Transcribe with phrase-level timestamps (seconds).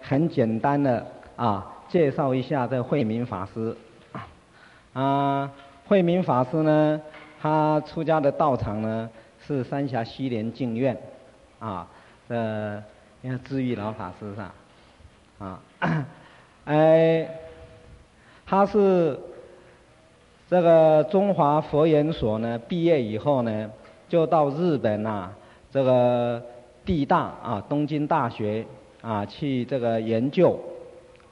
[0.00, 1.06] 很简单的
[1.36, 3.76] 啊，介绍一下这慧明法师。
[4.92, 5.50] 啊，
[5.86, 7.00] 慧明法师呢，
[7.40, 9.08] 他出家的道场呢
[9.46, 10.96] 是三峡西莲净院，
[11.60, 11.86] 啊，
[12.26, 12.82] 呃，
[13.20, 14.54] 你看智玉老法师是吧，
[15.38, 15.60] 啊，
[16.66, 17.28] 哎，
[18.44, 19.16] 他是
[20.48, 23.70] 这个中华佛研所呢毕业以后呢，
[24.08, 25.32] 就到日本啊，
[25.70, 26.42] 这个
[26.84, 28.66] 地大啊，东京大学
[29.02, 30.58] 啊去这个研究，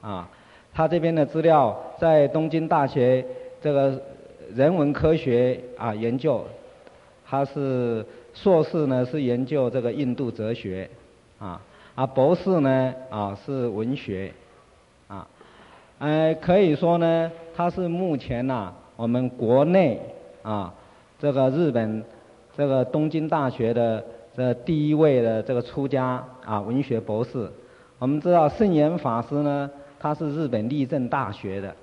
[0.01, 0.29] 啊，
[0.73, 3.25] 他这边的资料在东京大学。
[3.61, 4.01] 这个
[4.55, 6.41] 人文科学啊研究，
[7.27, 10.89] 他是硕士呢是研究这个印度哲学，
[11.39, 11.61] 啊
[11.93, 14.31] 啊博士呢啊是文学，
[15.09, 15.27] 啊，
[15.97, 19.99] 呃可以说呢他是目前呐、我们国内
[20.41, 20.73] 啊
[21.19, 22.01] 这个日本
[22.55, 24.01] 这个东京大学的
[24.39, 27.51] 这第一位的这个出家啊文学博士。
[27.97, 31.75] 我们知道圣严法师呢他是日本立正大学的。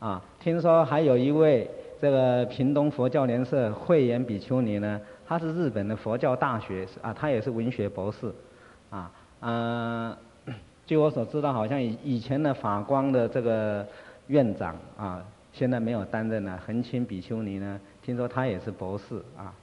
[0.00, 8.32] 啊，听说还有一位这个屏东佛教联社慧眼比丘尼呢，他是日本的佛教大学啊，他也是文学博士，
[8.90, 9.08] 啊，
[9.42, 10.16] 嗯、
[10.84, 13.86] 据我所知道，好像以以前的法光的这个
[14.26, 19.54] 院长啊，现在没有担任了，恒清比丘尼呢，听说他也是博士啊，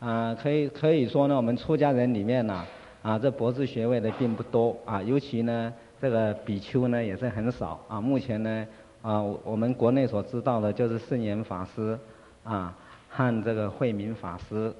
[0.00, 2.64] 啊，可以可以说呢，我们出家人里面呢，
[3.02, 8.66] 啊，这博士学位的并不多啊，尤其呢，这个比丘呢也是很少啊，目前呢。
[9.00, 11.96] 啊，我们国内所知道的就是圣严法师，
[12.42, 12.76] 啊，
[13.08, 14.74] 和这个慧明法师，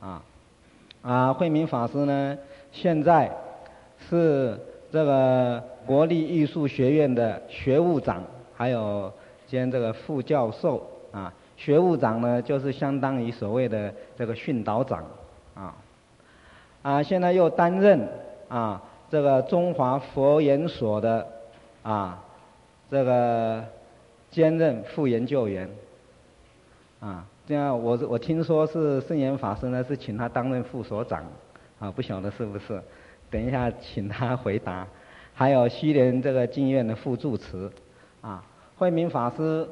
[0.00, 0.22] 啊，
[1.00, 2.38] 啊，慧明法师呢，
[2.72, 3.34] 现在
[3.98, 4.60] 是
[4.92, 8.22] 这个国立艺术学院的学务长，
[8.54, 9.10] 还有
[9.46, 10.86] 兼这个副教授，
[11.62, 15.04] 学务长呢就是相当于所谓的这个训导长，
[15.54, 15.74] 啊，
[16.82, 18.08] 啊，现在又担任
[18.48, 21.26] 啊这个中华佛研所的
[21.84, 22.18] 啊。
[22.90, 23.64] 这个
[24.30, 25.66] 兼任副研究员，
[27.00, 31.24] 啊，这样我我听说是圣严法师呢，是请他担任副所长，
[31.78, 32.82] 啊，不晓得是不是？
[33.30, 34.86] 等一下请他回答。
[35.32, 37.70] 还有西莲这个净苑的副住持，
[38.20, 38.44] 啊，
[38.76, 39.66] 慧明法师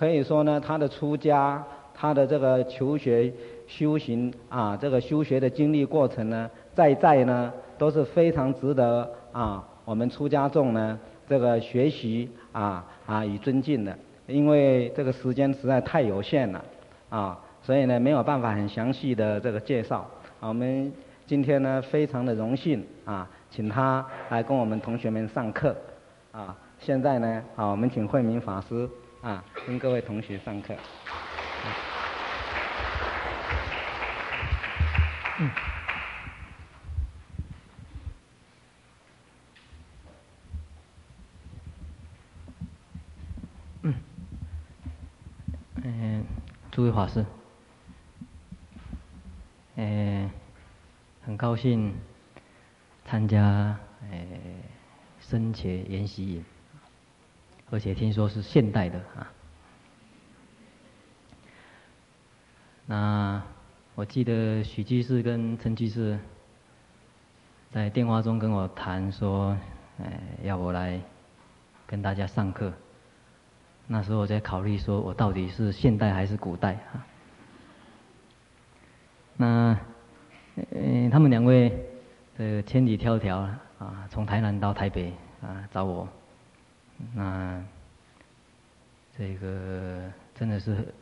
[0.00, 1.62] 可以说呢，他的出家，
[1.92, 3.30] 他的这个求学
[3.66, 10.98] 修行啊，这个修学的经历过程呢，在在呢都是非常值得啊，我们出家众呢。
[11.28, 13.94] 这个学习啊啊与尊敬的，
[14.26, 16.64] 因为这个时间实在太有限了
[17.10, 20.08] 啊，所以呢没有办法很详细的这个介绍。
[20.40, 20.90] 我们
[21.26, 25.76] 今天呢非常的荣幸啊，请他来跟我们同学们上课
[26.32, 26.56] 啊。
[26.80, 28.88] 现在呢，好，我们请慧明法师
[29.22, 30.74] 啊跟各位同学上课。
[35.38, 35.50] 嗯。
[45.82, 46.24] 嗯
[46.70, 47.26] 诸位法师，
[49.76, 50.30] 呃，
[51.24, 51.94] 很高兴
[53.04, 53.76] 参加
[54.10, 54.18] 呃
[55.20, 56.44] 僧伽研习营，
[57.70, 59.32] 而且听说是现代的啊。
[62.86, 63.42] 那
[63.94, 66.18] 我记得许居士跟陈居士
[67.70, 69.56] 在电话中跟我谈说，
[69.98, 70.06] 呃，
[70.42, 71.00] 要我来
[71.86, 72.72] 跟大家上课。
[73.86, 77.06] 那时候我在考虑，说我到底是现代还是古代啊？
[79.36, 79.78] 那，
[80.56, 81.72] 呃，他们两位，
[82.38, 83.36] 呃，千里迢迢
[83.78, 86.08] 啊，从台南到台北啊找我，
[87.14, 87.64] 那，
[89.16, 90.94] 这个真的是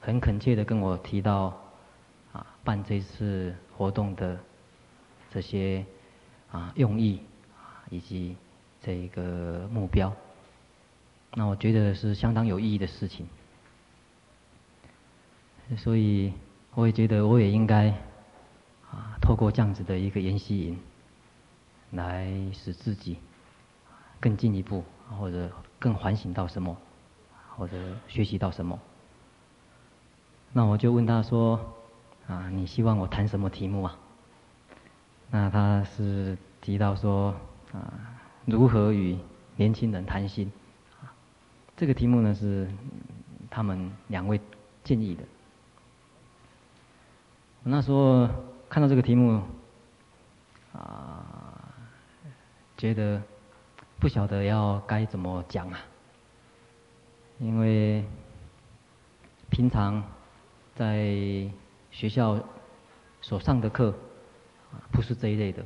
[0.00, 1.60] 很恳切的跟我提到
[2.32, 4.38] 啊，办这次活动的
[5.30, 5.84] 这些
[6.50, 7.20] 啊用意
[7.56, 8.36] 啊以及
[8.80, 10.14] 这个目标。
[11.34, 13.28] 那我觉得是相当有意义的事情，
[15.76, 16.32] 所以
[16.74, 17.90] 我也觉得我也应该
[18.90, 20.78] 啊，透过这样子的一个研习营，
[21.90, 23.18] 来使自己
[24.20, 24.84] 更进一步，
[25.18, 26.76] 或者更反省到什么，
[27.56, 27.76] 或者
[28.08, 28.78] 学习到什么。
[30.52, 31.60] 那我就问他说
[32.26, 33.98] ：“啊，你希望我谈什么题目啊？”
[35.30, 37.34] 那他是提到说
[37.72, 37.92] ：“啊，
[38.46, 39.18] 如何与
[39.56, 40.50] 年轻人谈心？”
[41.76, 42.68] 这个题目呢是
[43.50, 44.40] 他们两位
[44.82, 45.22] 建议的。
[47.62, 48.28] 我那时候
[48.68, 49.42] 看到这个题目，
[50.72, 51.72] 啊，
[52.76, 53.22] 觉得
[53.98, 55.80] 不晓得要该怎么讲啊。
[57.38, 58.04] 因为
[59.50, 60.02] 平常
[60.74, 61.06] 在
[61.90, 62.38] 学校
[63.20, 63.94] 所上的课，
[64.90, 65.64] 不是这一类的，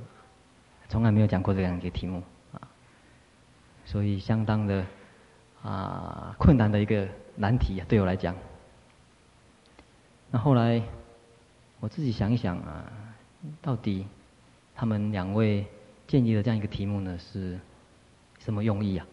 [0.89, 2.61] 从来没有讲过这样一个题目啊，
[3.85, 4.85] 所以相当的
[5.63, 8.35] 啊困难的一个难题啊，对我来讲。
[10.31, 10.83] 那后来
[11.81, 12.85] 我自己想一想啊，
[13.61, 14.07] 到底
[14.75, 15.67] 他们两位
[16.07, 17.59] 建议的这样一个题目呢，是
[18.45, 19.07] 什么用意啊？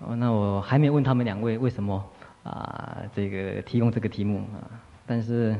[0.00, 2.10] 哦，那我还没问他们两位为什么
[2.42, 5.58] 啊这个提供这个题目啊，但是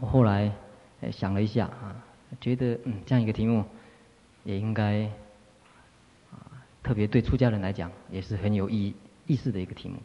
[0.00, 0.52] 我后来
[1.12, 1.96] 想了一下啊。
[2.42, 3.64] 觉得嗯，这样一个题目，
[4.44, 5.04] 也应该
[6.30, 6.44] 啊，
[6.82, 8.94] 特别对出家人来讲，也是很有意
[9.26, 9.96] 意思的一个题目。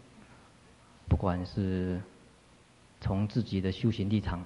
[1.09, 2.01] 不管是
[3.01, 4.41] 从自己的修行立场，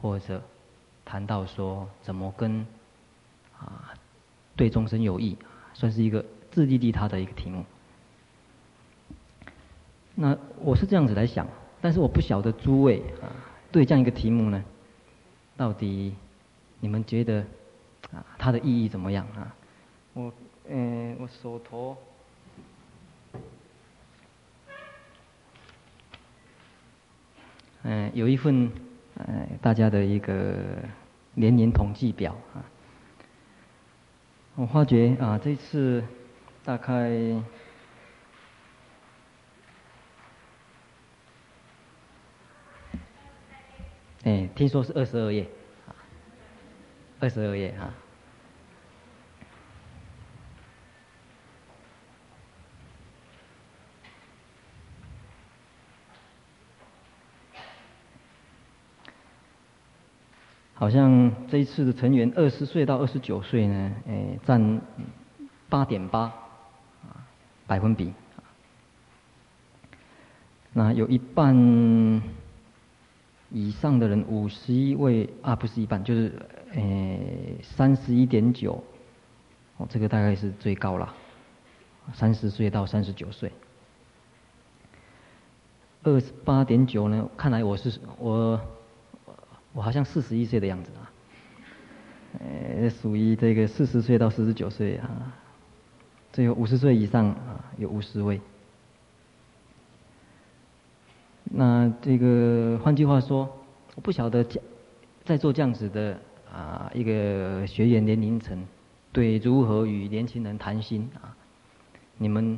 [0.00, 0.42] 或者
[1.04, 2.66] 谈到说怎么跟
[3.58, 3.92] 啊
[4.56, 5.36] 对众生有益，
[5.72, 7.64] 算是一个自利利他的一个题目。
[10.14, 11.46] 那我是这样子来想，
[11.80, 13.30] 但是我不晓得诸位啊，
[13.72, 14.64] 对这样一个题目呢，
[15.56, 16.14] 到底。
[16.80, 17.42] 你们觉得
[18.12, 19.54] 啊，它的意义怎么样啊？
[20.12, 20.30] 我
[20.68, 21.96] 嗯，我手头
[27.84, 28.70] 嗯有一份
[29.16, 30.56] 嗯大家的一个
[31.32, 32.60] 年龄统计表啊。
[34.56, 36.04] 我发觉啊，这次
[36.64, 37.10] 大概
[44.22, 45.48] 哎，听说是二十二页。
[47.20, 47.92] 二十二页哈，
[60.84, 64.82] 好像这一次的成员二十岁到二十九岁呢，哎，占
[65.70, 66.24] 八点八
[67.04, 67.24] 啊
[67.66, 68.12] 百分比，
[70.74, 71.56] 那有一半
[73.50, 76.30] 以上的人，五十一位啊，不是一半，就是。
[76.72, 78.84] 诶，三十一点九，
[79.78, 81.14] 哦，这个大概是最高了，
[82.12, 83.50] 三十岁到三十九岁。
[86.02, 87.26] 二十八点九呢？
[87.38, 88.60] 看来我是我，
[89.74, 91.12] 我好像四十一岁的样子啊。
[92.40, 95.34] 呃，属于这个四十岁到四十九岁啊。
[96.32, 98.40] 最后五十岁以上啊，有五十位。
[101.44, 103.54] 那这个换句话说，
[103.94, 104.60] 我不晓得在
[105.26, 106.18] 在做这样子的。
[106.54, 108.64] 啊，一个学员年龄层，
[109.10, 111.34] 对如何与年轻人谈心啊？
[112.16, 112.56] 你们，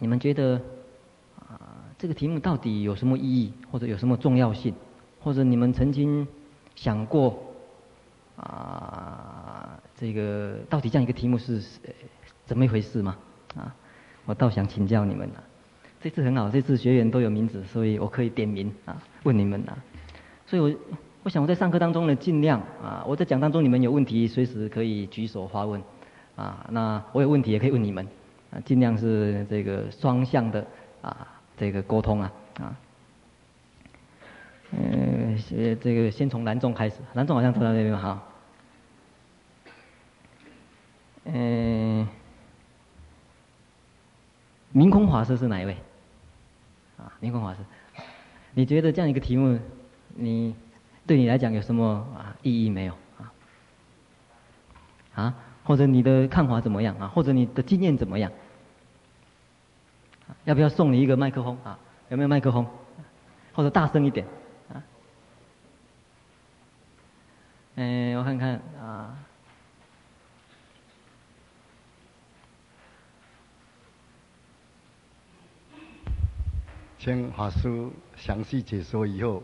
[0.00, 0.60] 你们觉得
[1.38, 4.74] 啊，这个题目到底有什么意义，或者有什么重要性？
[5.22, 6.26] 或者你们曾经
[6.74, 7.42] 想过
[8.36, 11.62] 啊，这个到底这样一个题目是
[12.44, 13.16] 怎么一回事吗？
[13.56, 13.74] 啊，
[14.26, 15.42] 我倒想请教你们了。
[16.00, 19.78] 这次很好，这次学员都有名字，所以我可以点名啊，问你们啊。
[20.46, 20.78] 所以我。
[21.24, 25.80] 我想我在上课当中呢，尽量啊，我在讲当中你们有问题，随时可以举手发问，
[26.34, 28.04] 啊，那我有问题也可以问你们，
[28.50, 30.66] 啊，尽量是这个双向的
[31.00, 32.76] 啊，这个沟通啊，啊，
[34.72, 34.80] 嗯，
[35.50, 38.22] 呃这个先从蓝众开始，蓝众好像坐在那边哈，
[41.24, 42.06] 嗯，
[44.70, 45.76] 明空法师是哪一位？
[46.98, 47.60] 啊，明空法师，
[48.54, 49.58] 你觉得这样一个题目，
[50.14, 50.54] 你？
[51.04, 51.84] 对你来讲有什么
[52.16, 53.32] 啊意义没有啊？
[55.16, 57.08] 啊，或者你的看法怎么样啊？
[57.08, 58.30] 或者你的经验怎么样？
[60.44, 61.76] 要不要送你一个麦克风啊？
[62.08, 62.64] 有没有麦克风？
[63.52, 64.24] 或者大声一点
[64.72, 64.78] 啊？
[67.76, 69.16] 嗯，我看看啊。
[76.98, 79.42] 请法师详细解说以后。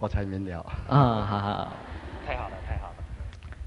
[0.00, 1.72] 我才明了啊，好好，
[2.26, 2.94] 太好了，太好了。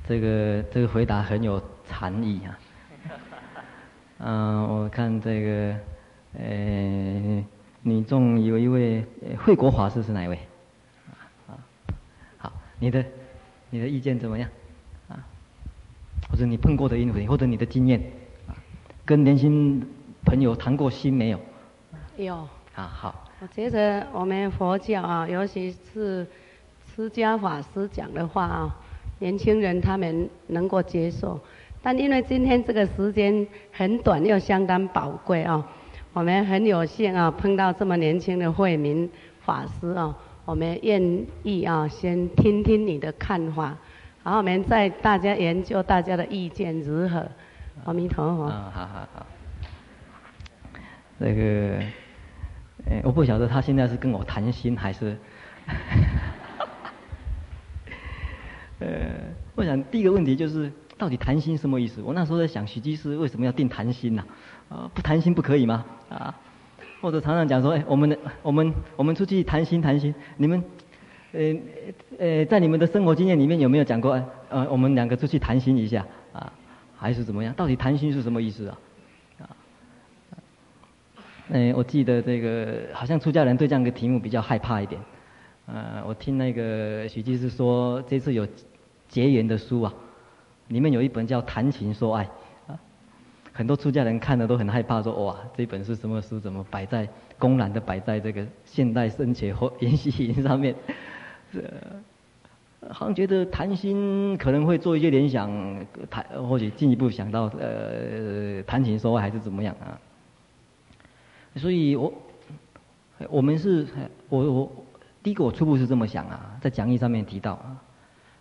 [0.07, 2.59] 这个这个回答很有禅意啊。
[4.19, 5.79] 嗯、 呃，我看这个，
[6.37, 7.43] 呃，
[7.81, 9.03] 女众有一位
[9.39, 10.37] 惠国法师是哪一位？
[11.47, 11.57] 啊，
[12.37, 13.03] 好，你的
[13.69, 14.49] 你的意见怎么样？
[15.09, 15.19] 啊，
[16.29, 18.01] 或者你碰过的因缘，或者你的经验，
[18.47, 18.55] 啊，
[19.05, 19.85] 跟年轻
[20.23, 21.39] 朋友谈过心没有？
[22.17, 22.35] 有。
[22.75, 23.23] 啊，好。
[23.39, 26.25] 我觉得我们佛教啊，尤其是
[26.95, 28.75] 释迦法师讲的话啊，
[29.19, 31.39] 年轻人他们能够接受。
[31.81, 35.63] 但因为今天这个时间很短又相当宝贵啊，
[36.13, 39.07] 我们很有幸啊碰到这么年轻的慧民
[39.41, 40.15] 法师啊，
[40.47, 43.75] 我们愿意啊先听听你的看法，
[44.23, 47.27] 然后我们再大家研究大家的意见如何。
[47.83, 48.43] 阿弥陀佛。
[48.45, 49.25] 啊，好好好。
[51.17, 51.81] 那个。
[52.89, 55.17] 哎，我不晓得他现在是跟我谈心还是，
[58.79, 58.87] 呃，
[59.55, 62.01] 我想第一个问题就是，到底谈心什么意思？
[62.01, 64.23] 我那时候在想，许居士为什么要定谈心呢？
[64.69, 64.89] 啊？
[64.93, 65.83] 不谈心不可以吗？
[66.07, 66.33] 啊，
[67.01, 70.63] 或者常常讲说，哎，我们的我们我们出去谈心谈心，你们，
[71.31, 71.55] 呃
[72.17, 74.21] 呃，在你们的生活经验里面有没有讲过？
[74.49, 76.51] 呃，我们两个出去谈心一下啊，
[76.95, 77.53] 还是怎么样？
[77.53, 78.77] 到底谈心是什么意思啊？
[79.39, 79.49] 啊，
[81.49, 84.99] 呃，我记得这个好像出家人对这样一个题目比较害怕一点。
[85.67, 88.47] 呃，我听那个许居士说，这次有
[89.09, 89.93] 结缘的书啊，
[90.69, 92.23] 里面有一本叫《谈情说爱》，
[93.57, 96.39] 很多出家人看了都很害怕说，哇，这本是什么书？
[96.39, 97.09] 怎么摆在
[97.39, 100.75] 公然的摆在这个现代僧伽或研习营上面？
[101.53, 101.63] 呃，
[102.93, 105.49] 好像觉得谈心可能会做一些联想，
[106.07, 109.97] 谈或许进一步想到呃谈情说爱还是怎么样啊？
[111.55, 112.13] 所以我
[113.27, 113.87] 我们是
[114.29, 114.71] 我我。
[115.23, 117.75] 第一个，我初步是这么想啊，在讲义上面提到啊，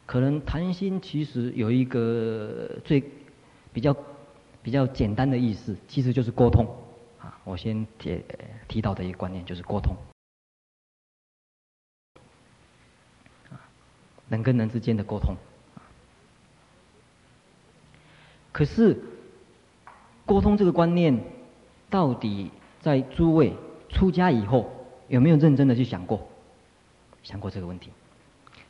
[0.04, 3.02] 可能谈心其实有一个最
[3.72, 3.96] 比较
[4.66, 6.66] 比较简单的意思，其实就是沟通
[7.20, 7.38] 啊。
[7.44, 8.20] 我先提
[8.66, 9.94] 提到的一个观念就是沟通，
[14.28, 15.36] 人跟人之间的沟通。
[18.50, 19.00] 可是，
[20.24, 21.16] 沟通这个观念，
[21.88, 23.54] 到底在诸位
[23.88, 24.68] 出家以后
[25.06, 26.26] 有没有认真的去想过？
[27.22, 27.92] 想过这个问题，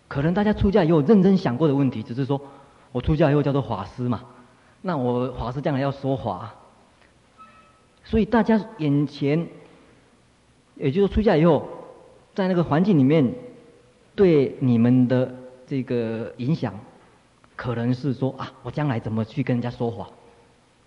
[0.08, 2.38] 可能大家出家以后认真想过的问题，只是说，
[2.92, 4.26] 我出家以后叫做法师嘛，
[4.86, 6.54] 那我法师将来要说法，
[8.04, 9.48] 所以大家眼前，
[10.76, 11.68] 也就是出家以后，
[12.36, 13.34] 在那个环境里面，
[14.14, 15.34] 对你们的
[15.66, 16.72] 这个影响，
[17.56, 20.08] 可能是说啊，我将来怎么去跟人家说法，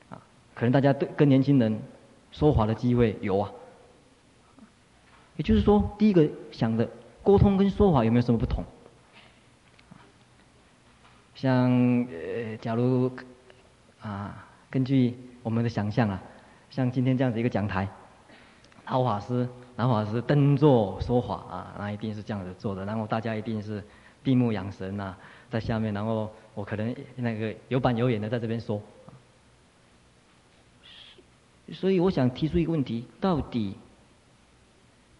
[0.10, 0.22] 啊，
[0.56, 1.82] 可能大家对跟年轻人
[2.32, 3.52] 说法的机会有啊，
[5.36, 6.90] 也就是说，第一个想的。
[7.22, 8.64] 沟通跟说法有没有什么不同？
[11.36, 11.70] 像
[12.10, 13.12] 呃，假如
[14.02, 16.22] 啊，根据我们的想象啊，
[16.70, 17.88] 像今天这样子一个讲台，
[18.88, 23.84] 老法师、老法师登座说法啊，那一定是这样子做的，然后大家一定是
[24.24, 25.18] 闭目养神呐、啊，
[25.50, 28.82] 在下面，然后我可能那个有板有眼的在这边说。
[31.72, 33.76] 所以我想提出一个问题：到底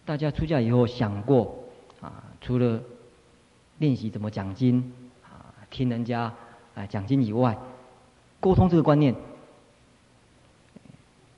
[0.04, 1.56] 大家出家以后想过？
[2.00, 2.80] 啊，除了
[3.78, 6.32] 练习怎么讲经，啊，听人家
[6.74, 7.56] 啊讲经以外，
[8.40, 9.14] 沟通这个观念，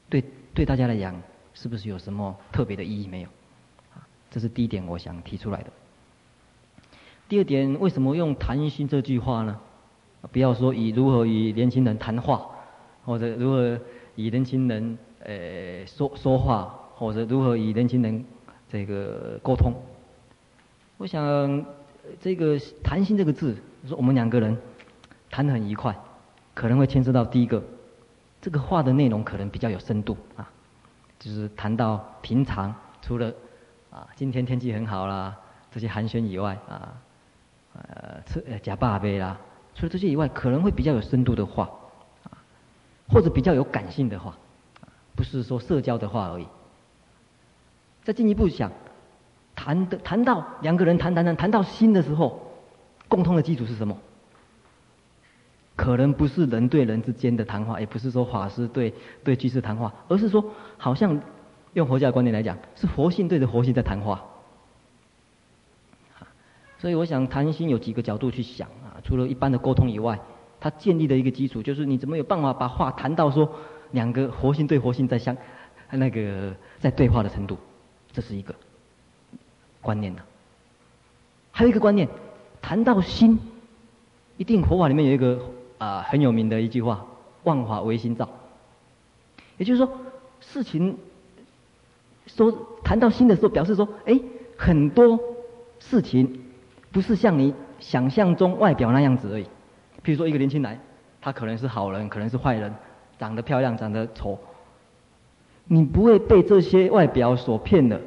[0.08, 1.20] 对对大家来讲，
[1.52, 3.28] 是不是有什么特别的意义没有？
[4.30, 5.70] 这是第一点，我想提出来的。
[7.28, 9.58] 第二点，为什么用“谈心”这句话呢？
[10.30, 12.46] 不要说以如何与年轻人谈话，
[13.04, 13.78] 或者如何
[14.14, 18.24] 与年轻人呃说说话，或者如何与年轻人
[18.70, 19.74] 这个沟通。
[20.98, 21.64] 我想，
[22.20, 23.56] 这个“谈心”这个字，
[23.88, 24.56] 说我们两个人
[25.30, 25.96] 谈得很愉快，
[26.54, 27.62] 可能会牵涉到第一个，
[28.40, 30.48] 这个话的内容可能比较有深度啊，
[31.18, 33.32] 就是谈到平常除了
[33.90, 35.36] 啊今天天气很好啦
[35.70, 36.94] 这些寒暄以外啊，
[37.74, 39.38] 呃吃呃呷饱未啦，
[39.74, 41.70] 除了这些以外，可能会比较有深度的话
[42.24, 42.36] 啊，
[43.08, 44.36] 或者比较有感性的话，
[45.14, 46.46] 不是说社交的话而已。
[48.04, 48.70] 再进一步想。
[49.54, 52.40] 谈的谈到两个人谈谈谈谈到心的时候，
[53.06, 53.96] 共通的基础是什么？
[55.74, 58.92] 可能不是人对人之间的谈话，也不是说法师对
[59.24, 60.44] 对居士谈话，而是说
[60.76, 61.20] 好像
[61.72, 64.22] 用佛教的观念来讲，是佛性对着佛性在谈话。
[66.78, 70.18] 所以我想谈心有几个角度去想啊，除了一般的沟通以外，
[70.60, 73.48] 它建立的一个基础就是你怎么有办法把话谈到说
[73.92, 75.36] 两个佛性对佛性在相
[75.90, 77.56] 那个在对话的程度，
[78.12, 78.54] 这是一个。
[79.80, 80.22] 观念呢，
[81.50, 82.08] 还有一个观念，
[82.60, 83.36] 谈到心，
[84.36, 85.40] 一定佛法里面有一个
[85.82, 87.04] 啊、很有名的一句话
[87.42, 88.28] ：“万法唯心造。”
[89.58, 89.92] 也就是说，
[90.38, 90.96] 事情
[92.26, 94.16] 说谈到心的时候，表示说，哎，
[94.56, 95.18] 很多
[95.80, 96.40] 事情
[96.92, 99.42] 不是像你想象中外表那样子而已。
[100.04, 100.78] 譬如说，一个年轻人，
[101.20, 102.72] 他可能是好人，可能是坏人，
[103.18, 104.38] 长得漂亮，长得丑，
[105.64, 108.00] 你不会被这些外表所骗的。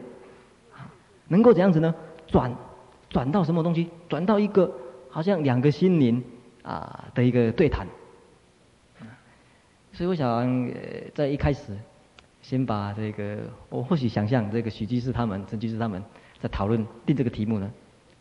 [1.28, 1.94] 能够怎样子呢？
[2.28, 2.56] 转
[3.10, 3.90] 转到什么东西？
[4.08, 4.72] 转到一个
[5.10, 6.24] 好像两个心灵
[6.66, 7.88] 啊的一个对谈。
[9.94, 10.28] 所以我想
[10.68, 11.78] 呃，在一开始，
[12.42, 16.04] 先把这个，我或许想象这个许居士他们、陈居士他们
[16.42, 17.72] 在讨论定这个题目呢，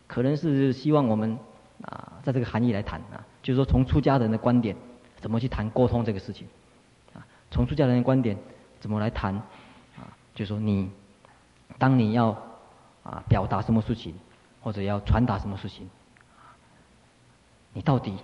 [0.06, 1.36] 可能是希望我们
[1.82, 4.76] 啊，在这个含义来谈啊，就是说从出家人的观点，
[5.16, 6.46] 怎么去谈沟通这个事情
[7.14, 7.26] 啊？
[7.50, 8.36] 从出家人的观点
[8.78, 9.34] 怎么来谈
[9.96, 10.06] 啊？
[10.34, 10.90] 就是说你，
[11.78, 12.36] 当你要。
[13.04, 14.14] 啊，表达什么事情，
[14.62, 15.90] 或者要传达什么事情，
[17.74, 18.16] 你到底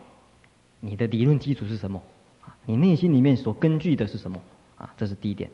[0.80, 2.02] 你的理论基础是什么？
[2.42, 4.40] 啊，你内心里面所根据的是什么？
[4.76, 5.50] 啊，这是第一点。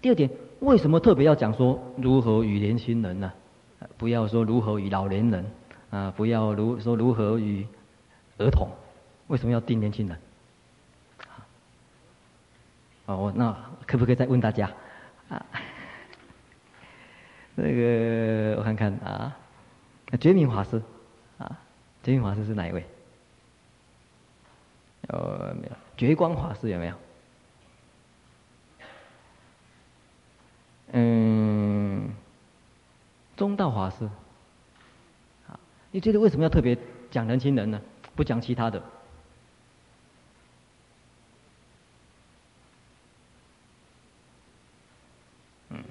[0.00, 3.32] 第二点，为什么特别要讲说如何与年轻人呢？
[3.96, 5.44] 不要说如何与老年人，
[5.90, 7.66] 啊，不要如说如何与
[8.38, 8.68] 儿童，
[9.26, 10.16] 为什么要定年轻人？
[11.18, 11.46] 啊
[13.06, 14.70] 哦，那可不可以再问大家？
[15.28, 15.44] 啊，
[17.56, 19.36] 那个我看看啊，
[20.20, 20.80] 觉明法师，
[21.38, 21.58] 啊，
[22.02, 22.84] 觉明法师是哪一位？
[25.08, 25.76] 有没有？
[25.96, 26.94] 觉光法师有没有？
[30.92, 32.10] 嗯，
[33.36, 34.08] 中道法师，
[35.46, 35.58] 啊，
[35.90, 36.76] 你觉得为什么要特别
[37.10, 37.80] 讲人情人呢？
[38.16, 38.82] 不讲其他的？
[45.70, 45.84] 嗯，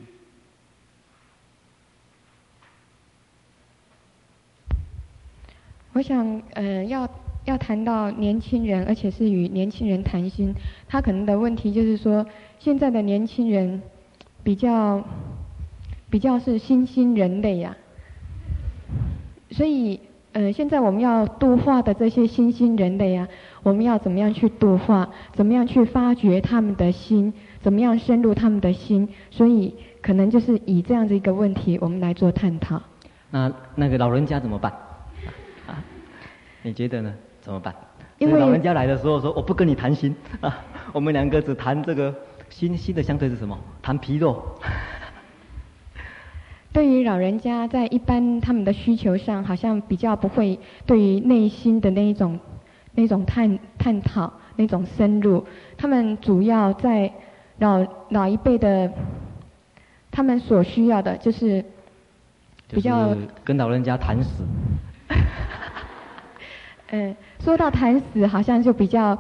[5.94, 7.08] 我想，呃，要
[7.48, 10.54] 要谈到年轻人，而且是与年轻人谈心，
[10.88, 12.26] 他可能的问题就是说，
[12.60, 13.82] 现在的年轻人。
[14.44, 15.04] 比较
[16.10, 17.76] 比较是新兴人类呀、
[19.52, 20.00] 所以
[20.32, 23.28] 呃，现在我们要度化的这些新兴人类啊，
[23.62, 25.10] 我们要怎么样去度化？
[25.34, 27.34] 怎么样去发掘他们的心？
[27.60, 29.10] 怎么样深入他们的心？
[29.32, 32.82] 所以可能就是以这样的一个问题，我们来做探讨。
[33.32, 34.72] 那那个老人家怎么办？
[36.62, 37.14] 你觉得呢？
[37.48, 37.74] 怎么办？
[38.18, 40.60] 因为老人家来的时候说：“我不跟你谈心啊，
[40.92, 42.14] 我们两个只谈这个。”
[42.50, 43.58] 心心的相对是什么？
[43.82, 44.42] 谈皮肉。
[46.74, 52.40] 对于老人家，在一般他们的需求上，好像比较不会对于内心的那一种、
[52.96, 55.46] 那种探探讨、那种深入。
[55.78, 57.12] 他们主要在
[57.60, 58.92] 老老一辈的，
[60.10, 61.64] 他们所需要的就是
[62.70, 64.46] 比较跟老人家谈死。
[66.92, 69.18] 嗯， 说到谈死，好像就比较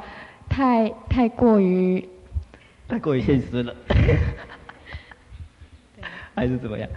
[0.49, 2.07] 太太过于。
[2.87, 3.75] 太过于现实了，
[6.33, 6.89] 还是怎么样？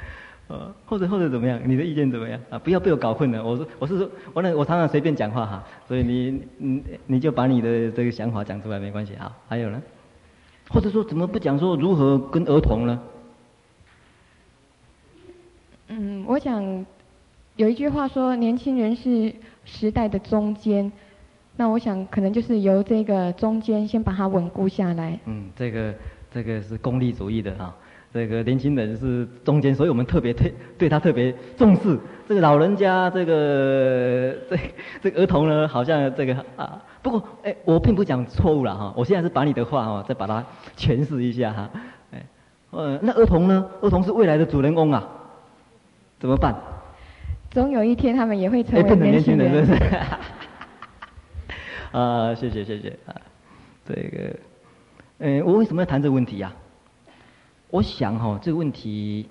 [0.47, 1.61] 呃，或者或者怎么样？
[1.65, 2.41] 你的意见怎么样？
[2.49, 3.45] 啊，不要被我搞混了。
[3.45, 9.37] 我说我是说，我那我常常随便讲话哈，所以你你你就把你的这个想法讲出来没关系啊。
[9.49, 9.83] 还有呢？
[10.69, 13.01] 或者说怎么不讲说如何跟儿童呢？
[15.89, 16.87] 嗯，我想
[17.57, 20.91] 有一句话说，年轻人是时代的中坚。
[21.61, 25.21] 那我想，可能就是由这个中间先把它稳固下来。
[25.27, 25.95] 嗯，这个
[26.33, 27.77] 这个是功利主义的哈、啊。
[28.15, 31.99] 这个年轻人是中间，所以我们特别对对他特别重视。
[32.27, 34.57] 这个老人家，这个这
[35.03, 36.83] 这个儿童呢，好像这个啊。
[37.03, 38.95] 不过，哎，我并不讲错误了哈。
[38.97, 40.43] 我现在是把你的话哈，再把它
[40.79, 41.71] 诠释一下哈。
[42.13, 42.25] 哎，
[42.71, 43.67] 呃，那儿童呢？
[43.83, 45.07] 儿童是未来的主人翁啊，
[46.19, 46.55] 怎么办？
[47.51, 49.67] 总有一天，他们也会成为年轻人。
[51.99, 53.21] 啊，谢谢谢谢啊，
[53.85, 54.37] 这个，
[55.19, 56.55] 呃，我为什么要谈这个问题呀、啊？
[57.71, 59.29] 我想哈、哦，这个问题，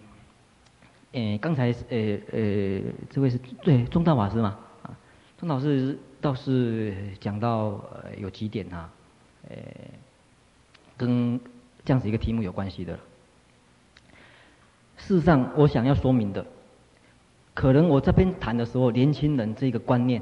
[1.14, 1.98] 呃，刚才呃
[2.34, 4.58] 呃，这位是对中道法师嘛？
[4.84, 4.92] 啊，
[5.38, 8.94] 中道是倒是讲到呃有几点哈、啊，
[9.50, 9.56] 呃，
[10.98, 11.40] 跟
[11.86, 13.00] 这样子一个题目有关系的。
[14.98, 16.46] 事实上，我想要说明的，
[17.54, 20.22] 可能我这边谈的时候，年轻人这个观念。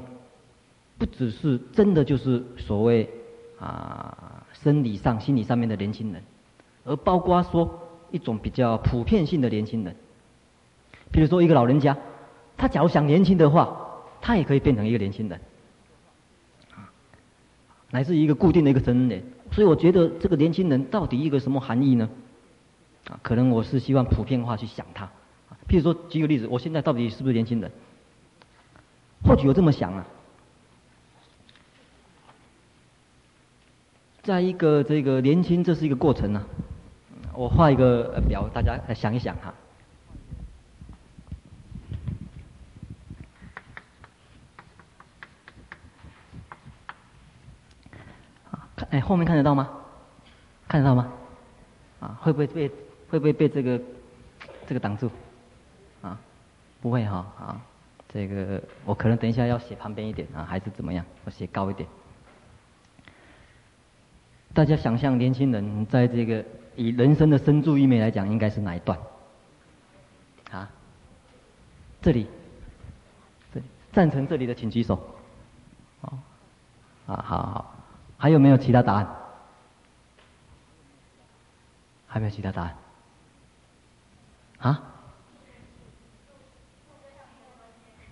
[0.98, 3.08] 不只是真的就是所谓
[3.60, 6.20] 啊生理上、心理上面的年轻人，
[6.84, 9.94] 而包括说一种比较普遍性的年轻人，
[11.12, 11.96] 比如说一个老人家，
[12.56, 13.76] 他假如想年轻的话，
[14.20, 15.40] 他也可以变成一个年轻人，
[17.92, 19.22] 乃至一个固定的一个成人。
[19.52, 22.10] 所以我觉得这个年轻人到底一个什么含义呢？
[23.08, 25.06] 啊，可能我是希望普遍化去想他，
[25.68, 27.70] 譬如说举个例子，我现在到底是不是年轻人？
[29.22, 30.04] 或许我这么想啊。
[34.28, 36.44] 在一个这个年轻，这是一个过程呢、
[37.32, 39.54] 我画一个表，大家来想一想哈。
[48.76, 49.66] 看，哎，后面看得到吗？
[50.68, 51.10] 看得到吗？
[52.00, 52.68] 啊，会不会被
[53.08, 53.80] 会不会被这个
[54.66, 55.10] 这个挡住？
[56.02, 56.20] 啊，
[56.82, 57.62] 不会哈啊。
[58.12, 61.02] 这个我可能等一下要写旁边一点啊，还是怎么样？
[61.24, 61.88] 我写高一点。
[64.54, 68.98] 大家想象年轻人在这个以人生的深度意味来讲，应该是哪一段？
[70.50, 70.68] 啊？
[72.00, 72.26] 这里，
[73.52, 74.94] 这里赞成这里的请举手。
[76.00, 76.18] 哦，
[77.06, 77.74] 啊，好好，
[78.16, 79.06] 还有没有其他答案？
[82.06, 82.76] 还没有其他答案？
[84.58, 84.82] 啊？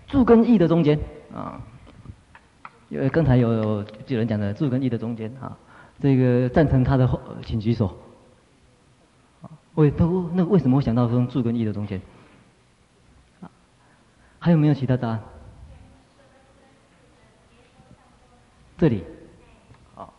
[0.07, 0.99] 助跟意的中间
[1.35, 1.61] 啊？
[2.88, 5.57] 因为刚才有有人讲的住跟异的中间啊，
[6.01, 7.09] 这个赞成他的
[7.45, 7.97] 请举手。
[9.75, 12.01] 为那那为什么会想到说住跟异的中间？
[14.39, 15.21] 还有没有其他答案？
[18.79, 19.05] 这里，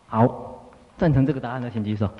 [0.06, 2.10] 好，赞成这个答案的请举手。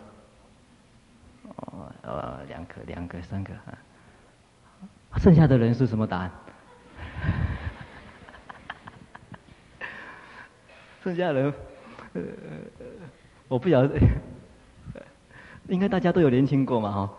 [2.02, 3.78] 呃，两个、两个、三个啊，
[5.18, 6.30] 剩下的人是什么答案？
[11.04, 11.52] 剩下的人，
[12.14, 12.22] 呃，
[13.48, 13.98] 我不晓得，
[15.68, 17.10] 应该大家都有年轻过嘛，哈，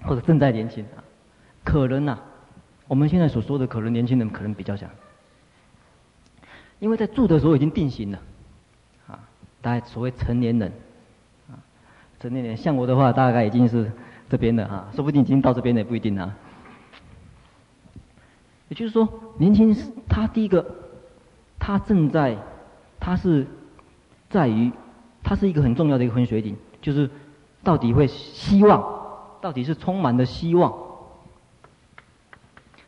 [0.02, 1.04] 或者正在年轻啊，
[1.62, 2.18] 可能呐、
[2.88, 4.88] 我们现在所说的可能年轻人可能比较像，
[6.78, 8.18] 因为在住的时候已经定型了，
[9.06, 9.20] 啊，
[9.60, 10.72] 大概所谓成年人，
[11.50, 11.60] 啊，
[12.18, 13.92] 成年人像我的话，大概已经是
[14.28, 16.34] 这边的啊，说不定已经到这边的也不一定啊。
[18.68, 20.64] 也就是说，年轻是他第一个。
[21.62, 22.38] 他正在，
[22.98, 23.46] 他是
[24.30, 24.72] 在于，
[25.22, 27.10] 它是一个很重要的一个分水岭，就是
[27.62, 28.82] 到底会希望，
[29.40, 30.72] 到底是充满了希望。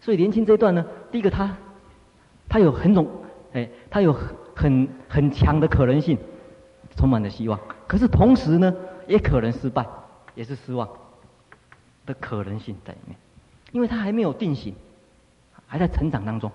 [0.01, 1.55] 所以年轻这一段呢，第一个它，
[2.49, 3.07] 它有很种，
[3.53, 4.13] 哎，它有
[4.55, 6.17] 很很强的可能性，
[6.97, 7.59] 充满了希望。
[7.87, 8.75] 可是同时呢，
[9.07, 9.87] 也可能失败，
[10.35, 10.89] 也是失望
[12.07, 13.17] 的可能性在里面，
[13.73, 14.75] 因为它还没有定型，
[15.67, 16.51] 还在成长当中。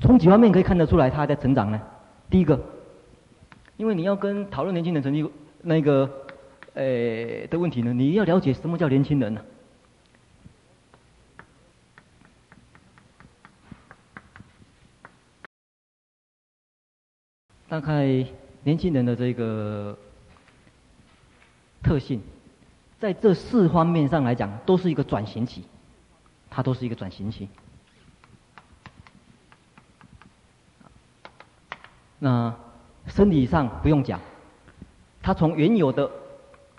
[0.00, 1.80] 从几方面可以看得出来，他还在成长呢。
[2.30, 2.60] 第一个，
[3.78, 5.24] 因为你要跟讨论年轻人成绩
[5.62, 6.26] 那个，
[6.74, 9.40] 呃的问题呢，你要了解什么叫年轻人呢？
[17.68, 18.26] 大概
[18.64, 19.96] 年轻人的这个
[21.80, 22.20] 特性，
[22.98, 25.62] 在这四方面上来讲，都是一个转型期，
[26.50, 27.48] 它都是一个转型期。
[32.18, 32.52] 那
[33.08, 34.20] 身体上不用讲，
[35.22, 36.08] 他从原有的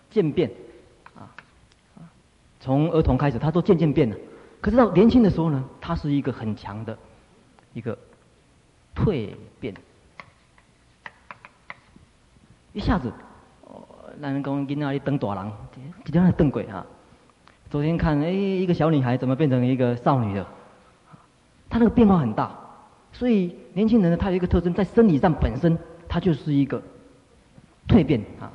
[0.09, 0.49] 渐变，
[1.15, 1.27] 啊，
[2.59, 4.15] 从儿童开始，他都渐渐变了。
[4.61, 6.97] 可是到年轻的时候呢，他是一个很强的
[7.73, 7.97] 一个
[8.95, 9.73] 蜕变，
[12.73, 13.11] 一下子，
[13.65, 13.83] 哦，
[14.19, 15.51] 那人讲囡仔哩登大人，
[16.03, 16.85] 今天还登鬼哈。
[17.69, 20.47] 昨天看，哎，一个小女孩怎么变成一个少女了？
[21.69, 22.51] 她那个变化很大。
[23.11, 25.77] 所以年轻人呢，他有一个特征，在生理上本身，
[26.09, 26.81] 他就是一个
[27.87, 28.51] 蜕变啊，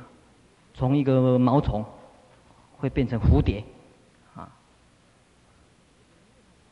[0.73, 1.83] 从一个毛虫
[2.77, 3.63] 会变成蝴蝶，
[4.35, 4.51] 啊，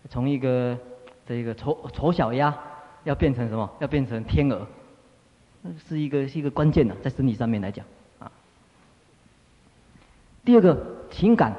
[0.09, 0.77] 从一个
[1.25, 2.55] 这个丑丑小鸭
[3.05, 3.71] 要变成什么？
[3.79, 4.67] 要变成天鹅，
[5.87, 7.85] 是一个是一个关键的，在生理上面来讲
[8.19, 8.29] 啊。
[10.43, 11.55] 第二个情感，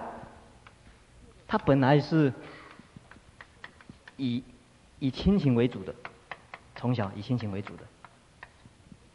[1.49, 2.31] 它本来是
[4.19, 4.45] 以
[4.99, 5.95] 以亲情为主的。
[6.77, 7.85] 从小以亲情为主的，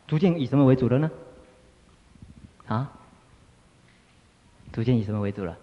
[0.09, 1.11] 逐渐以什么为主的呢？
[2.65, 2.91] 啊？
[4.73, 5.55] 逐渐以什么为主了？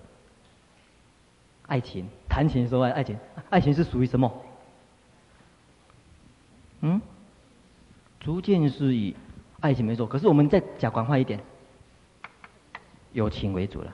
[1.67, 3.19] 爱情，谈情说爱，爱情，
[3.51, 4.33] 爱情是属于什么？
[6.83, 7.01] 嗯？
[8.21, 9.17] 逐渐是以
[9.59, 11.41] 爱情为主，可是我们再讲广泛一点，
[13.15, 13.93] 友情为主了。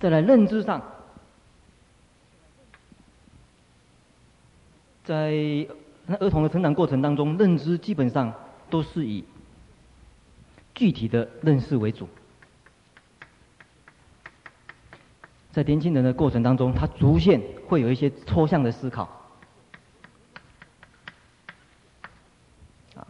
[0.00, 0.82] 再来认知上。
[5.04, 5.68] 在
[6.06, 8.32] 那儿童的成长过程当中，认知基本上
[8.70, 9.24] 都是以
[10.74, 12.08] 具体的认识为主。
[15.50, 19.04] 在年轻人的过程当中，他逐渐会有一些抽象的思考。
[22.94, 23.06] 啊，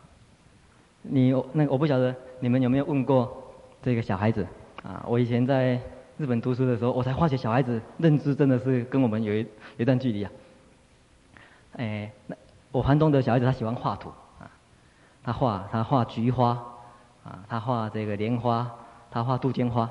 [1.03, 4.47] 你那我不晓得你们有没有问过这个小孩子
[4.83, 5.05] 啊？
[5.09, 5.81] 我以前在
[6.19, 9.47] 日本读书的时候，我才发觉小孩子认知真的是跟我们有一有
[9.79, 10.31] 一段距离啊。
[11.73, 12.37] 哎，那
[12.77, 14.45] 我房东的小孩子他喜欢画图啊，
[15.25, 16.49] 他画他画菊花，
[17.25, 18.71] 啊，他画这个莲花，
[19.11, 19.89] 他画杜鹃花，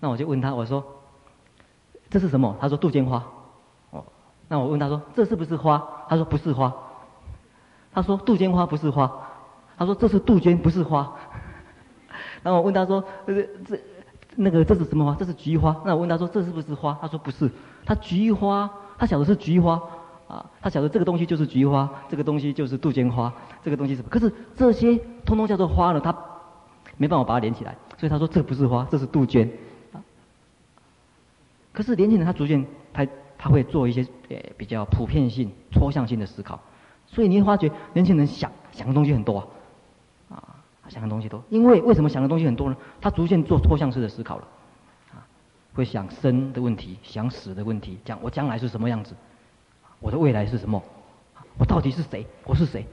[0.00, 0.84] 那我就问他，我说
[2.10, 2.56] 这是什么？
[2.60, 3.22] 他说杜鹃花，
[3.90, 4.04] 哦，
[4.48, 5.80] 那我问他说这是不是花？
[6.08, 6.74] 他说不是花，
[7.92, 9.08] 他说杜鹃花不是花，
[9.76, 11.12] 他说这是杜鹃不是花，
[12.42, 13.80] 然后我问他说这这
[14.34, 15.14] 那个这是什么花？
[15.14, 16.98] 这是菊花，那我问他说这是不是花？
[17.00, 17.48] 他说不是，
[17.86, 19.80] 他菊花他晓得是菊花。
[20.28, 24.08] 啊，他晓得这个东西就是菊花，这个东西就是杜鹃花，这个东西什么？
[24.10, 26.14] 可是这些通通叫做花呢，他
[26.98, 29.50] 没办法把它连起来，所以他说这不是花，这是杜鹃。
[29.94, 30.04] 啊，
[31.72, 32.62] 可是年轻人他逐渐
[32.92, 33.06] 他
[33.38, 36.60] 他会做一些呃比较普遍性、抽象性的思考，
[37.06, 39.38] 所以你会发觉年轻人想想的东西很多
[40.28, 42.76] 啊，啊，想的东西多，因为为什么想的东西很多呢？
[43.00, 44.48] 他逐渐做抽象式的思考了，
[45.14, 45.24] 啊，
[45.72, 49.14] 会想生的问题，想死的问题，讲我将来是什么样子。
[50.00, 50.82] 我的未来是什么？
[51.58, 52.26] 我到底是谁？
[52.44, 52.86] 我是谁？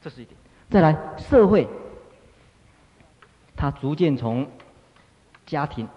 [0.00, 0.36] 这是一点。
[0.70, 1.68] 再来，社会，
[3.56, 4.48] 他逐渐从
[5.46, 5.88] 家庭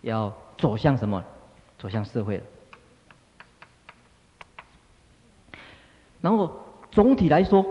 [0.00, 1.24] 要走向什么？
[1.78, 2.44] 走向社会了。
[6.20, 6.54] 然后
[6.90, 7.64] 总体来说，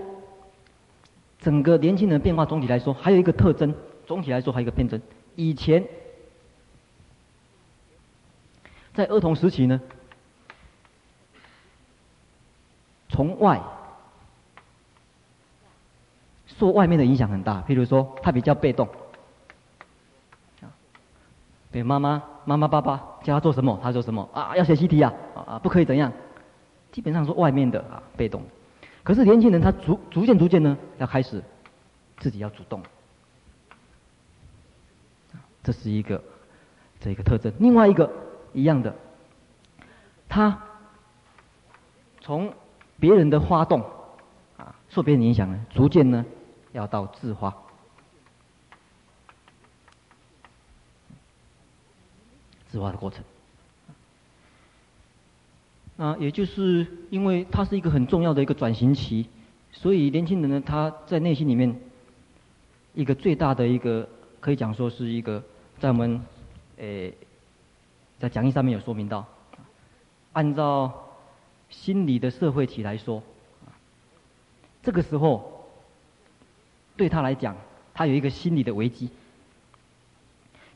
[1.39, 3.73] 整个年轻人变化总体来说还有一个特征，
[4.05, 5.01] 总体来说还有一个变征。
[5.35, 5.85] 以前
[8.93, 9.79] 在儿童时期呢，
[13.09, 13.61] 从外
[16.47, 18.87] 受外面的影响很大，譬如说他比较被动，
[20.61, 20.69] 啊，
[21.71, 26.11] 比如妈妈、妈妈、爸爸叫他做什么，他做什么啊，要写习题啊，啊，不可以怎样。
[26.91, 28.43] 基本上是外面的啊，被动。
[29.03, 31.41] 可是年轻人他逐逐渐逐渐呢，要开始
[32.19, 32.83] 自己要主动。
[35.63, 36.21] 这是一个
[36.99, 37.53] 这一个特征。
[37.59, 38.11] 另外一个
[38.53, 38.95] 一样的，
[40.29, 40.61] 他
[42.21, 42.53] 从
[42.99, 43.81] 别人的发动
[44.57, 46.25] 啊，受别人影响呢，逐渐呢
[46.71, 47.53] 要到自发，
[52.67, 53.23] 自发的过程。
[55.97, 59.27] 啊，也就是因为它是一个很重要的一个转型期，
[59.71, 61.79] 所以年轻人呢，他在内心里面
[62.95, 64.07] 一个最大的一个
[64.39, 65.43] 可以讲说是一个
[65.79, 66.19] 在我们
[66.77, 67.13] 诶
[68.21, 69.25] 在讲义上面有说明到，
[70.33, 71.09] 按照
[71.69, 73.23] 心理的社会体来说，
[74.83, 75.67] 这个时候
[76.95, 77.57] 对他来讲，
[77.95, 79.09] 他有一个心理的危机。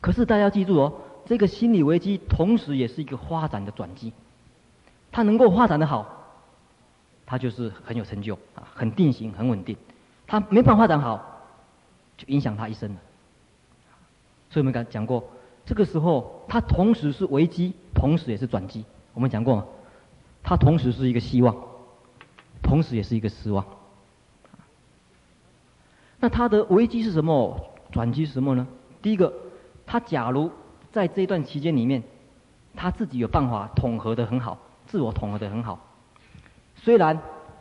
[0.01, 0.93] 可是大家要记住哦，
[1.25, 4.12] 这个心理危机同时也是一个发展的转机。
[5.12, 6.05] 他能够发展的好，
[7.25, 9.77] 他就是很有成就啊，很定型，很稳定。
[10.27, 11.47] 他没办法发展好，
[12.17, 12.97] 就影响他一生了。
[14.49, 15.23] 所以我们刚讲过，
[15.65, 18.86] 这个时候他同时是危机，同时也是转机。
[19.13, 19.65] 我们讲过嘛，
[20.43, 21.56] 他同时是一个希望，
[22.62, 23.65] 同时也是一个失望。
[26.19, 27.60] 那他的危机是什么？
[27.91, 28.67] 转机是什么呢？
[29.01, 29.34] 第一个，
[29.86, 30.51] 他假如
[30.91, 32.04] 在这一段期间里面，
[32.75, 34.58] 他自己有办法统合得很好。
[34.88, 35.80] 自我统合得很好，
[36.75, 37.19] 虽然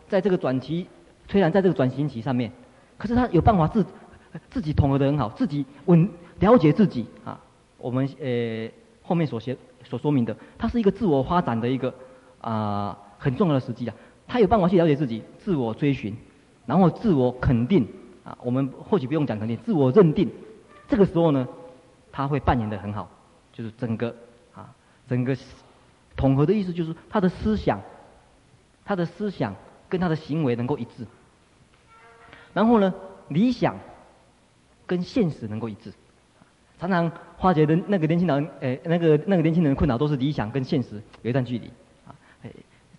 [0.09, 0.87] 在这个转期，
[1.29, 2.53] 虽然在这个转型期上面，
[2.99, 3.87] 可是他有办法自
[4.51, 6.07] 自己统合得很好，自己稳
[6.41, 7.41] 了解自己啊。
[7.85, 8.71] 我们呃
[9.03, 11.93] 后面所写所说明的，他是一个自我发展的一个
[12.41, 13.95] 啊、很重要的时机啊。
[14.27, 16.17] 他有办法去了解自己，自我追寻，
[16.65, 17.87] 然后自我肯定
[18.25, 18.37] 啊。
[18.43, 20.31] 我们或许不用讲肯定，自我认定，
[20.89, 21.47] 这个时候呢，
[22.11, 23.11] 他会扮演的很好，
[23.53, 24.15] 就是整个
[24.55, 24.75] 啊
[25.09, 25.37] 整个。
[26.17, 27.83] 统合的意思就是他的思想，
[28.85, 29.53] 他的思想
[29.89, 31.05] 跟他的行为能够一致。
[32.53, 32.95] 然后呢，
[33.29, 33.77] 理想
[34.87, 35.93] 跟现实能够一致。
[36.89, 41.67] 常常化解的那个年轻人，诶，那个那个年轻人的困扰都是理想跟现实有一段距离
[42.07, 42.15] 啊。
[42.43, 42.51] 诶，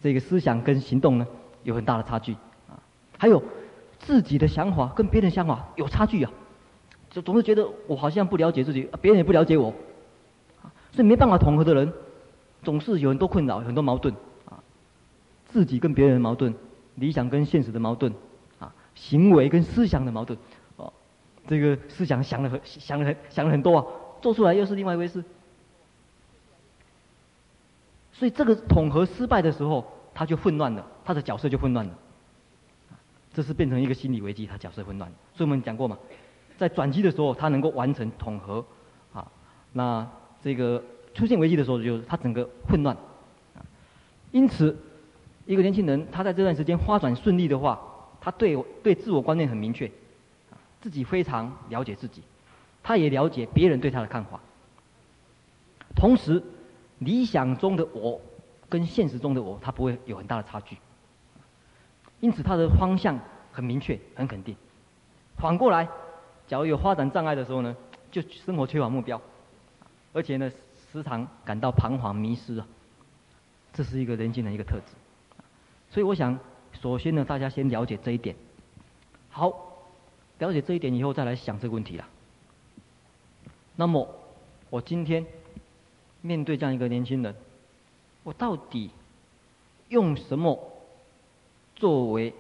[0.02, 1.28] 这个思想跟行动呢
[1.64, 2.34] 有很大的差距
[2.70, 2.80] 啊。
[3.18, 3.42] 还有
[4.00, 6.32] 自己的想法跟别人的想法有差距啊，
[7.10, 9.74] 就总是觉得我好像不了解自己，别人也不了解我，
[10.62, 11.94] 啊所以没办法统合的人。
[12.64, 14.12] 总是有很多困扰，很多矛盾
[14.46, 14.58] 啊，
[15.46, 16.52] 自己跟别人的矛盾，
[16.96, 18.12] 理想跟现实的矛盾
[18.58, 20.36] 啊，行为跟思想的矛盾，
[21.48, 23.86] 这个思想想了很想了很想了很多啊，
[24.22, 25.24] 做出来又是另外一回事。
[28.12, 31.94] 所以这个统合失败的时候，他就混乱了，他的角色就混乱了，
[33.34, 35.12] 这是变成一个心理危机，他角色混乱。
[35.34, 35.98] 所以我们讲过嘛，
[36.58, 38.66] 在转机的时候，他能够完成统合，
[39.14, 39.26] 啊，
[39.74, 40.08] 那
[40.42, 40.84] 这个。
[41.16, 42.94] 出现危机的时候，就是他整个混乱，
[44.34, 44.78] 因此，
[45.46, 47.80] 一个年轻人他在这段时间发展顺利的话，
[48.20, 49.90] 他对对自我观念很明确，
[50.86, 52.22] 自己非常了解自己，
[52.84, 54.40] 他也了解别人对他的看法。
[55.96, 56.44] 同时，
[57.00, 58.22] 理想中的我
[58.70, 60.78] 跟现实中的我，他不会有很大的差距。
[62.20, 63.20] 因此，他的方向
[63.52, 64.56] 很明确，很肯定。
[65.38, 65.88] 反过来，
[66.46, 67.76] 假如有发展障碍的时候呢，
[68.12, 69.20] 就生活缺乏目标，
[70.14, 70.52] 而且呢。
[70.92, 72.66] 时常感到彷徨迷失啊，
[73.74, 74.94] 这是一个人性的一个特质。
[75.90, 76.40] 所以我想，
[76.72, 78.34] 首先呢，大家先了解这一点。
[79.30, 79.65] 好，
[80.40, 82.06] 了解这一点以后，再来想这个问题了。
[83.76, 84.08] 那么，
[84.70, 85.26] 我今天
[86.22, 87.36] 面对这样一个年轻人，
[88.24, 88.92] 我到底
[89.90, 90.58] 用什么
[91.76, 92.34] 作为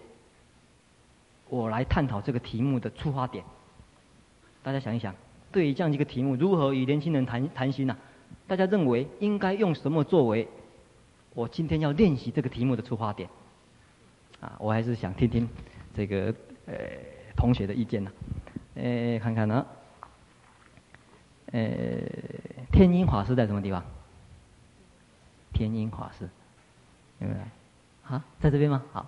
[1.49, 3.43] 我来探讨这个题目的出发点？
[4.63, 5.13] 大家想一想，
[5.51, 7.97] 对于这样一个题目，如何与年轻人谈谈心呢、
[8.47, 10.47] 大家认为应该用什么作为
[11.33, 13.29] 我今天要练习这个题目的出发点？
[14.41, 15.47] 啊，我还是想听听
[15.93, 16.33] 这个
[16.65, 16.73] 呃
[17.35, 18.11] 同学的意见呢。
[18.75, 19.65] 呃，看看呢，
[21.51, 21.61] 呃，
[22.71, 23.83] 天音法师在什么地方？
[25.53, 26.29] 天音法师
[27.19, 28.13] 有没有？
[28.15, 28.83] 啊，在这边吗？
[28.91, 29.05] 好。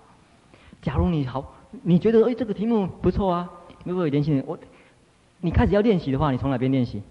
[0.82, 3.50] 假如你好，你觉得哎这个题目不错啊，
[3.84, 4.58] 如果有年轻人，我，
[5.42, 7.02] 你开始要练习的话，你从哪边练习？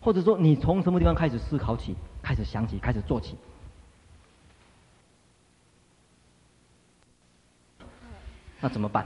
[0.00, 3.36] 或者说你从什么地方开始思考起，开始想起，开始做起？
[8.60, 9.04] 那怎么办？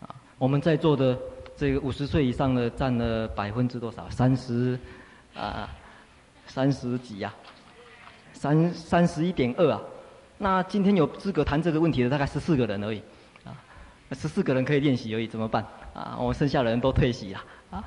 [0.00, 1.18] 啊，我们在座的
[1.56, 4.08] 这个五十岁以上的占了百分之多少？
[4.10, 4.78] 三十
[5.34, 5.68] 啊，
[6.46, 7.32] 三十几呀？
[8.32, 9.80] 三三十一点二啊。
[10.38, 13.00] 那今天有资格谈这个问题的大概十四个人而已，
[13.44, 13.54] 啊，
[14.10, 15.64] 十四个人可以练习而已，怎么办？
[15.94, 17.84] 啊，我们剩下的人都退席了，啊，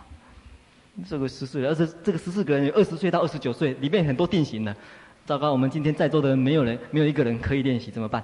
[1.08, 4.76] 这个十四人，而且这个十四个人有二十岁到二十九岁，里面很多定型的，
[5.26, 8.24] 糟糕，我们今天在座的人没有人，没有一个人可以练习，怎么办？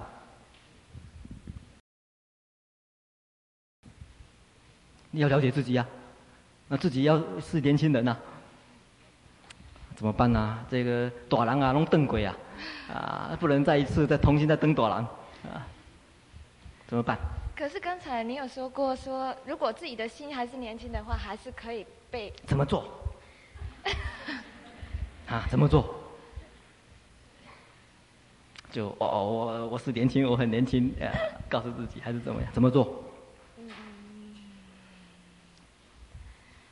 [5.12, 8.20] 你要了解自己呀、啊，那自己要是年轻人呐、啊，
[9.96, 10.66] 怎么办呢、啊？
[10.70, 12.36] 这个大人啊，弄瞪鬼啊，
[12.90, 14.98] 啊，不能再一次再重新再登大人
[15.52, 15.68] 啊，
[16.88, 17.18] 怎么办？
[17.56, 22.86] 可是刚才你有说过说，说如果自己的心还是年轻的话，还是可以被怎么做？
[25.28, 25.94] 啊，怎么做？
[28.72, 31.12] 就哦，我我是年轻，我很年轻，啊，
[31.50, 32.50] 告诉自己还是怎么样？
[32.54, 33.04] 怎么做？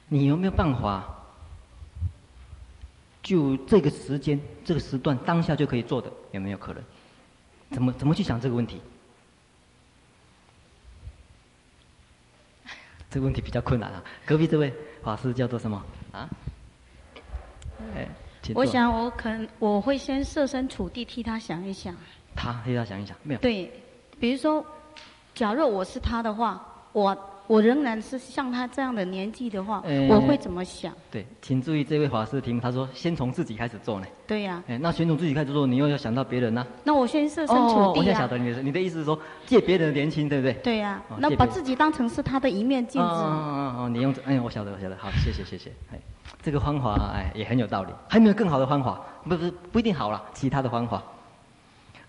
[0.09, 1.05] 你有没有办法，
[3.21, 6.11] 就这个时间、这个时段当下就可以做的？
[6.31, 6.83] 有没有可能？
[7.71, 8.81] 怎么怎么去想这个问题？
[13.11, 14.03] 这个问题比较困难啊。
[14.25, 16.27] 隔壁这位法师叫做什么啊？
[17.95, 18.07] 哎，
[18.55, 21.95] 我想我可能我会先设身处地替他想一想。
[22.35, 23.39] 他替他想一想，没有。
[23.39, 23.71] 对，
[24.19, 24.65] 比如说，
[25.35, 27.15] 假若我是他的话，我。
[27.49, 30.93] 我仍然是像他这样的年纪的话，欸、我会怎么想？
[31.09, 34.05] 对，请注意这位法师题目，他说先从自己开始做呢。
[34.27, 34.63] 对呀、啊。
[34.67, 36.67] 哎、欸，那先从自己开始做，你又要想到别人呢、啊？
[36.83, 37.93] 那我先设身处地、啊哦。
[37.97, 40.53] 我现在晓得你的，你的意思是说借别人的年轻，对不对？
[40.61, 41.17] 对呀、啊。
[41.17, 43.07] 那把自己当成是他的一面镜子。
[43.07, 45.71] 哦哦哦，你用这，哎，我晓得，我晓得，好，谢谢谢谢。
[45.91, 45.99] 哎，
[46.43, 47.91] 这个方法哎也很有道理。
[48.07, 49.01] 还有没有更好的方法？
[49.23, 51.01] 不不不一定好了，其他的方法。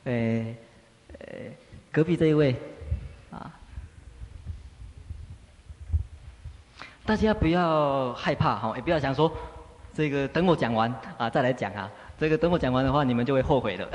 [0.04, 0.54] 哎、
[1.90, 2.54] 隔壁这一位。
[7.10, 9.28] 大家不要害怕哈，也不要想说，
[9.92, 11.90] 这个等我讲完啊再来讲啊。
[12.16, 13.88] 这个等我讲完的话，你们就会后悔了。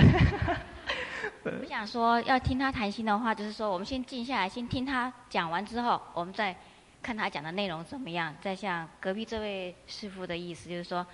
[1.45, 6.54] 我想说，要听他谈心的话，就是说，我们先静下来，先听他讲完之后，我们再
[7.01, 8.36] 看他讲的内容怎么样。
[8.41, 11.08] 再像隔壁这位师傅的意思，就是说，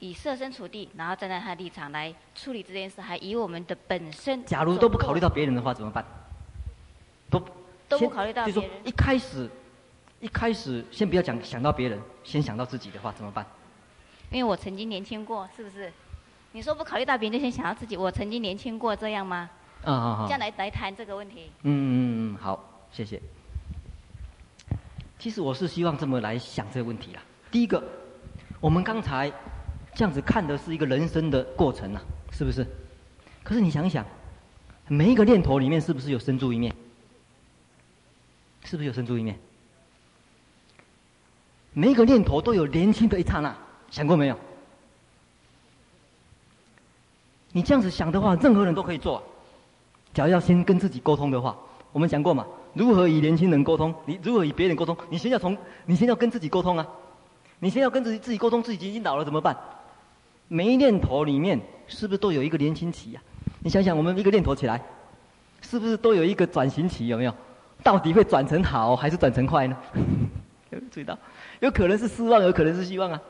[0.00, 4.44] 以设身处地，然后站在他的立场来处理这件事，还以我们的本身。
[4.44, 6.04] 假如都不考虑到别人的话，怎么办？
[7.30, 7.42] 都
[7.88, 8.54] 都不考虑到别人。
[8.54, 9.48] 就是说一开始。
[10.20, 13.46] 一开始先不要讲想到别人，先想到自己的话怎么办？
[14.30, 15.92] 因为我曾经年轻过，是不是？
[16.52, 17.96] 你说不考虑到别人，就先想到自己。
[17.96, 19.48] 我曾经年轻过，这样吗？
[19.84, 20.24] 啊啊啊！
[20.26, 21.50] 这样来来谈这个问题。
[21.62, 23.20] 嗯嗯嗯，好，谢谢。
[25.18, 27.22] 其实我是希望这么来想这个问题啦。
[27.50, 27.82] 第一个，
[28.60, 29.32] 我们刚才
[29.94, 32.00] 这样子看的是一个人生的过程呐，
[32.32, 32.66] 是不是？
[33.44, 34.04] 可是你想一想，
[34.88, 36.74] 每一个念头里面是不是有生住一面？
[38.64, 39.38] 是不是有生住一面？
[41.72, 43.54] 每一个念头都有年轻的一刹那，
[43.90, 44.36] 想过没有？
[47.52, 49.22] 你这样子想的话，任何人都可以做。
[50.12, 51.56] 只要要先跟自己沟通的话，
[51.92, 52.44] 我们讲过嘛？
[52.74, 53.94] 如何与年轻人沟通？
[54.04, 54.96] 你如何与别人沟通？
[55.08, 56.86] 你先要从，你先要跟自己沟通啊！
[57.60, 59.56] 你先要跟自己自己沟通，自己已经老了怎么办？
[60.48, 63.20] 每一念头里面是不是都有一个年轻期呀？
[63.60, 64.82] 你想想，我们一个念头起来，
[65.60, 67.06] 是不是都有一个转型期？
[67.08, 67.34] 有没有？
[67.82, 69.76] 到底会转成好还是转成坏呢？
[70.90, 71.18] 注意到？
[71.60, 73.20] 有可能是失望，有可能是希望啊，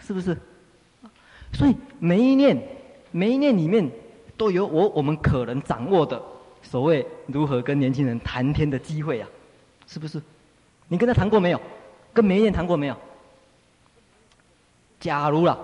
[0.00, 0.36] 是不是？
[1.52, 2.60] 所以每一念，
[3.10, 3.90] 每一念里面
[4.36, 6.20] 都有我我们可能掌握的
[6.62, 9.28] 所谓如何跟年轻人谈天的机会啊，
[9.86, 10.20] 是不是？
[10.88, 11.60] 你跟他谈过没有？
[12.12, 12.96] 跟每一念谈过没有？
[15.00, 15.58] 假如了，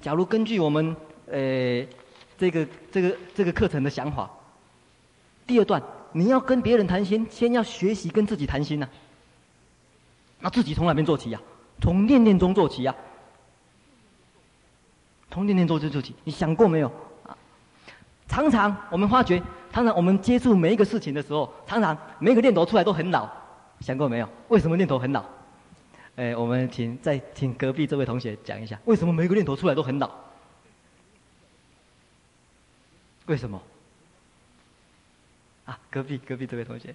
[0.00, 0.94] 假如根据我们
[1.26, 1.86] 呃
[2.38, 4.30] 这个这个这个课程的想法，
[5.46, 5.82] 第二段
[6.12, 9.03] 你要跟别人谈心，先要学习跟自己谈心呐、啊。
[10.44, 11.40] 那自己从哪边做起呀？
[11.80, 12.94] 从念念中做起呀。
[15.30, 16.88] 从念念中就做起，你想过没有？
[17.26, 17.34] 啊，
[18.28, 19.42] 常常我们发觉，
[19.72, 23.26] 常常我们接触每一个事情的时候，常常每一个念头出来都很老，
[23.80, 24.28] 想过没有？
[24.48, 25.24] 为什么念头很老？
[26.16, 30.10] 哎，我们请再请隔壁这位同学讲一下，为什么每一个念头出来都很老？
[33.24, 33.62] 为什么？
[35.64, 36.94] 啊，隔壁隔壁这位同学，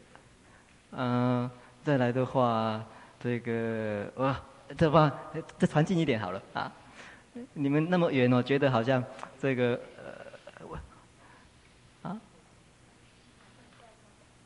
[0.91, 1.50] 嗯、
[1.84, 2.86] 再来的话。
[3.22, 4.39] 这个哇，
[4.78, 5.11] 这方
[5.57, 6.72] 再传近一点好了啊。
[7.53, 9.03] 你们那么远哦，觉得好像
[9.39, 10.03] 这个呃，
[10.67, 10.78] 我
[12.01, 12.17] 啊，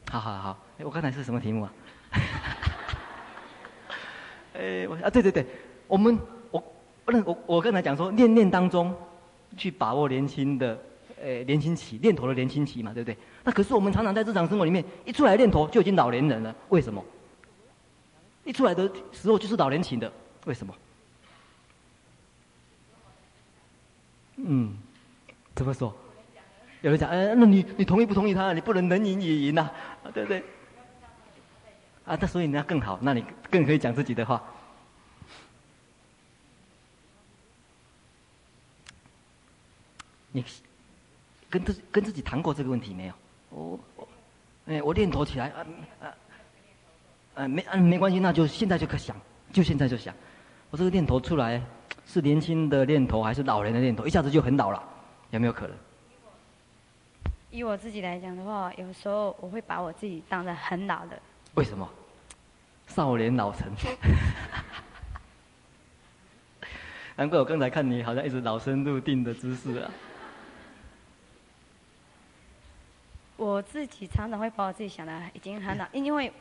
[0.09, 1.74] 好好好，我刚才是什么题目啊？
[4.53, 5.45] 哎，我啊，对对对，
[5.88, 6.19] 我们
[6.51, 6.63] 我
[7.05, 8.93] 我我我刚才讲说，念念当中
[9.55, 10.78] 去把握年轻的，
[11.21, 13.17] 呃，年轻期念头的年轻期嘛，对不对？
[13.43, 17.03] 那可是我们常常在日常生活里面，一出来念头就已经老年人了，为什么？
[18.44, 20.12] 一出来的时候就是老年期的，
[20.46, 20.76] 为什么？
[24.36, 24.76] 嗯，
[25.56, 25.96] 怎么说？
[26.82, 28.52] 有人讲，哎，那你你同意不同意他？
[28.52, 29.62] 你不能能赢也赢呐，
[30.04, 30.44] 啊，对不对？
[32.06, 34.44] 啊，那所以你要更好，那你更可以讲自己的话。
[40.34, 40.44] 你
[41.50, 43.14] 跟自跟自己谈过这个问题没有？
[43.52, 43.80] 我，
[44.66, 45.66] 哎，我念头起来啊
[46.02, 46.12] 啊，
[47.36, 49.16] 啊没嗯没关系，那就现在就可想，
[49.52, 50.14] 就现在就想，
[50.70, 51.62] 我这个念头出来
[52.06, 54.06] 是年轻的念头还是老人的念头？
[54.06, 54.82] 一下子就很老了，
[55.32, 55.76] 有没有可能？
[57.52, 61.20] 以我自己来讲的话，有时候我会把我自己当成很老的。
[61.56, 61.88] 为什么？
[62.88, 63.72] 少年老成，
[67.16, 69.90] 难怪我刚才看你好像一直老僧入定的姿势啊。
[73.38, 76.32] 我自己常常会把我自己想的已经很老，因为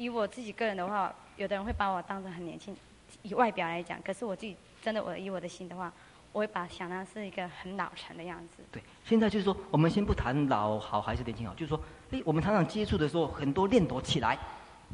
[0.00, 2.74] 以我自己个人的话，有的人会把我当成很年轻，
[3.20, 5.92] 以外表来讲，可是我自己真的我以我的心的话，
[6.32, 8.62] 我会把想当是一个很老成的样子。
[8.72, 11.78] 对，现在就是说，我们先不谈老好还是年轻好，就是说，
[12.12, 14.38] 诶，我们常常接触的时候，很多念头起来。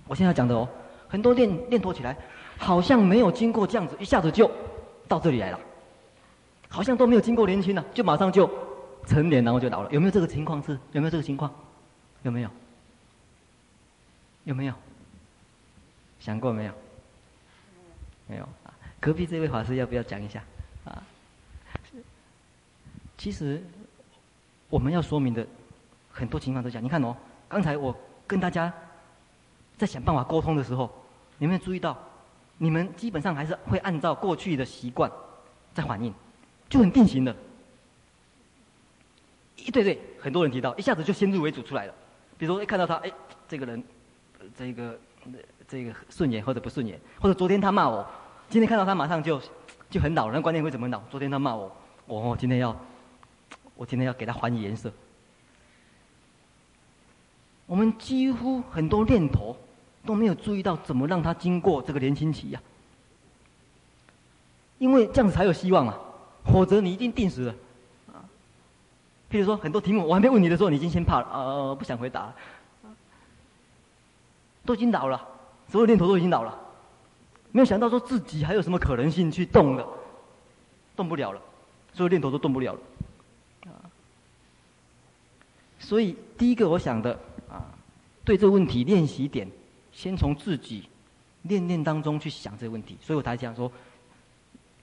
[0.09, 0.69] 我现在讲的哦，
[1.09, 2.17] 很多念念头起来，
[2.59, 4.51] 好像没有经过这样子，一下子就
[5.07, 5.61] 到这里来了，
[6.69, 8.51] 好像都没有经过年轻了，就马上就
[9.07, 9.91] 成年，然后就老了。
[9.93, 10.61] 有没有这个情况？
[10.65, 11.49] 是有没有这个情况？
[12.25, 12.51] 有没有？
[14.43, 14.75] 有没有？
[16.27, 16.72] 想过没有？
[18.27, 18.74] 没有啊。
[18.99, 20.43] 隔壁这位法师要不要讲一下？
[20.85, 21.01] 啊，
[23.16, 23.62] 其实
[24.68, 25.47] 我们要说明的
[26.11, 26.83] 很多情况都讲。
[26.83, 27.16] 你看哦，
[27.49, 27.97] 刚才我
[28.27, 28.72] 跟大家。
[29.79, 30.91] 在想办法沟通的时候，
[31.37, 31.95] 你有没有注意到，
[32.57, 35.12] 你们基本上还是会按照过去的习惯
[35.74, 36.14] 在反应，
[36.66, 37.37] 就很定型的。
[39.57, 41.95] 一对对，很多人提到，一下子就先入为主出来了。
[42.39, 43.12] 比如说一看到他，哎，
[43.47, 43.85] 这个人，
[44.57, 44.99] 这个
[45.69, 48.07] 这个顺眼或者不顺眼，或者昨天他骂我，
[48.49, 49.41] 今天看到他马上就
[49.91, 51.03] 就很恼人，观念会怎么恼？
[51.11, 51.75] 昨天他骂我，
[52.07, 52.75] 我今天要，
[53.75, 54.93] 我今天要给他还颜色。
[57.67, 59.57] 我们几乎很多念头。
[60.07, 62.62] 都没有注意到怎么让他经过这个年轻期呀、
[64.79, 65.99] 因为这样子才有希望啊，
[66.45, 67.55] 否则你一定定死了。
[68.12, 68.23] 啊，
[69.29, 72.35] 譬如说很多题目我还没问你的时候，你已经先怕了，呃，不想回答了，
[74.64, 75.27] 都已经老了，
[75.69, 76.59] 所有念头都已经老了，
[77.53, 79.87] 没有想到说自己还有什么可能性去动的，
[80.97, 81.41] 动不了了，
[81.93, 82.81] 所有念头都动不了了，
[83.71, 83.73] 啊，
[85.79, 87.19] 所以第一个我想的
[87.51, 87.64] 啊，
[88.25, 89.49] 对这个问题练习点。
[89.93, 90.87] 先从自己
[91.41, 93.73] 念念当中去想这个问题，所以我才讲说，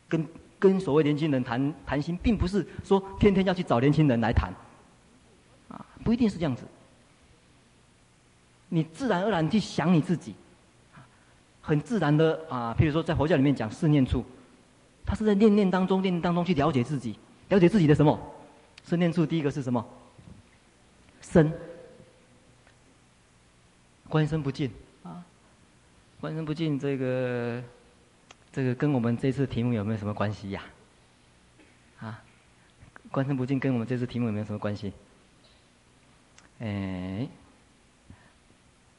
[0.09, 0.27] 跟
[0.57, 4.51] 跟所谓年轻人谈谈心，并不是说天天要去找年轻人来谈，
[5.69, 6.63] 啊，不一定是这样子。
[8.69, 10.33] 你自然而然去想你自己，
[11.63, 14.23] 很自然的啊，譬如说在佛教里面讲四念处，
[15.05, 18.19] 他是在念念当中、念念当中去了解自己，了解自己的什么？
[18.83, 19.83] 四念处第一个是什么？
[21.21, 21.51] 身，
[24.09, 24.69] 观身不净
[25.03, 25.23] 啊。
[26.19, 27.63] 观身不净，这个
[28.51, 30.63] 这个跟我们这次题目有没有什么关系呀？
[31.99, 32.21] 啊，
[33.09, 34.91] 观身不净跟我们这次题目有没有什么关系？
[36.59, 37.27] 哎，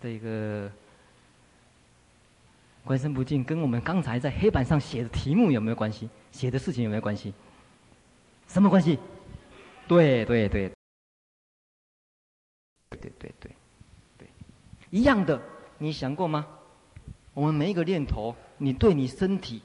[0.02, 0.70] 这个
[2.85, 6.09] 观身不净跟我们刚才在黑板上写的题目有没有关系？
[6.30, 7.32] 写的事情有没有关系？
[8.47, 8.99] 什么关系？
[9.89, 10.70] 对对对，
[12.91, 13.51] 对对对对，
[14.18, 14.28] 对，
[14.91, 15.41] 一样的，
[15.78, 16.47] 你想过吗？
[17.32, 19.62] 我们每一个念头，你对你身体，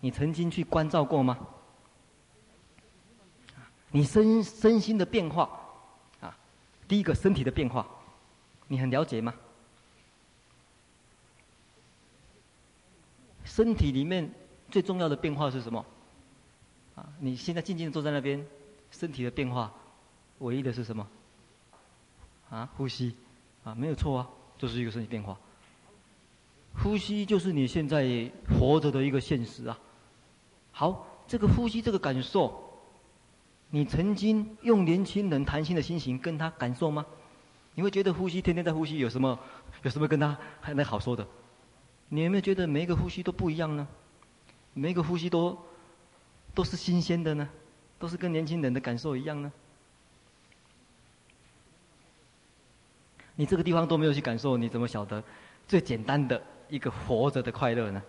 [0.00, 1.38] 你曾经去关照过吗？
[3.92, 5.48] 你身身心的变化，
[6.20, 6.36] 啊，
[6.88, 7.86] 第一个身体的变化，
[8.66, 9.34] 你很了解吗？
[13.50, 14.30] 身体里面
[14.70, 15.84] 最重要的变化是什么？
[16.94, 18.46] 啊，你现在静静的坐在那边，
[18.92, 19.74] 身体的变化，
[20.38, 21.04] 唯一的是什么？
[22.48, 23.12] 啊，呼吸，
[23.64, 25.36] 啊，没有错啊，就是一个身体变化。
[26.80, 29.76] 呼吸就是你现在活着的一个现实啊。
[30.70, 32.80] 好，这个呼吸这个感受，
[33.70, 37.04] 你曾经用年轻人谈心的心情跟他感受吗？
[37.74, 39.36] 你会觉得呼吸天天在呼吸有什么
[39.82, 41.26] 有什么跟他还能好说的？
[42.12, 43.86] 你有没有觉得每一个呼吸都不一样呢？
[44.74, 45.56] 每一个呼吸都
[46.54, 47.48] 都是新鲜的呢？
[48.00, 49.52] 都是跟年轻人的感受一样呢？
[53.36, 55.22] 你这个地方都没有去感受，你怎么晓得
[55.68, 58.02] 最简单的一个活着的快乐呢？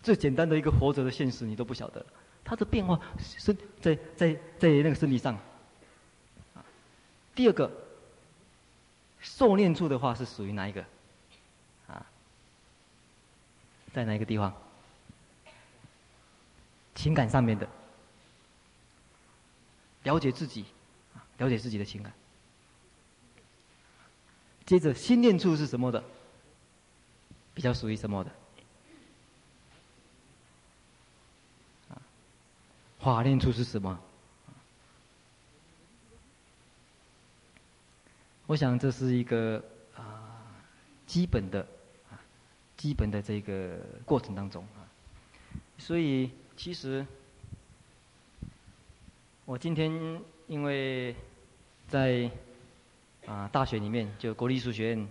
[0.00, 2.06] 最简单的一个活着的现实，你都不晓得，
[2.44, 5.36] 它的变化是在在在那个身体上。
[7.34, 7.68] 第二个，
[9.18, 10.84] 受念处的话是属于哪一个？
[13.92, 14.54] 在哪一个地方？
[16.94, 17.66] 情感上面的，
[20.02, 20.66] 了解自己，
[21.38, 22.12] 了解自己的情感。
[24.66, 26.04] 接着，心念处是什么的？
[27.54, 28.30] 比较属于什么的？
[31.88, 32.02] 啊，
[32.98, 33.98] 法念处是什么？
[38.46, 39.64] 我想这是一个
[39.96, 40.42] 啊
[41.06, 41.66] 基本的
[42.80, 44.88] 基本的这个过程当中啊，
[45.76, 47.06] 所以其实
[49.44, 51.14] 我今天因为
[51.88, 52.30] 在。
[53.26, 55.08] 啊，大学里面就国立艺术学院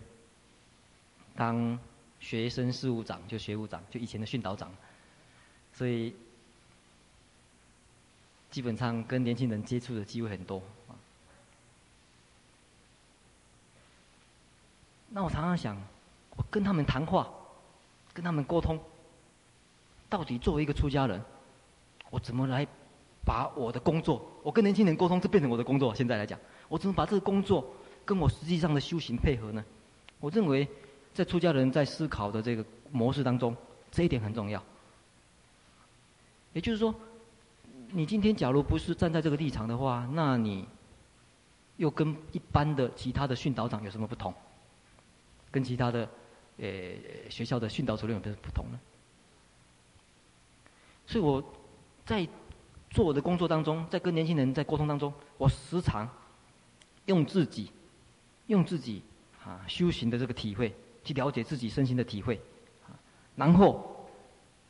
[1.36, 1.80] 当
[2.20, 4.76] 学生事务长，就学务长，就以前的训导长，
[5.72, 6.14] 所以
[8.50, 10.58] 基本上跟年轻人接触的机会很多
[10.90, 10.98] 啊。
[15.10, 15.78] 那我常常想，
[16.36, 17.32] 我跟他们谈话，
[18.20, 18.78] 跟他们沟通，
[20.10, 21.24] 到底作为一个出家人，
[22.10, 22.68] 我怎么来
[23.24, 25.96] 把我的工作，我跟年轻人沟通，这变成我的工作。
[25.96, 27.66] 现在来讲，我怎么把这个工作？
[28.04, 29.64] 跟我实际上的修行配合呢？
[30.20, 30.68] 我认为，
[31.14, 33.56] 在出家人在思考的这个模式当中，
[33.90, 34.62] 这一点很重要。
[36.52, 36.94] 也就是说，
[37.88, 40.68] 你今天假如不是站在这个立场的话，那你
[41.78, 44.34] 又跟一般的其他的训导长有什么不同？
[45.52, 46.10] 跟其他的
[46.62, 48.80] 呃学校的训导主任有什么不同呢？
[51.08, 51.44] 所以我
[52.06, 52.28] 在
[52.90, 56.10] 做我的工作当中，在跟年轻人在沟通当中，我时常
[57.06, 57.72] 用自己。
[58.50, 59.04] 用自己
[59.46, 62.36] 啊修行的这个体会，去了解自己身心的体会，
[62.88, 62.98] 啊
[63.36, 64.10] 然后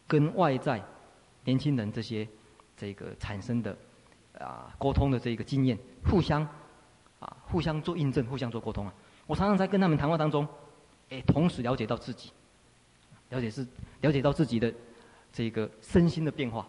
[0.06, 0.84] 跟外在
[1.46, 2.28] 年轻人这些
[2.76, 3.74] 这个产生的
[4.38, 5.80] 啊沟通的这个经验，
[6.12, 6.46] 互相
[7.22, 8.94] 啊互相做印证，互相做沟通啊。
[9.26, 10.46] 我常常在跟他们谈话当中，
[11.10, 12.32] 哎，同时了解到自己，
[13.30, 13.66] 了解是
[14.01, 14.74] 了解到自己的
[15.32, 16.68] 这个身心的变化。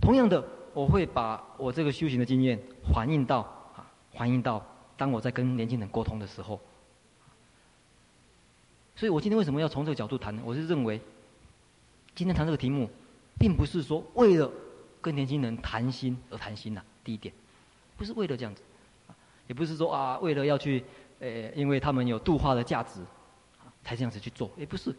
[0.00, 0.44] 同样的。
[0.74, 2.60] 我会把我这个修行的经验
[2.92, 3.42] 反映到
[3.76, 4.60] 啊，反映到
[4.96, 6.60] 当我在跟年轻人沟通的时候。
[8.96, 10.42] 所以我今天为什么要从这个角度谈呢？
[10.44, 11.00] 我是认为，
[12.16, 12.90] 今天谈这个题目，
[13.38, 14.50] 并不是说为了
[15.00, 16.82] 跟年轻人谈心而谈心呐。
[17.04, 17.32] 第一点，
[17.96, 18.60] 不是为了这样子，
[19.46, 20.84] 也不是说啊，为了要去，
[21.20, 23.00] 呃，因为他们有度化的价值，
[23.82, 24.94] 才这样子去做，也不是，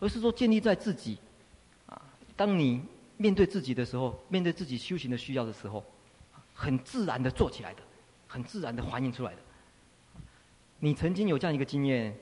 [0.00, 1.18] 而是说建立在自己，
[1.86, 2.00] 啊，
[2.36, 2.82] 当你。
[3.20, 5.84] 面对自己的时候，面对自己修行的需要的时候，
[6.54, 7.80] 很自然的做起来的，
[8.28, 9.38] 很自然的反映出来的。
[10.78, 12.16] 你曾经有这样一个经验，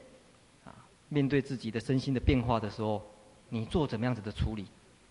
[0.64, 0.72] 啊，
[1.10, 3.02] 面对自己的身心的变化的时候，
[3.50, 4.64] 你做怎么样子的处理？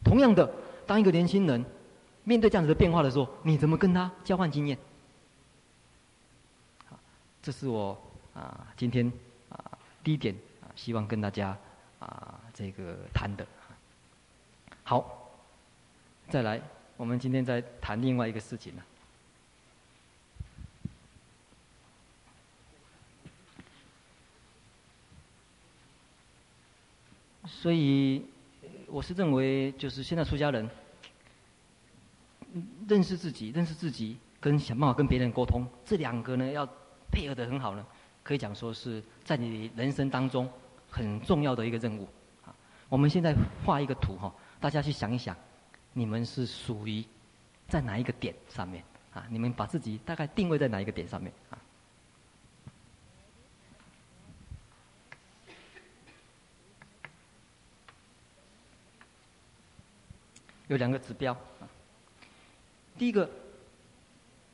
[0.03, 0.51] 同样的，
[0.87, 1.63] 当一个年轻人
[2.23, 4.75] 面对这样子的变化的时候，你怎么跟他交换经验？
[7.45, 7.95] 这是我
[8.33, 9.05] 啊今天
[9.49, 10.33] 啊第一点
[10.63, 11.55] 啊，希望跟大家
[11.99, 13.45] 啊这个谈的。
[14.81, 15.21] 好。
[16.27, 16.59] 再来，
[16.97, 18.81] 我们今天再谈另外一个事情呢。
[27.45, 28.25] 所以，
[28.87, 30.67] 我是认为，就是现在出家人
[32.89, 36.67] 认识自己、认识自己，跟想办法跟别人沟通，这两个呢要
[37.15, 37.85] 配合得很好呢，
[38.23, 40.51] 可以讲说是在你人生当中
[40.89, 42.05] 很重要的一个任务。
[42.45, 42.53] 啊，
[42.89, 45.33] 我们现在画一个图哈，大家去想一想。
[45.93, 47.01] 你们是属于
[47.69, 49.25] 在哪一个点上面啊？
[49.29, 51.57] 你们把自己大概定位在哪一个点上面啊？
[60.67, 61.69] 有两个指标啊。
[62.97, 63.29] 第一个，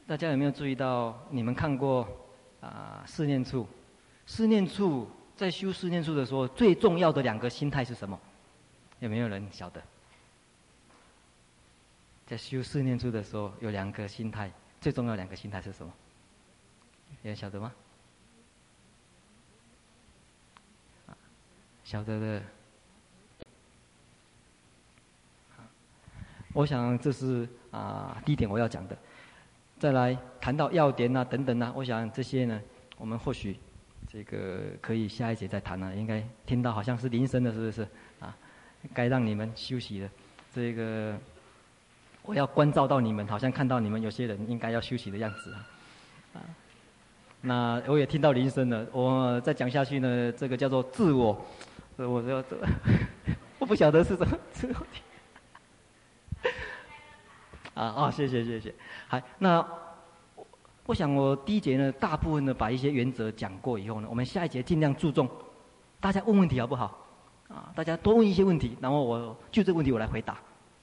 [0.06, 1.20] 大家有没有注意到？
[1.32, 2.08] 你们看过
[2.62, 3.04] 啊？
[3.06, 3.68] 四念处，
[4.26, 8.20] 四念处在修四念处的时候，最重要的两个心态是什么？
[9.00, 9.82] 有没有人晓得？
[12.28, 15.92] 在修四念处的时候，有两个心态，最重要两个心态是什么？
[17.24, 17.74] 有人晓得吗？
[21.84, 22.44] 晓得的。
[26.54, 28.98] 我想这是啊第一点我要讲的。
[29.82, 32.62] 再来谈到要点啊等等啊，我想这些呢，
[33.00, 33.58] 我们或许
[34.08, 35.96] 这个可以下一节再谈了。
[35.96, 37.82] 应该听到好像是铃声的，是不是？
[38.20, 38.38] 啊，
[38.94, 40.10] 该让你们休息了。
[40.54, 41.18] 这个
[42.22, 45.66] 我要关照到你们，好像看到你们有些人应该要休息的样子啊。
[46.34, 46.40] 啊，
[47.42, 48.86] 那我也听到铃声了。
[48.92, 51.44] 我再讲下去呢，这个叫做自我，
[51.98, 52.56] 我要这，
[53.58, 54.86] 我不晓得是什么自我。
[57.74, 58.74] 啊啊，谢谢谢谢。
[59.08, 59.66] 好，那。
[60.36, 60.46] 我
[60.88, 65.30] 我想，我第一节呢，大部分的把一些原则讲过以后呢，我们下一节尽量注重
[66.02, 66.98] 大家问问题好不好？
[67.48, 70.34] 啊，大家多问一些问题，然后我就这个问题我来回答。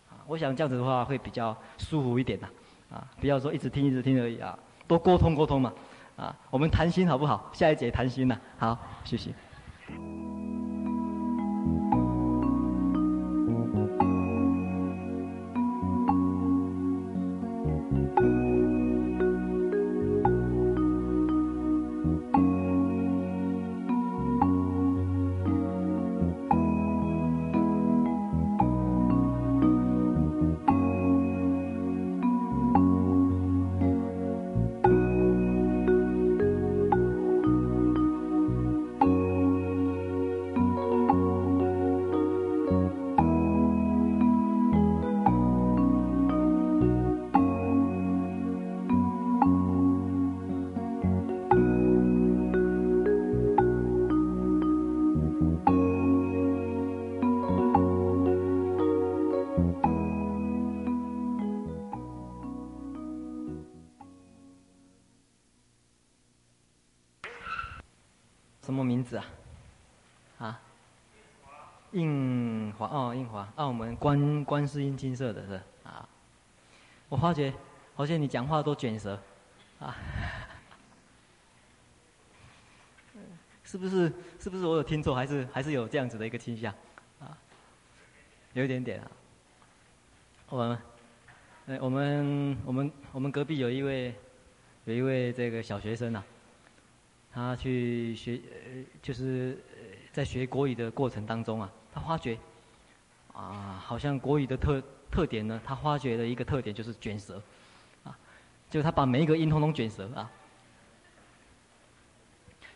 [0.09, 2.47] 啊，我想这样子的话会比较舒服一点的。
[2.91, 5.73] 啊，不要说一直听一直听而已啊，多沟通沟通嘛。
[6.17, 7.51] 啊，我们谈心好不好？
[7.53, 8.41] 下一节谈心呐。
[8.59, 9.31] 好，谢谢。
[73.97, 76.07] 观观世音金色的是啊，
[77.09, 77.53] 我发觉
[77.95, 79.19] 好像你讲话都卷舌，
[79.81, 79.97] 啊，
[83.65, 86.73] 是不是是不是我有听错，还是还是有这样子的一个倾向，
[87.21, 87.37] 啊，
[88.53, 89.11] 有一点点啊。
[90.51, 90.79] 我们，
[91.67, 94.15] 哎，我们我们我们隔壁有一位
[94.85, 96.25] 有一位这个小学生啊，
[97.33, 99.59] 他去学呃就是
[100.13, 102.39] 在学国语的过程当中啊，他发觉。
[103.35, 107.41] 啊，好像国语的特特点呢，他发觉的一个特点就是卷舌，
[108.03, 108.19] 啊，
[108.69, 110.29] 就他把每一个音通通卷舌啊，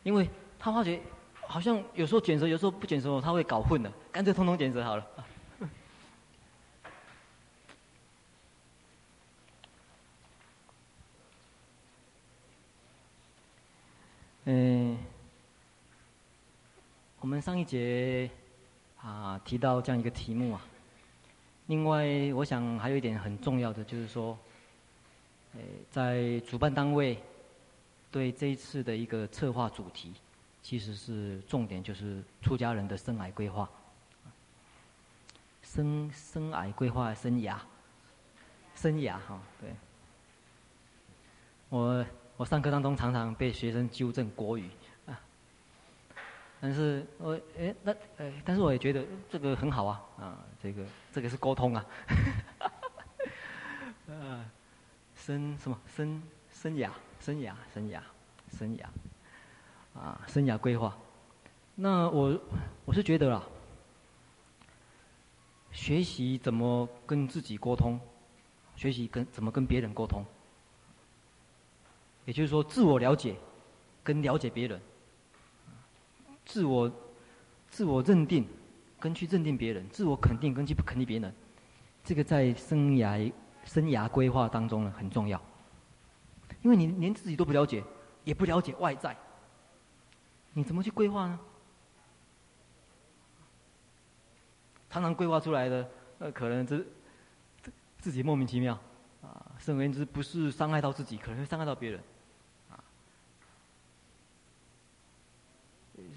[0.04, 0.30] 因为
[0.60, 1.00] 他发觉
[1.48, 5.04] 好像有时候卷舌，有时候不卷舌，他会搞混的，干脆通通卷舌好了。
[14.44, 14.98] 嗯，
[17.20, 18.30] 我们上一节。
[19.04, 20.62] 啊，提到这样一个题目啊。
[21.66, 24.38] 另外，我想还有一点很重要的，就是说，
[25.56, 27.20] 诶，在主办单位
[28.12, 30.14] 对这一次的一个策划主题，
[30.62, 33.68] 其实是重点，就是出家人的生涯规划。
[35.64, 37.58] 生生涯规划，生涯，
[38.76, 39.74] 生涯哈，对。
[41.70, 42.06] 我
[42.42, 44.68] 我上课当中常常被学生纠正国语
[45.06, 45.14] 啊。
[46.60, 51.86] 但是我哎，那哎，但是我也觉得这个很好啊，啊，这个这个是沟通啊，
[54.08, 54.44] 呃，
[55.14, 56.20] 生什么生
[56.50, 56.90] 生涯
[57.20, 58.00] 生涯生涯
[58.50, 58.86] 生涯，
[59.96, 60.98] 啊，生涯规划。
[61.76, 62.36] 那我
[62.84, 63.44] 我是觉得啊，
[65.70, 68.00] 学习怎么跟自己沟通，
[68.74, 70.24] 学习跟怎么跟别人沟通，
[72.24, 73.36] 也就是说自我了解
[74.02, 74.80] 跟了解别人。
[76.44, 76.90] 自我、
[77.68, 78.46] 自我认定，
[78.98, 81.32] 跟去认定别人；自我肯定，跟去肯定别人。
[82.04, 83.32] 这个在生涯、
[83.64, 85.40] 生涯规划当中呢很重要。
[86.62, 87.82] 因为你连自己都不了解，
[88.24, 89.16] 也不了解外在，
[90.52, 91.38] 你怎么去规划呢？
[94.90, 96.84] 常常规划出来的，呃，可能这
[97.98, 98.78] 自己莫名其妙
[99.22, 102.00] 啊，甚至之不是伤害到自己，可能会伤害到别人。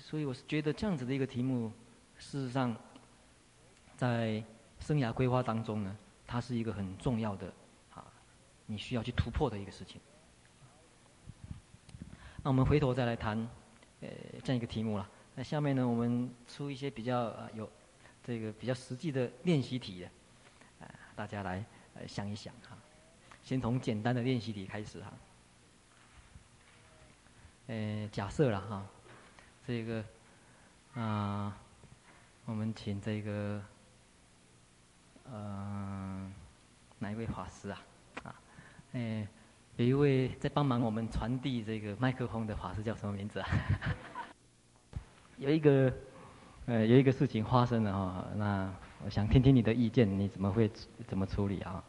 [0.06, 1.72] 所以我是觉得这样子的一个题目，
[2.16, 2.78] 事实上，
[3.97, 4.41] 在
[4.80, 5.97] 生涯规划当中呢，
[6.28, 7.51] 它是一个很重要的
[7.91, 8.06] 啊，
[8.68, 9.99] 你需要去突破的一个事情。
[12.43, 13.36] 那我们回头再来谈，
[14.01, 14.08] 呃，
[14.43, 15.10] 这样一个题目了。
[15.34, 17.68] 那下面呢，我们出一些比较啊有
[18.24, 20.06] 这个比较实际的练习题的，
[20.86, 22.78] 啊，大家来呃想一想哈。
[23.41, 25.12] 先从简单的练习题开始哈。
[27.66, 28.86] 呃，假设了哈。
[29.68, 30.03] 这个
[30.93, 31.57] 啊、
[32.45, 33.61] 我们请这个
[35.30, 36.32] 呃
[36.99, 37.82] 哪一位法师啊？
[38.24, 38.36] 啊，
[38.93, 39.28] 哎，
[39.76, 43.47] 有一位在帮忙我们传递这个麦克风的法师叫什么名字啊？
[45.38, 45.91] 有一个，
[46.68, 48.72] 呃，有一个事情发生了哈，那
[49.03, 50.72] 我想听听你的意见，你怎么会
[51.07, 51.84] 怎么处理啊？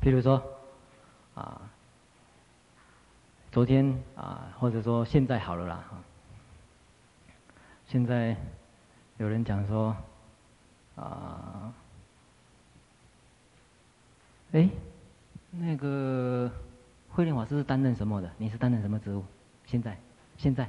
[0.00, 0.42] 比如说，
[1.34, 1.70] 啊，
[3.54, 5.84] 昨天啊，或者说现在好了啦，
[7.86, 8.36] 现在
[9.16, 9.96] 有人讲说，
[10.96, 11.72] 啊，
[14.50, 14.68] 哎，
[15.52, 16.50] 那个
[17.10, 18.28] 慧令法师是担任什么的？
[18.38, 19.22] 你是担任什么职务？
[19.66, 19.96] 现在，
[20.36, 20.68] 现在，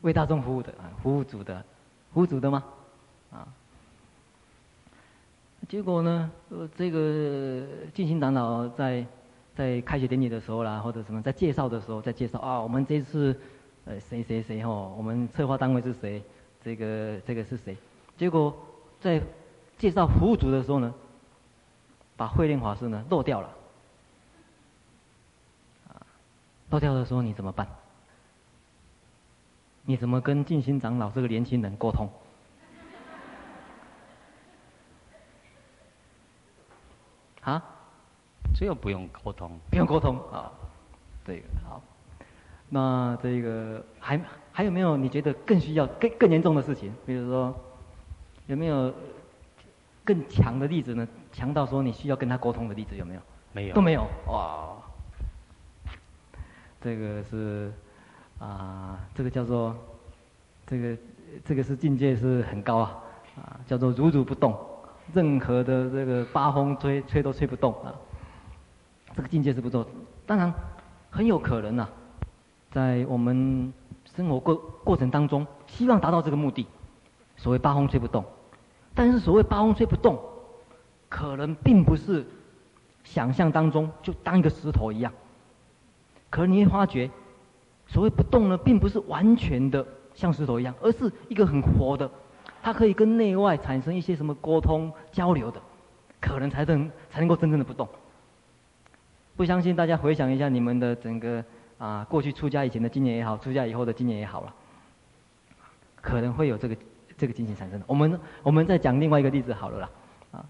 [0.00, 1.62] 为大众服务的啊，服务组的，
[2.14, 2.64] 服务组的吗？
[3.30, 3.46] 啊，
[5.68, 7.62] 结果呢，呃，这个
[7.92, 9.06] 静心长老在
[9.54, 13.38] 在开学典礼的时候啦，或者什么在介绍的时候，在介绍啊，我们这次
[13.84, 16.22] 呃谁谁谁哦，我们策划单位是谁？
[16.64, 17.76] 这个这个是谁？
[18.16, 18.56] 结果
[19.00, 19.20] 在
[19.78, 20.94] 介绍服务组的时候呢，
[22.16, 23.50] 把慧令法师呢漏掉了。
[26.70, 27.68] 漏掉的时候你怎么办？
[29.84, 32.08] 你怎么跟静心长老这个年轻人沟通？
[37.42, 37.62] 啊？
[38.54, 40.50] 这个不用沟通，不用沟通啊。
[41.24, 41.80] 这个好，
[42.68, 46.92] 那这个还还有没有你觉得更需要更更严重的事情？
[47.06, 47.54] 比如说
[48.46, 48.92] 有没有
[50.04, 51.06] 更强的例子呢？
[51.32, 53.20] 强到说你需要跟他沟通的例子有没有？
[53.52, 54.76] 没有，都没有哇。
[56.80, 57.72] 这个是
[58.38, 59.76] 啊，这个叫做
[60.66, 60.96] 这个
[61.44, 62.98] 这个是境界是很高啊
[63.36, 64.58] 啊，叫做如如不动，
[65.14, 67.94] 任何的这个八风吹吹都吹不动啊。
[69.14, 69.86] 这个境界是不错，
[70.26, 70.52] 当然
[71.10, 71.88] 很有可能啊，
[72.70, 73.72] 在我们
[74.16, 74.54] 生活过
[74.84, 76.66] 过程当中，希望达到这个目的，
[77.36, 78.24] 所谓八风吹不动，
[78.94, 80.18] 但是所谓八风吹不动，
[81.08, 82.24] 可能并不是
[83.04, 85.12] 想象当中就当一个石头一样。
[86.30, 87.10] 可是你会发觉，
[87.86, 92.10] 所谓不动呢，并不是完全的像石头一样，而是一个很活的，
[92.62, 95.60] 它可以跟内外产生一些什么沟通交流的，
[96.18, 97.86] 可能才能才能够真正的不动。
[99.36, 101.44] 不相信大家回想一下你们的整个
[101.78, 104.54] 啊过去出家以前的经验也好，出家以后的经验也好了，
[106.00, 106.76] 可能会有这个
[107.16, 107.84] 这个情形产生的。
[107.88, 109.90] 我们我们再讲另外一个例子好了啦，
[110.32, 110.44] 啊，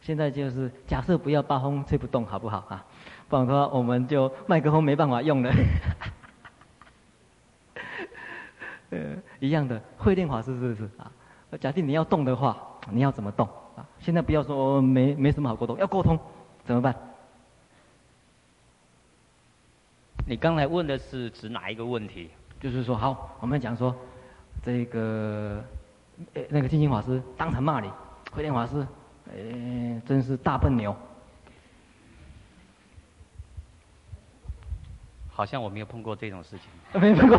[0.00, 2.84] 现在就是假设不要八风吹不动，好不好啊？
[3.28, 5.52] 不然的话，我们就麦克风没办法用了。
[8.90, 8.98] 呃，
[9.38, 11.10] 一样的，慧令法师是不是啊？
[11.60, 12.56] 假定你要动的话，
[12.90, 13.86] 你要怎么动啊？
[13.98, 16.18] 现在不要说没没什么好沟通，要沟通
[16.64, 16.94] 怎么办？
[20.30, 22.30] 你刚才问的是指哪一个问题？
[22.60, 23.92] 就是说，好，我们讲说
[24.62, 25.60] 这个
[26.48, 27.90] 那个静心法师当场骂你，
[28.30, 28.86] 慧天法师，
[29.28, 30.94] 哎，真是大笨牛。
[35.32, 37.00] 好像我没有碰过这种事情。
[37.00, 37.36] 没碰过，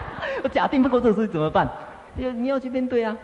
[0.42, 1.70] 我假定碰过这种事情怎么办？
[2.16, 3.14] 你你要去面对啊。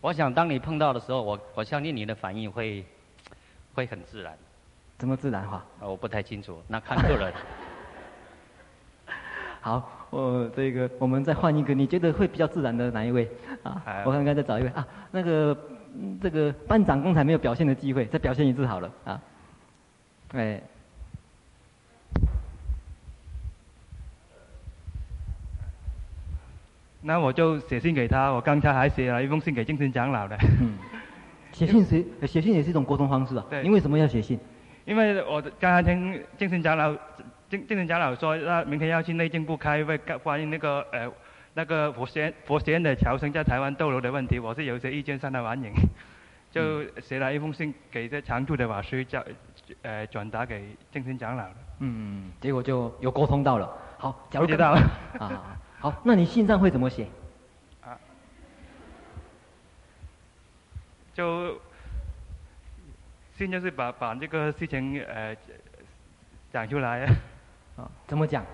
[0.00, 2.86] 我想当你碰到的时候，我我相信你的反应会
[3.74, 4.38] 会很自然。
[4.96, 5.60] 怎么自然化？
[5.80, 7.34] 我不太清楚，那看个人。
[9.64, 13.26] 好，我这个我们再换一个，你觉得会比较自然的哪一位？
[13.62, 15.56] 啊，我看看再找一位啊，那个
[16.20, 19.18] 这个班长刚才没有表现的机会，再表现一次好了啊。
[20.32, 20.60] 哎。
[27.00, 30.36] 那我就写信给他，我刚才还写了一封信给精神长老的。
[30.60, 30.76] 嗯，
[31.52, 33.46] 写信写写信也是一种沟通方式啊。
[33.48, 33.62] 对。
[33.62, 34.38] 因为什么要写信？
[34.84, 36.94] 因为我刚才听精神长老
[37.50, 41.10] 静静心长老说，那明天要去内政部开会，关于那个呃
[41.54, 45.72] 那个佛学佛学院的侨生在台湾逗留的问题，我是有些意见上的反映，
[46.50, 49.24] 就写了一封信给这常住的法师，叫
[49.82, 51.44] 呃转达给静心长老。
[51.80, 53.70] 嗯，结果就有沟通到了。
[53.98, 54.80] 好，了解到了。
[55.18, 55.56] 啊。
[55.78, 57.06] 好，那你信上会怎么写？
[57.82, 57.98] 啊，
[61.12, 61.60] 就
[63.36, 65.36] 信就是把把这个事情呃
[66.50, 67.06] 讲出来。
[67.76, 68.44] 啊，怎么讲？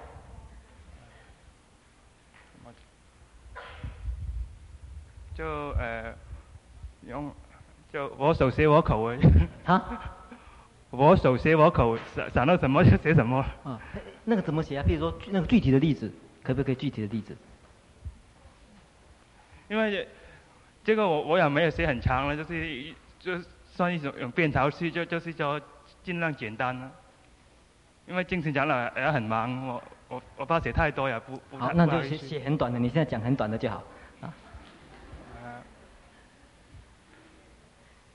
[5.35, 6.15] 就呃
[7.07, 7.33] 用
[7.93, 9.11] 就我手写我口。
[9.65, 10.17] 啊？
[10.91, 13.45] 我手写我口，想想到什么就写什么。
[13.65, 13.81] 啊，
[14.25, 14.85] 那个怎么写啊？
[14.87, 16.13] 比如说那个具体的例子。
[16.43, 17.37] 可不可以具体的例子？
[19.69, 20.09] 因为
[20.83, 25.61] 这个我我也没有写很长了，就是就算一种用便条式，就就是说
[26.03, 26.91] 尽量简单了。
[28.07, 31.57] 因为精神长老也很忙，我我我怕写太多也不不。
[31.57, 33.83] 好，那就写写很短的，你现在讲很短的就好
[34.21, 34.35] 啊。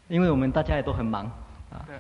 [0.07, 1.25] 因为我们大家也都很忙
[1.71, 1.85] 啊。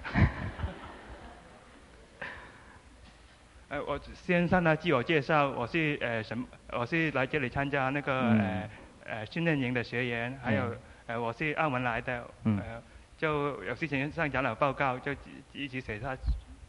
[3.87, 6.45] 我先向他自我介绍，我是呃什么？
[6.71, 8.69] 我是来这里参加那个、嗯、呃
[9.05, 12.81] 呃训练营的学员，还有、嗯、呃我是澳门来的，嗯、呃
[13.17, 15.13] 就有事情上长老报告，就
[15.51, 16.15] 一起写下。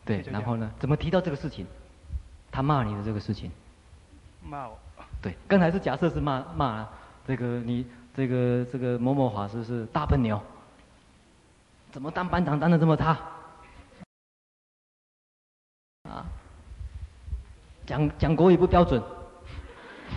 [0.06, 0.70] 对，然后呢？
[0.78, 1.66] 怎么提到这个事情？
[2.52, 3.50] 他骂你的这个事情。
[4.42, 4.78] 骂我。
[5.20, 6.88] 对，刚才是假设是骂骂
[7.26, 7.84] 这个你
[8.14, 10.40] 这个这个某某法师是大笨牛，
[11.90, 13.18] 怎么当班长当的这么差？
[16.04, 16.24] 啊，
[17.84, 19.02] 讲讲国语不标准，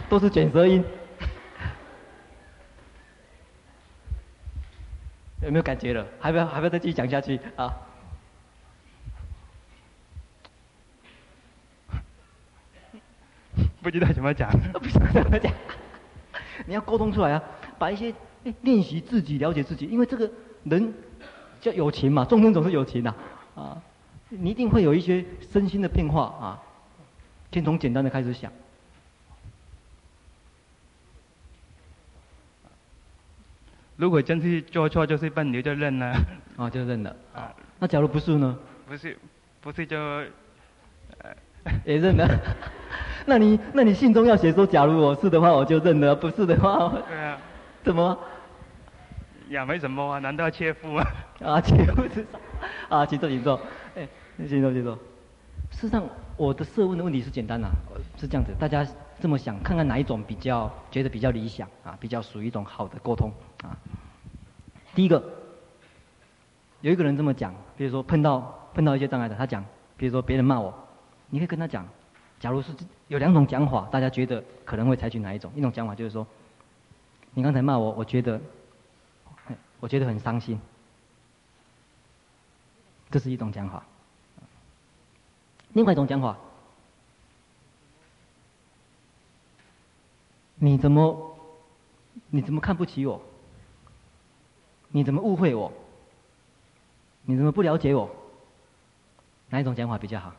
[0.07, 0.85] 都是卷舌音，
[5.41, 6.05] 有没有感觉了？
[6.19, 7.75] 还不要还不要再继续讲下去啊？
[13.81, 15.51] 不知道怎么讲， 不知道怎么讲。
[16.65, 17.41] 你要沟通出来啊，
[17.77, 18.13] 把一些
[18.61, 20.29] 练习自己了解自己，因为这个
[20.63, 20.93] 人
[21.61, 23.09] 叫有情嘛，众生总是有情的
[23.55, 23.81] 啊，啊，
[24.29, 26.61] 你一定会有一些身心的变化啊。
[27.51, 28.51] 先从简单的开始想。
[33.95, 36.13] 如果真是做错就是笨牛就认了。
[36.55, 37.53] 啊， 就认了 啊。
[37.79, 38.57] 那假如不是呢？
[38.87, 39.17] 不是，
[39.61, 39.97] 不是就。
[41.85, 42.25] 也认了，
[43.25, 47.37] 那你那你信中要写说，假如我是的话，我就认了；不是的话，对啊，
[47.83, 48.17] 怎么？
[49.49, 51.03] 也没什么啊，难道要切腹吗？
[51.43, 52.37] 啊，切腹自杀
[52.89, 53.59] 啊，请坐，请坐，
[53.95, 54.07] 哎，
[54.47, 54.95] 请坐，请坐。
[55.71, 56.03] 事实上，
[56.37, 57.73] 我的设问的问题是简单的、啊，
[58.17, 58.85] 是这样子，大家
[59.19, 63.31] 这么想，看看哪一种比较觉得比较理想啊，比较属于一种好的沟通
[63.63, 63.77] 啊。
[64.93, 65.23] 第一个，
[66.81, 69.63] 有一个人这么讲，比如说碰到碰到一些障碍的，他讲，
[69.97, 70.73] 比如说别人骂我。
[71.31, 71.87] 你可以跟他讲，
[72.39, 72.71] 假如是
[73.09, 75.51] 有两种讲法，大家觉得可能会采取哪一种？
[75.55, 76.25] 一种讲法就是说，
[77.33, 78.39] 你刚才骂我，我觉得，
[79.79, 80.59] 我觉得很伤心，
[83.11, 83.83] 这是一种讲法。
[85.73, 86.37] 另外一种讲法，
[90.55, 91.37] 你怎么，
[92.29, 93.21] 你怎么看不起我？
[94.89, 95.71] 你怎么误会我？
[97.23, 98.09] 你怎么不了解我？
[99.49, 100.33] 哪一种讲法比较好？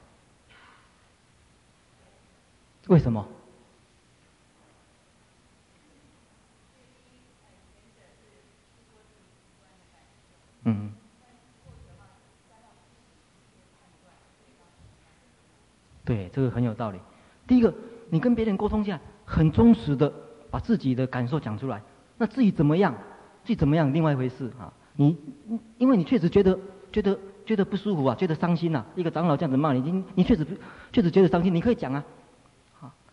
[2.90, 3.24] 为什么？
[10.64, 10.90] 嗯。
[16.04, 16.98] 对，这个很有道理。
[17.46, 17.72] 第一个，
[18.08, 20.12] 你跟别人沟通下，很忠实的
[20.50, 21.80] 把自己的感受讲出来。
[22.18, 22.92] 那至于怎么样，
[23.44, 24.72] 至于怎么样，另外一回事啊。
[24.96, 25.16] 你，
[25.78, 26.58] 因为你确实觉得
[26.90, 27.16] 觉得
[27.46, 28.86] 觉得不舒服啊，觉得伤心呐、啊。
[28.96, 30.44] 一个长老这样子骂你，你你确实
[30.92, 32.04] 确实觉得伤心，你可以讲啊。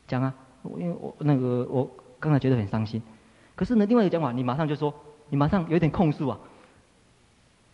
[0.07, 0.33] 讲啊，
[0.63, 1.89] 我因为我那个我
[2.19, 3.01] 刚才觉得很伤心，
[3.55, 4.93] 可是呢，另外一个讲法，你马上就说，
[5.29, 6.39] 你马上有点控诉啊，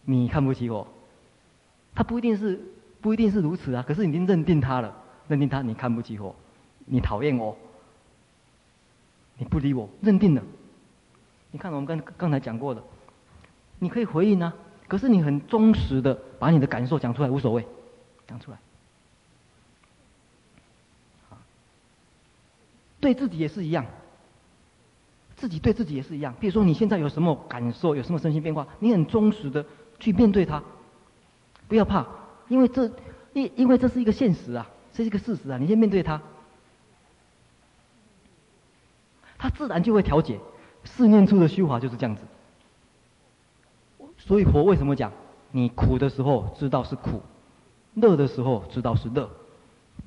[0.06, 0.88] 你看不起我，
[1.94, 2.60] 他不一定是
[3.02, 4.96] 不一定是如此啊，可是你已经认定他了，
[5.28, 6.36] 认定他你看不起我，
[6.86, 7.56] 你讨厌我，
[9.38, 10.42] 你不理我，认定了。
[11.52, 12.82] 你看我们刚刚才讲过的，
[13.78, 14.54] 你可以回应啊，
[14.88, 17.66] 可是你很忠实的把你的感受讲出来，无所谓，
[18.28, 18.58] 讲出来。
[23.04, 23.86] 对自己也是一样，
[25.36, 26.34] 自己对自己也是一样。
[26.39, 29.66] 比如说你现在有什么感受，有什么身心变化，你很忠实的
[29.99, 30.64] 去面对它，
[31.68, 32.08] 不要怕，
[32.47, 32.89] 因为这
[33.34, 36.22] 因因为这是一个现实啊，这是一个事实啊，你先面对它，
[39.38, 40.39] 它自然就会调节。
[40.86, 42.22] 四念处的修法就是这样子。
[44.18, 45.12] 所以佛为什么讲，
[45.51, 47.22] 你苦的时候知道是苦，
[47.95, 49.30] 乐的时候知道是乐，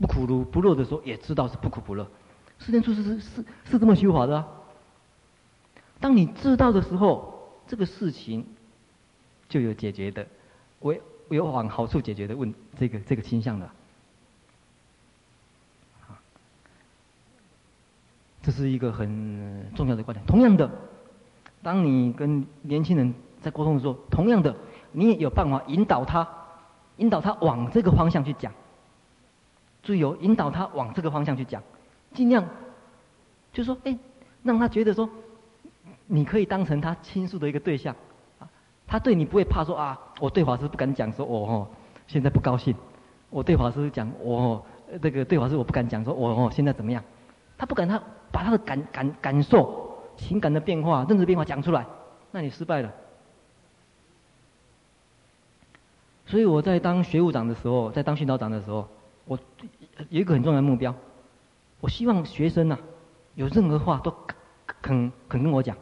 [0.00, 2.06] 不苦如不乐的时候也知道是不苦不乐。
[2.58, 4.44] 四念处是是是是这么修法的。
[6.00, 8.46] 当你知道的时候，这个事情
[9.48, 10.26] 就有解决的，
[10.78, 10.94] 我
[11.30, 13.70] 有往好处解决的问这个这个倾向的。
[18.42, 20.24] 这是一个很重要的观点。
[20.24, 20.70] 同样的，
[21.62, 24.54] 当你跟年轻人在沟通的时候，同样的，
[24.92, 26.28] 你也有办法引导他，
[26.98, 28.52] 引导他往这个方向去讲。
[29.82, 31.60] 注意哦，引导他往这个方向去讲。
[32.16, 32.42] 尽量，
[33.52, 33.96] 就说，哎，
[34.42, 35.08] 让他觉得说，
[36.06, 37.94] 你可以当成他倾诉的一个对象，
[38.38, 38.48] 啊，
[38.86, 41.68] 他对你不会怕说啊，我对法师不敢讲说，我哦，
[42.06, 42.74] 现在不高兴，
[43.28, 44.62] 我对法师讲，我哦，
[45.02, 47.04] 这个对法师我不敢讲说，我哦，现在怎么样？
[47.58, 48.02] 他不敢，他
[48.32, 51.86] 把他的感感感受、情感的变化、认知变化讲出来，
[52.32, 52.92] 那你失败了。
[56.26, 58.88] 所以我在当学务长的时候，在当训导长的时候，
[59.26, 59.38] 我
[60.10, 60.94] 有一个很重要的目标。
[61.86, 62.80] 我希望学生呐、啊，
[63.36, 64.12] 有任何话都
[64.82, 65.76] 肯肯跟我讲。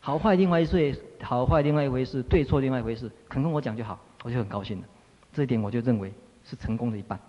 [0.00, 4.84] 好坏另外一回事，好坏另外一回事，对错另外一回事，肯跟我讲就好，我就很高兴了。
[5.32, 6.12] 这一点我就认为
[6.44, 7.20] 是成功的一半。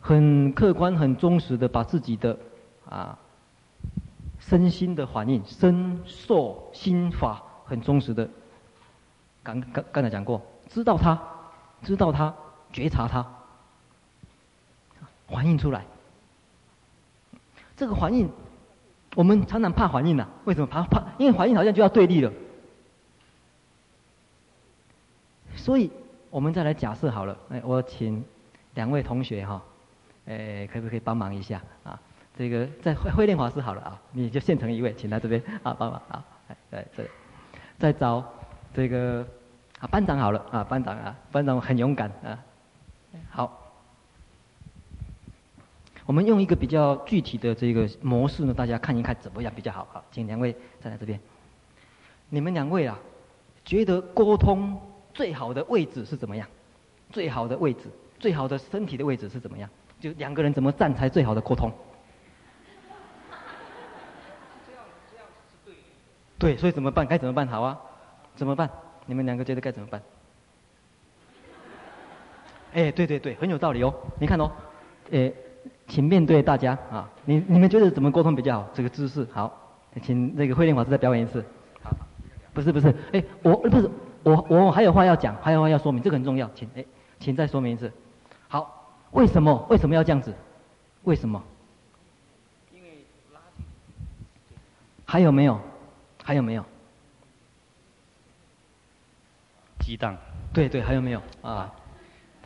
[0.00, 2.38] 很客观、很忠实的把自己的
[2.88, 3.18] 啊
[4.38, 8.30] 身心的反应、身受心法很忠实的，
[9.42, 11.20] 刚刚刚才讲过，知道他，
[11.82, 12.32] 知道他，
[12.72, 13.26] 觉察他，
[15.28, 15.84] 反应出来。
[17.76, 18.28] 这个反应，
[19.14, 21.02] 我们常常怕反应呐、啊，为什么怕怕？
[21.18, 22.32] 因为反应好像就要对立了。
[25.54, 25.90] 所以，
[26.30, 28.24] 我们再来假设好了，哎，我请
[28.74, 29.62] 两位同学哈，
[30.26, 32.00] 哎，可不可以帮忙一下啊？
[32.36, 37.10] 这个在慧慧莲法师好了啊，你就现成一位，请来这边啊帮忙啊，哎，对对，
[37.78, 38.24] 再找
[38.72, 39.26] 这个
[39.80, 42.38] 啊班长好了啊班长啊班长很勇敢啊，
[43.30, 43.67] 好，
[46.08, 50.02] 我们用一个比较具体的这个模式呢，大家看一看怎么样比较好啊？
[50.10, 51.20] 请两位站在这边，
[52.30, 52.98] 你们两位啊，
[53.62, 54.80] 觉得沟通。
[55.12, 56.48] 最好的位置是怎么样？
[57.10, 59.68] 最好的位置，最好的身体的位置是怎么样？
[60.00, 61.70] 就两个人怎么站才最好的沟通？
[66.38, 67.06] 对，所以怎么办？
[67.06, 67.46] 该怎么办？
[67.46, 67.78] 好啊，
[68.34, 68.70] 怎么办？
[69.04, 70.00] 你们两个觉得该怎么办？
[72.72, 73.92] 哎，对对对，很有道理哦。
[74.18, 74.50] 你看哦，
[75.12, 75.30] 哎，
[75.88, 78.68] 请面对大家啊，你你们觉得怎么沟通比较好？
[78.74, 79.50] 这个姿势好，
[80.02, 81.42] 请那个慧莲法师再表演一次。
[81.82, 81.90] 好，
[82.52, 83.90] 不是不是，哎，我不是。
[84.24, 86.84] 我我还有话要讲，还有话要说明，这个很重要，请哎，
[87.18, 87.90] 请再说明一次。
[88.48, 90.34] 好，为什么为什么要这样子？
[91.04, 91.42] 为什么？
[92.70, 92.88] 因为
[93.32, 93.64] 拉近。
[95.06, 95.58] 还有没有？
[96.22, 96.64] 还有没有？
[99.78, 100.14] 激荡。
[100.52, 101.22] 对对，还有没有？
[101.40, 101.72] 啊。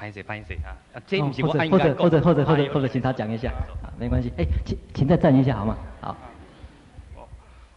[0.02, 0.74] 拍谁拍谁啊？
[1.06, 3.50] 这不是我或者或者或者或者或者请他讲一下，
[3.84, 4.32] 啊，没关系。
[4.36, 5.76] 哎，请请再站一下好吗？
[6.00, 6.16] 好。
[7.14, 7.28] 我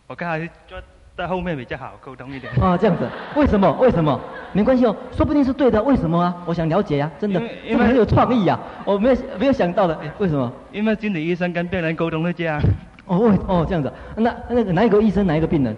[0.08, 0.76] 我刚才就。
[1.16, 2.52] 在后面比较好沟通一点。
[2.62, 3.08] 啊，这样子，
[3.38, 3.72] 为什么？
[3.80, 4.20] 为什么？
[4.52, 5.82] 没关系哦，说不定是对的。
[5.82, 6.44] 为什么啊？
[6.46, 8.84] 我想了解呀、啊，真的，因为很有创意呀、啊。
[8.84, 10.52] 我没有没有想到的，哎，为什么？
[10.74, 12.62] 因为心理医生跟病人沟通是这样。
[13.06, 15.74] 哦，为哦这样子，那那个哪一个医生，哪一个病人？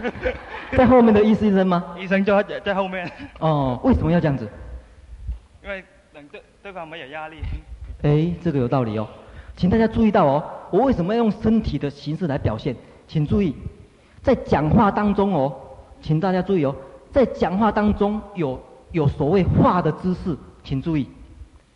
[0.76, 1.94] 在后面的医生吗？
[1.98, 3.10] 医生就在在后面。
[3.38, 4.48] 哦，为什么要这样子？
[5.62, 7.36] 因为等对对方没有压力。
[8.02, 9.06] 哎，这个有道理哦，
[9.56, 12.74] 请大家注意到哦，我为什么要用身体的形式来表现？
[13.06, 13.54] 请注意，
[14.22, 15.54] 在讲话当中哦，
[16.00, 16.74] 请大家注意哦，
[17.12, 21.08] 在讲话当中有有所谓话的姿势，请注意，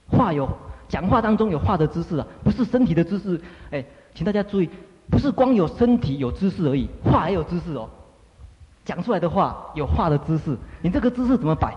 [0.08, 0.48] 话有
[0.88, 3.40] 讲话当中有话的姿势啊，不是身体的姿势，
[3.70, 4.68] 哎，请大家注意，
[5.10, 7.88] 不是光有身体有姿势而已，话也有姿势哦，
[8.86, 11.76] 讲出来的话有画的姿势，你这个姿势怎么摆？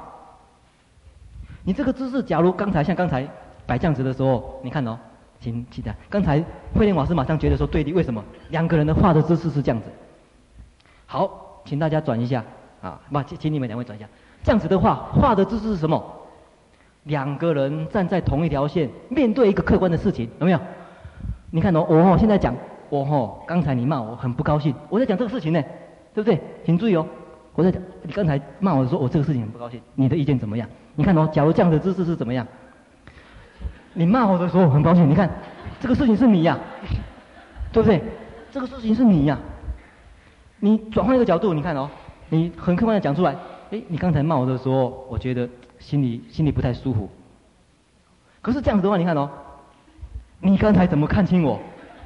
[1.63, 3.27] 你这个姿势，假如刚才像刚才
[3.65, 4.97] 摆这样子的时候，你看哦。
[5.41, 6.37] 请记得，刚才
[6.75, 8.21] 慧莲老师马上觉得说对的，为什么？
[8.49, 9.89] 两个人的画的姿势是这样子。
[11.05, 12.43] 好，请大家转一下
[12.81, 14.05] 啊，不，请请你们两位转一下。
[14.43, 16.03] 这样子的话，画的姿势是什么？
[17.03, 20.59] 两个人站在同一条线，面对一个客观的事情，有没有？
[21.51, 22.53] 你看哦，我哦现在讲，
[22.89, 25.63] 我哦刚才你骂我很不高兴，我在讲这个事情呢，
[26.23, 26.41] 对不对？
[26.65, 27.05] 请注意哦，
[27.55, 30.67] 我在讲你刚才骂我说我这个事情很不高兴，你的意见怎么样？
[30.95, 32.45] 你看哦，假如这样的姿势是怎么样？
[33.93, 35.29] 你骂我的时候很高兴，你看，
[35.79, 36.59] 这个事情是你呀、
[37.71, 38.01] 对不对？
[38.51, 39.37] 这个事情是你呀、
[40.59, 41.89] 你转换一个角度，你看哦，
[42.29, 43.33] 你很客观的讲出来，
[43.71, 45.47] 哎，你刚才骂我的时候，我觉得
[45.79, 47.09] 心里心里不太舒服。
[48.41, 49.29] 可是这样子的话，你看哦，
[50.41, 51.59] 你刚才怎么看清我？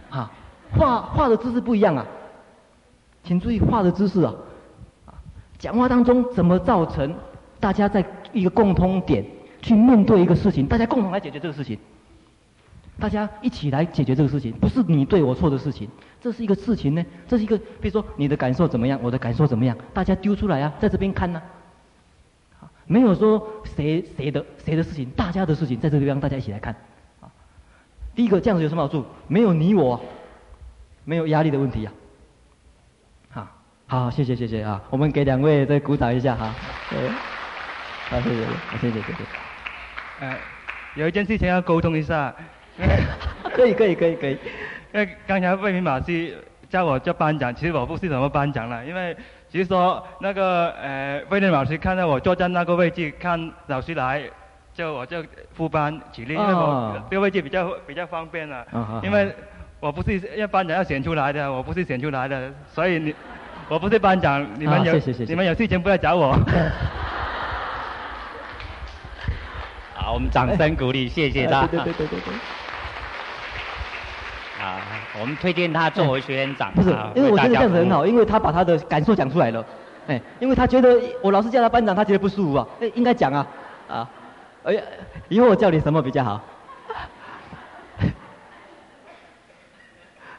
[0.09, 0.31] 啊，
[0.77, 2.05] 画画的姿势不一样啊，
[3.23, 4.33] 请注意画的姿势啊，
[5.05, 5.13] 啊，
[5.57, 7.15] 讲话当中怎么造成
[7.59, 9.23] 大家在一个共通点？
[9.61, 11.79] 去面对一个事情，大家共同来解决这个事情，
[12.99, 15.87] 大家一起来解决这个事情，不是你对我错的事情，
[16.19, 21.41] 这是一个事情呢，这是一个，比如说你的感受怎么样，我的感受怎么样，大家丢出来啊，在这边看呢、
[22.59, 26.75] 啊，没有说谁谁的谁的事情，大家的事情，在这个地方大家一起来看，
[27.21, 27.31] 啊，
[28.13, 29.05] 第一个这样子有什么好处？
[29.29, 29.97] 没有你我，
[31.05, 32.02] 没有压力的问题呀、啊，
[33.93, 34.81] 好，谢谢谢谢啊！
[34.89, 36.45] 我们给两位再鼓掌一下哈。
[38.09, 38.37] 好，谢谢，
[38.81, 39.23] 谢谢，谢谢。
[40.19, 40.35] 哎，
[40.95, 42.33] 有一件事情要沟通一下。
[43.53, 44.31] 可以可以可以可以。
[44.95, 46.35] 因为刚才魏明老师
[46.67, 49.15] 叫我叫班长，其实我不是什么班长了，因为
[49.47, 54.23] 其实说那个呃魏明老师看到我坐在那个位置看老师来，
[54.73, 55.23] 叫我就
[55.53, 58.65] 副班起立，因为我这个位置比较比较方便了。
[59.03, 59.31] 因为
[59.79, 63.13] 我不是要班长要选出来的，我不是选出来的，所以你。
[63.73, 66.33] 我不是班长，你们有、哦、谢谢谢谢你们有事情不要找我。
[69.95, 71.65] 好，我们掌声鼓励，谢谢他。
[71.65, 72.33] 对对对对对。
[74.63, 74.79] 啊，
[75.19, 76.71] 我们推荐他作为学员长。
[76.75, 79.65] 不是，因为我觉得这样子很好，因为他把他的感受讲出来了。
[80.05, 82.67] 哎，因为他觉得我老是叫他班长，他觉得不舒服啊。
[82.79, 83.47] 哎，应该讲啊，
[83.89, 84.07] 啊，
[84.65, 84.83] 哎呀，
[85.29, 86.39] 以后我叫你什么比较好？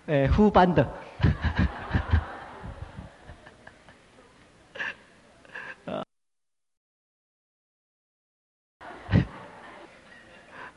[0.07, 0.87] 哎，副班的。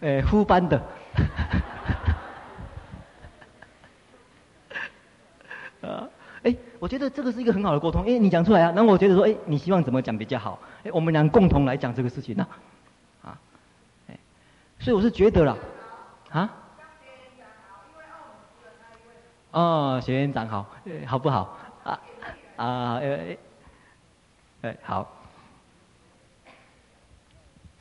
[0.01, 0.81] 哎，副班的。
[5.81, 6.07] 啊，
[6.43, 10.59] 哎，我觉得这个是一个很好的沟通，因为你讲出来啊，那我觉得说，哎，你希望怎么讲比较好？
[10.83, 12.47] 哎，我们俩共同来讲这个事情呢，
[13.23, 13.37] 啊，
[14.07, 14.17] 哎，
[14.79, 15.57] 所以我是觉得啦，
[16.31, 16.49] 啊，
[19.51, 20.65] 哦，学院长好，
[21.05, 21.57] 好不好？
[21.83, 21.99] 啊
[22.57, 23.37] 啊，哎，
[24.61, 25.16] 哎，好。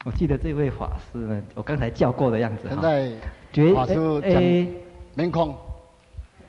[0.07, 2.69] 我记得这位法师呢，我刚才叫过的样子。
[2.69, 3.11] 现在
[3.75, 4.41] 法师讲
[5.17, 5.53] 明空。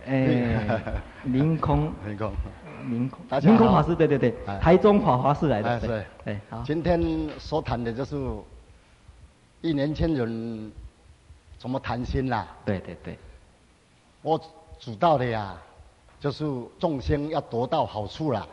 [0.05, 0.79] 哎，
[1.25, 1.91] 明空。
[2.05, 2.31] 明空。
[2.85, 3.19] 明空。
[3.41, 5.79] 明空法师，对对对，台中法华寺来的。
[5.79, 6.05] 对。
[6.25, 6.61] 哎，好。
[6.63, 7.01] 今天
[7.39, 8.15] 所谈的就是
[9.61, 10.71] 一年轻人
[11.57, 12.47] 怎么谈心啦。
[12.63, 13.17] 对对对。
[14.21, 14.39] 我
[14.77, 15.57] 主道的呀，
[16.19, 16.45] 就是
[16.77, 18.45] 众生要得到好处啦，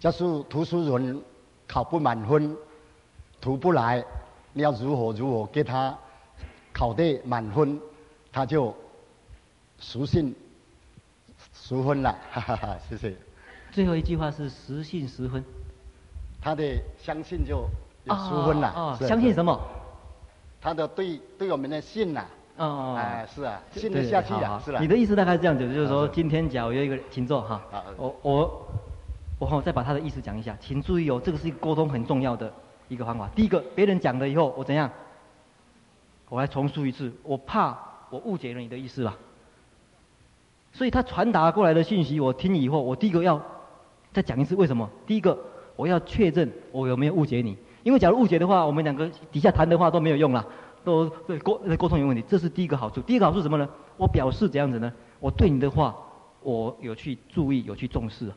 [0.00, 1.20] 就是读书人
[1.66, 2.56] 考不满分。
[3.40, 4.04] 读不来，
[4.52, 5.96] 你要如何如何给他
[6.72, 7.80] 考得满分，
[8.32, 8.74] 他就
[9.78, 10.34] 熟信
[11.54, 13.14] 十分了，哈哈哈，谢谢。
[13.70, 15.44] 最后一句话是实信十分，
[16.40, 16.64] 他的
[16.98, 17.68] 相信就
[18.04, 18.72] 有十分了。
[18.74, 19.60] 哦，相信什么？
[20.60, 22.26] 他的对对我们的信呐。
[22.56, 22.96] 哦哦。
[22.98, 24.80] 哎，是啊，信得下去啊，是吧？
[24.80, 27.62] 你的意思大概是这样子，就是说今天假如有一个请坐哈，
[27.96, 28.68] 我我
[29.38, 32.52] 我好再把他的意思讲一下，请注意哦，这个是一个沟通很重要的。
[32.88, 34.90] 一个方法，第一个，别人讲了以后，我怎样？
[36.28, 37.76] 我来重述一次，我怕
[38.10, 39.16] 我误解了你的意思吧。
[40.72, 43.40] 所以他传达过来的信息，我听以后，我第一个要
[44.12, 44.88] 再讲一次，为什么？
[45.06, 45.38] 第一个，
[45.76, 50.46] 我要确认我有没有误解你，因为假如误解的话，我们两个底下谈的话都没有用了，
[50.84, 53.00] 都对沟沟通有问题，这是第一个好处。
[53.00, 53.68] 第一个好处是什么呢？
[53.96, 54.92] 我表示怎样子呢？
[55.20, 55.96] 我对你的话，
[56.42, 58.30] 我有去注意，有去重视。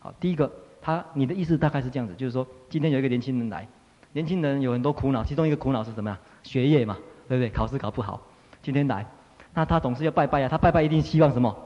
[0.00, 0.50] 好，第一个，
[0.82, 3.68] 他你的意思大概是这样子，就是说今天有一个年轻人来。
[4.12, 6.18] 年轻人有很多苦恼，其中一个苦恼是什么呀？
[6.42, 6.96] 学业嘛，
[7.28, 7.48] 对不对？
[7.50, 8.20] 考试考不好，
[8.62, 9.06] 今天来，
[9.54, 10.48] 那他总是要拜拜、啊。
[10.48, 11.56] 他拜拜一定希望什么？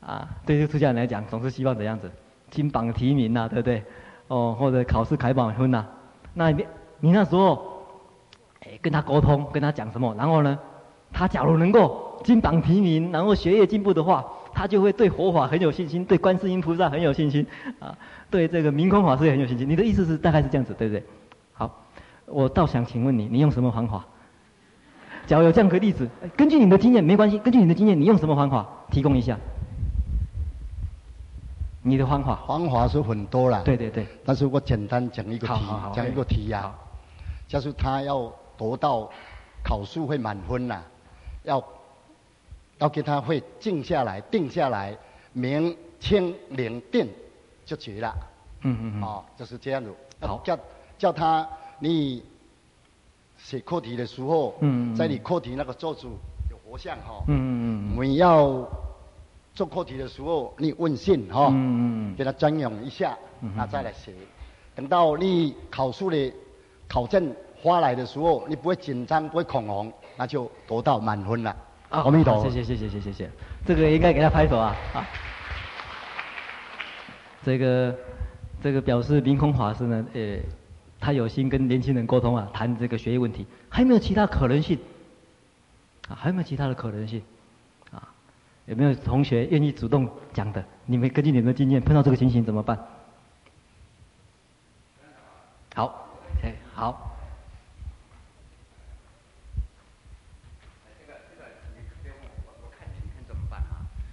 [0.00, 2.10] 啊，对于出家人来讲，总是希望怎样子？
[2.50, 3.82] 金榜题名呐、啊，对不对？
[4.28, 5.88] 哦，或者考试考满分呐、啊。
[6.34, 6.66] 那你
[7.00, 7.86] 你那时候，
[8.60, 10.14] 哎，跟他沟通，跟他讲什么？
[10.18, 10.58] 然后呢，
[11.12, 17.46] 他假如能够金榜题名，然后学业进步的话，他就会对佛法很有信心，对观世音菩萨很有信心，
[17.80, 17.96] 啊，
[18.30, 19.66] 对这个明空法师也很有信心。
[19.68, 21.02] 你的意思是大概是这样子，对不对？
[22.26, 24.04] 我倒想请问你，你用什么方法？
[25.26, 29.38] 假如有这样个例子，根据你的经验没关系，根据你的经验，你用什么方法提供一下？
[31.82, 32.44] 你的方法？
[32.46, 33.62] 方法是很多了。
[33.62, 34.06] 对对对。
[34.24, 35.54] 但是我简单讲一个题，
[35.94, 36.74] 讲一个题呀、啊，
[37.46, 39.10] 就是他要得到
[39.62, 40.82] 考试会满分呐，
[41.44, 41.62] 要
[42.78, 44.96] 要给他会静下来，定下来，
[45.32, 47.08] 明清零定
[47.64, 48.14] 就绝了。
[48.62, 49.02] 嗯嗯嗯。
[49.02, 49.90] 哦，就是这样子。
[50.20, 50.40] 好。
[50.44, 50.58] 叫
[50.98, 51.46] 叫他。
[51.84, 52.22] 你
[53.36, 56.18] 写课题的时候，嗯，在你课题那个作主
[56.50, 58.66] 有佛像哈，嗯嗯嗯，你要
[59.52, 63.14] 做课题的时候，你问信哈，嗯嗯，给他瞻仰一下，
[63.54, 64.14] 那再来写。
[64.74, 66.34] 等到你考试的
[66.88, 67.30] 考证
[67.62, 71.54] 发来的时候，你不会紧张，不会恐慌，那就得到满分了。
[71.90, 73.30] 阿弥陀佛，谢谢谢谢谢谢谢，
[73.66, 75.06] 这个应该给他拍手啊啊！
[77.44, 77.94] 这个
[78.62, 80.38] 这个表示林空法师呢，呃、
[81.04, 84.78] 他有心跟年轻人沟通啊，谈这个学业问题，还有没有其他可能性？
[86.08, 87.22] 啊，还有没有其他的可能性？
[87.92, 88.08] 啊，
[88.64, 90.64] 有没有同学愿意主动讲的？
[90.86, 92.78] 你们根据你们的经验，碰到这个情形怎么办？
[95.74, 96.08] 好，
[96.42, 97.10] 哎，好。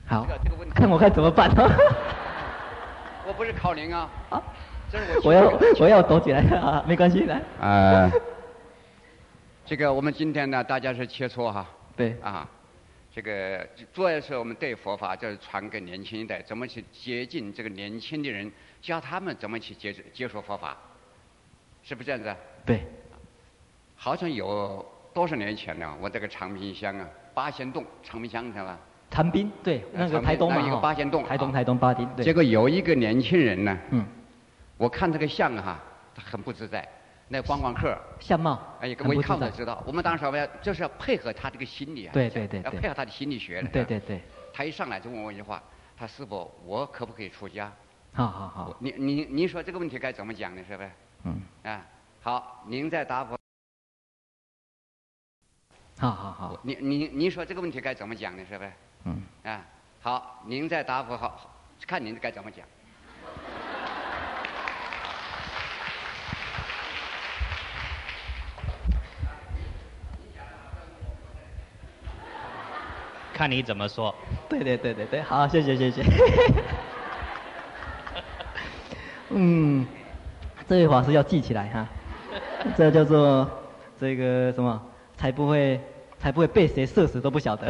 [0.07, 0.27] 好，
[0.76, 1.49] 看我看怎么办？
[3.26, 4.09] 我不是考您啊。
[4.30, 4.43] 啊。
[5.23, 7.41] 我要我要躲起来啊，没关系的。
[7.59, 8.11] 呃，
[9.65, 11.65] 这个我们今天呢，大家是切磋哈。
[11.95, 12.15] 对。
[12.22, 12.47] 啊，
[13.13, 18.51] 这个主要是我们对佛法就是传给年轻一代，怎么去接近这个年轻的人，
[18.81, 20.76] 教他们怎么去接接触佛法，
[21.84, 22.35] 是不是这样子？
[22.65, 22.81] 对。
[23.95, 25.93] 好像有多少年前呢？
[26.01, 28.77] 我这个长滨乡啊，八仙洞长滨乡知道吧？
[29.09, 30.57] 长滨对，那个台东嘛。
[30.59, 31.23] 那一个八仙洞。
[31.23, 32.05] 台东台东八丁。
[32.15, 32.26] 对。
[32.26, 33.77] 结果有一个年轻人呢。
[33.91, 34.05] 嗯。
[34.82, 35.80] 我看这个相哈，
[36.16, 36.88] 他很不自在。
[37.28, 39.84] 那观光客相貌，哎，我一看我就知道。
[39.86, 43.68] 我们当时要就是要配合他这个心理啊，对对对，要配合他的心理学的。
[43.68, 44.20] 对对对。
[44.52, 45.62] 他一上来就问我一句话
[45.95, 47.72] ：“他师父，我可不可以出家？”
[48.12, 48.76] 好好好。
[48.80, 50.64] 您您您说这个问题该怎么讲呢？
[50.68, 50.91] 是不是？
[51.26, 51.40] 嗯。
[51.62, 51.86] 啊，
[52.20, 53.38] 好，您再答复。
[55.99, 56.60] 好好好。
[56.64, 58.44] 您您您说这个问题该怎么讲呢？
[58.49, 58.72] 是不是？
[59.03, 59.22] 嗯。
[59.44, 59.64] 啊，
[60.02, 61.40] 好，您再答复好，
[61.88, 62.66] 看您该怎么讲。
[73.41, 74.13] 看你怎么说。
[74.47, 76.03] 对对对对对，好，谢谢谢谢。
[79.30, 79.84] 嗯，
[80.69, 81.88] 这位法师要记起来哈，
[82.77, 83.49] 这叫做
[83.99, 84.80] 这个什么，
[85.18, 85.81] 才不会
[86.19, 87.68] 才不会被谁射死都不晓得。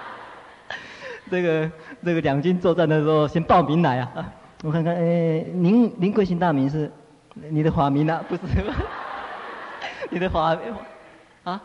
[1.30, 1.70] 这个
[2.04, 4.30] 这个两军作战的时候，先报名来啊！
[4.62, 6.92] 我看看，哎，您您贵姓大名是？
[7.48, 8.22] 你的法名啊？
[8.28, 8.42] 不是，
[10.12, 10.54] 你的法
[11.44, 11.58] 啊？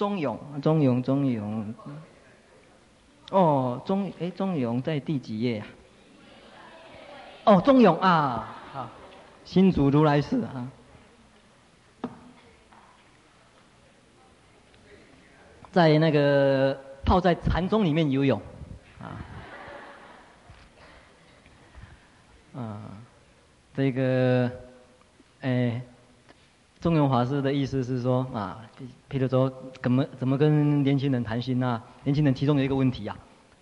[0.00, 1.74] 钟勇，钟勇，钟勇。
[3.30, 5.66] 哦，钟哎，钟勇在第几页啊？
[7.44, 8.88] 哦，钟勇啊，好，
[9.44, 10.70] 新竹如来寺啊，
[15.70, 18.40] 在那个泡在禅宗里面游泳，
[19.02, 19.20] 啊，
[22.58, 22.82] 啊，
[23.74, 24.50] 这个，
[25.42, 25.82] 哎。
[26.80, 28.58] 中庸法师的意思是说啊，
[29.10, 29.52] 譬如说
[29.82, 31.82] 怎么怎么跟年轻人谈心啊？
[32.04, 33.14] 年轻人其中有一个问题啊，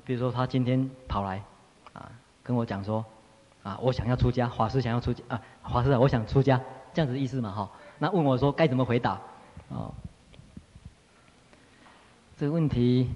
[0.04, 1.42] 比如说他今天跑来
[1.92, 2.08] 啊
[2.44, 3.04] 跟我讲说
[3.64, 6.60] 啊，我想要出家，法师想要出家啊，法师啊，我想出家，
[6.94, 7.68] 这样子的意思嘛哈？
[7.98, 9.20] 那问我说该怎么回答？
[9.68, 9.90] 啊，
[12.36, 13.10] 这个问题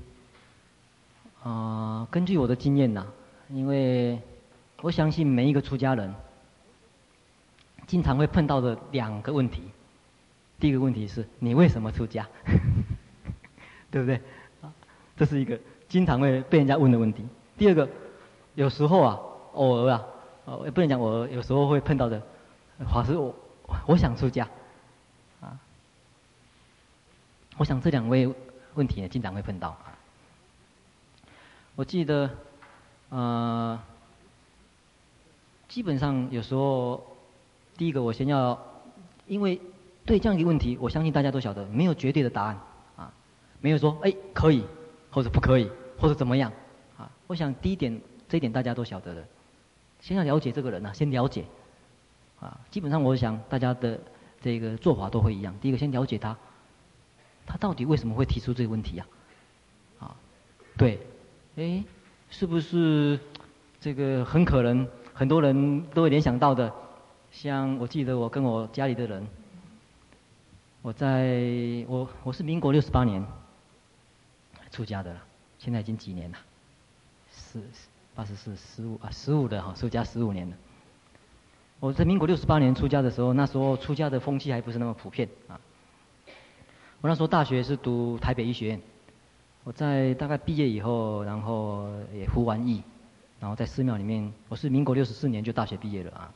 [1.45, 3.07] 啊，根据我的经验呐，
[3.49, 4.21] 因为
[4.81, 6.13] 我相信每一个出家人
[7.87, 9.63] 经常会碰到的两个问题。
[10.63, 12.25] 第一个问题是你为什么出家，
[13.91, 14.15] 对不对？
[14.61, 14.73] 啊，
[15.17, 15.59] 这是一个
[15.89, 17.27] 经常会被人家问的问题。
[17.59, 17.89] 第二个，
[18.55, 19.19] 有时候啊，
[19.55, 20.07] 偶尔啊，
[20.45, 22.23] 哦，也不能讲偶尔，有时候会碰到的，
[22.89, 23.35] 法师我
[23.89, 24.49] 我想出家，
[25.41, 25.59] 啊，
[27.57, 28.33] 我想这两位
[28.75, 29.77] 问题也经常会碰到。
[31.75, 32.31] 我记得，
[33.09, 33.77] 呃，
[35.67, 37.05] 基本上有时候，
[37.77, 38.57] 第一个我先要，
[39.27, 39.61] 因为。
[40.05, 42.59] 对这样一个问题，我相信大家都晓得，没有绝对的答案，
[42.97, 43.13] 啊，
[43.61, 44.65] 没有说哎可以，
[45.11, 46.53] 或者不可以，或者怎么样，
[46.99, 49.25] 啊，我想第一点，这一点大家都晓得的，
[50.01, 51.45] 先要了解这个人呐，先了解，
[52.41, 54.01] 啊，基本上我想大家的
[54.41, 56.37] 这个做法都会一样，第一个先了解他，
[57.47, 59.07] 他到底为什么会提出这个问题呀？
[60.01, 60.17] 啊，
[60.77, 60.99] 对，
[61.55, 61.85] 哎，
[62.29, 63.21] 是不是
[63.81, 64.85] 这个很可能
[65.15, 66.73] 很多人都会联想到的，
[67.31, 69.25] 像我记得我跟我家里的人。
[70.83, 73.25] 我在我我是民国六十八年
[74.73, 75.23] 出家的了，
[75.57, 76.39] 现在已经几年了？
[77.31, 77.63] 四
[78.17, 80.57] 八十四十五啊十五的哈，出家十五年了。
[81.79, 85.61] 我在民国六十八年出家的时候，那时候出家的风气还不是那么普遍啊。
[87.01, 88.81] 我那时候大学是读台北医学院，
[89.63, 92.83] 我在大概毕业以后，然后也服完役，
[93.39, 96.35] 然后在寺庙里面，我是民国六十四年就大学毕业了啊。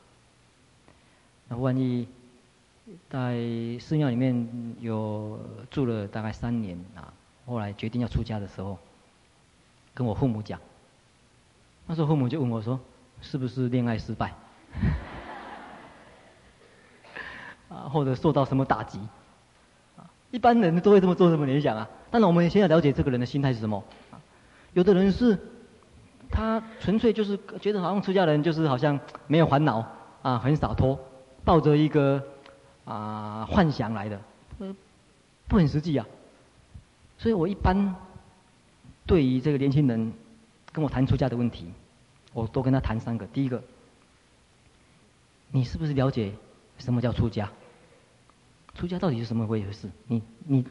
[1.49, 2.07] 那万一。
[3.09, 3.35] 在
[3.81, 4.47] 寺庙里面
[4.79, 5.37] 有
[5.69, 7.11] 住了大概三年啊，
[7.45, 8.77] 后来决定要出家的时候，
[9.93, 10.57] 跟我父母讲，
[11.85, 12.79] 那时候父母就问我说
[13.19, 14.33] ：“是不是恋爱失败？
[17.67, 19.01] 啊，或者受到什么打击？”
[19.99, 21.89] 啊，一般人都会这么做这么联想啊。
[22.09, 23.83] 当然，我们先要了解这个人的心态是什么。
[24.71, 25.37] 有的人是，
[26.31, 28.97] 他纯粹就是觉得好像出家人就是好像
[29.27, 29.85] 没有烦恼
[30.21, 30.97] 啊，很洒脱，
[31.43, 32.23] 抱着一个。
[32.87, 34.21] 啊，幻想来的，
[34.59, 34.75] 呃，
[35.47, 36.07] 不很实际啊。
[37.17, 37.93] 所以我一般
[39.05, 40.13] 对于这个年轻人
[40.71, 41.71] 跟我谈出家的问题，
[42.31, 43.27] 我都跟他谈三个。
[43.27, 43.61] 第一个，
[45.51, 46.31] 你是不是了解
[46.77, 47.51] 什么叫出家？
[48.73, 49.89] 出家到底是什么回事？
[50.05, 50.65] 你你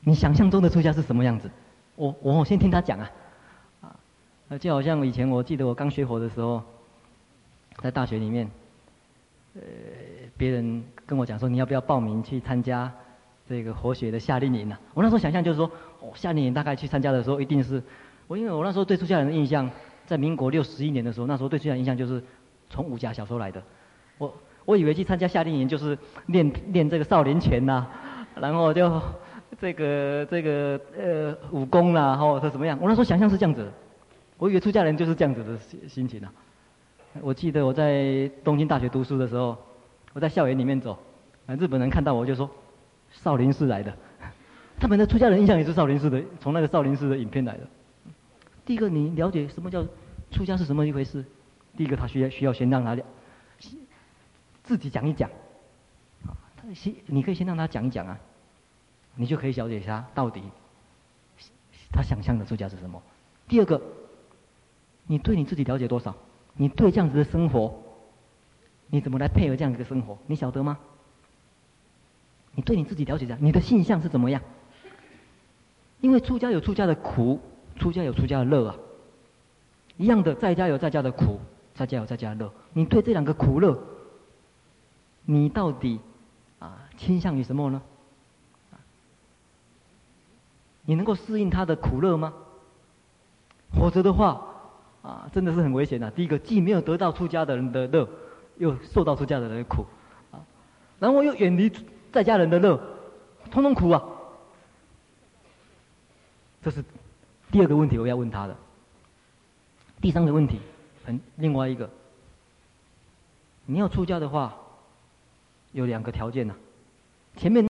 [0.00, 1.50] 你想象中的出家是什么样子？
[1.96, 3.10] 我我先听他讲啊，
[4.48, 6.62] 啊，就好像以前我记得我刚学佛的时候，
[7.82, 8.48] 在大学里面，
[9.54, 9.60] 呃。
[10.36, 12.90] 别人跟我讲说，你要不要报名去参加
[13.48, 14.76] 这个活血的夏令营呢？
[14.92, 15.70] 我那时候想象就是说，
[16.00, 17.80] 哦，夏令营大概去参加的时候，一定是
[18.26, 19.70] 我，因为我那时候对出家人的印象，
[20.06, 22.20] 在民国六十一年的时候，那时候对出家人印象就是
[22.68, 23.62] 从武侠小说来的。
[24.18, 29.00] 我我以为去参加夏令营就是练练这个少林拳呐、啊，然后就
[29.60, 32.76] 这个这个呃武功啦、啊，或者怎么样。
[32.82, 33.70] 我那时候想象是这样子，
[34.36, 36.32] 我以为出家人就是这样子的心心情啊。
[37.20, 39.56] 我记得我在东京大学读书的时候。
[40.12, 40.96] 我在校园里面走，
[41.44, 42.48] 啊，日本人看到我就说，
[43.10, 43.92] 少林寺来的，
[44.78, 47.66] 他们的出家人印象也是少林寺的，从那个少林寺的影片来的。
[48.64, 49.84] 第一个，你了解什么叫
[50.30, 51.24] 出家是什么一回事？
[51.76, 52.96] 第一个，他需要需要先让他
[54.62, 55.28] 自己讲一讲，
[56.28, 56.30] 啊，
[56.72, 58.16] 先你可以先让他讲一讲啊，
[59.16, 60.44] 你就可以了解一下到底
[61.92, 63.02] 他想象的出家是什么。
[63.48, 63.82] 第二个，
[65.08, 66.14] 你对你自己了解多少？
[66.56, 67.82] 你对这样子的生活，
[68.88, 70.18] 你怎么来配合这样一个生活？
[70.26, 70.78] 你晓得吗？
[72.54, 74.40] 你对你自己了解一下，你的性向是怎么样？
[76.00, 77.40] 因为出家有出家的苦，
[77.76, 78.76] 出家有出家的乐啊。
[79.96, 81.40] 一样的，在家有在家的苦，
[81.74, 82.52] 在家有在家的乐。
[82.72, 83.76] 你对这两个苦乐，
[85.24, 85.98] 你到底
[86.60, 87.82] 啊倾向于什么呢？
[90.86, 92.34] 你能够适应他的苦乐吗？
[93.72, 94.53] 否则的话，
[95.04, 96.10] 啊，真的是很危险的。
[96.10, 98.08] 第一个，既没有得到出家的人的乐，
[98.56, 99.84] 又受到出家的人的苦，
[100.30, 100.40] 啊，
[100.98, 101.70] 然后又远离
[102.10, 102.80] 在家人的乐，
[103.50, 104.02] 通通苦啊。
[106.62, 106.82] 这是
[107.52, 108.56] 第二个问题，我要问他的。
[110.00, 110.58] 第三个问题，
[111.04, 111.90] 很另外一个，
[113.66, 114.56] 你要出家的话，
[115.72, 116.54] 有两个条件呐、
[117.36, 117.68] 前面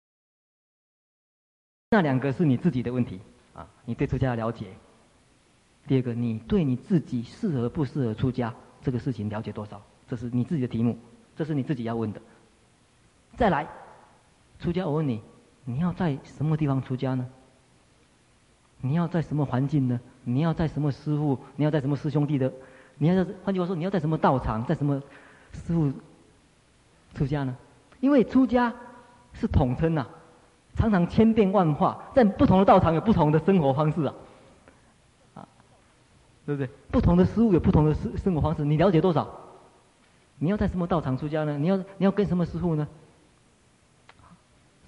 [1.91, 3.21] 那两个是你自己的问题
[3.53, 4.67] 啊，你对出家的了解。
[5.87, 8.53] 第二个，你对你自己适合不适合出家
[8.83, 9.81] 这个事情了解多少？
[10.09, 10.97] 这是你自己的题目，
[11.37, 12.21] 这是你自己要问的。
[13.37, 13.67] 再来，
[14.59, 15.21] 出家，我问你，
[15.65, 17.27] 你要在什么地方出家呢？
[18.81, 19.99] 你要在什么环境呢？
[20.25, 21.39] 你要在什么师傅？
[21.57, 22.53] 你要在什么师兄弟的？
[22.99, 25.01] 你要在，换句话说，你要在什么道场，在什么
[25.53, 25.93] 师傅
[27.15, 27.57] 出家呢？
[28.01, 28.73] 因为出家
[29.33, 30.09] 是统称呐、啊，
[30.77, 34.15] 常常千变万化，在不同的道场有不同的生活方式，啊，
[36.47, 36.71] 对不对？
[36.91, 39.29] 不同的师父有不同的生生活方式，你了解多少？
[40.39, 41.59] 你要在什么道场出家呢？
[41.59, 42.87] 你要你要跟什么师父呢？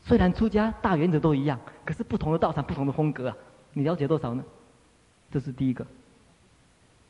[0.05, 3.37] 虽然出家大原则都一样，可是不同的道场，不同的风格啊。
[3.73, 4.45] 你了解多少呢？
[5.31, 5.85] 这是第一个。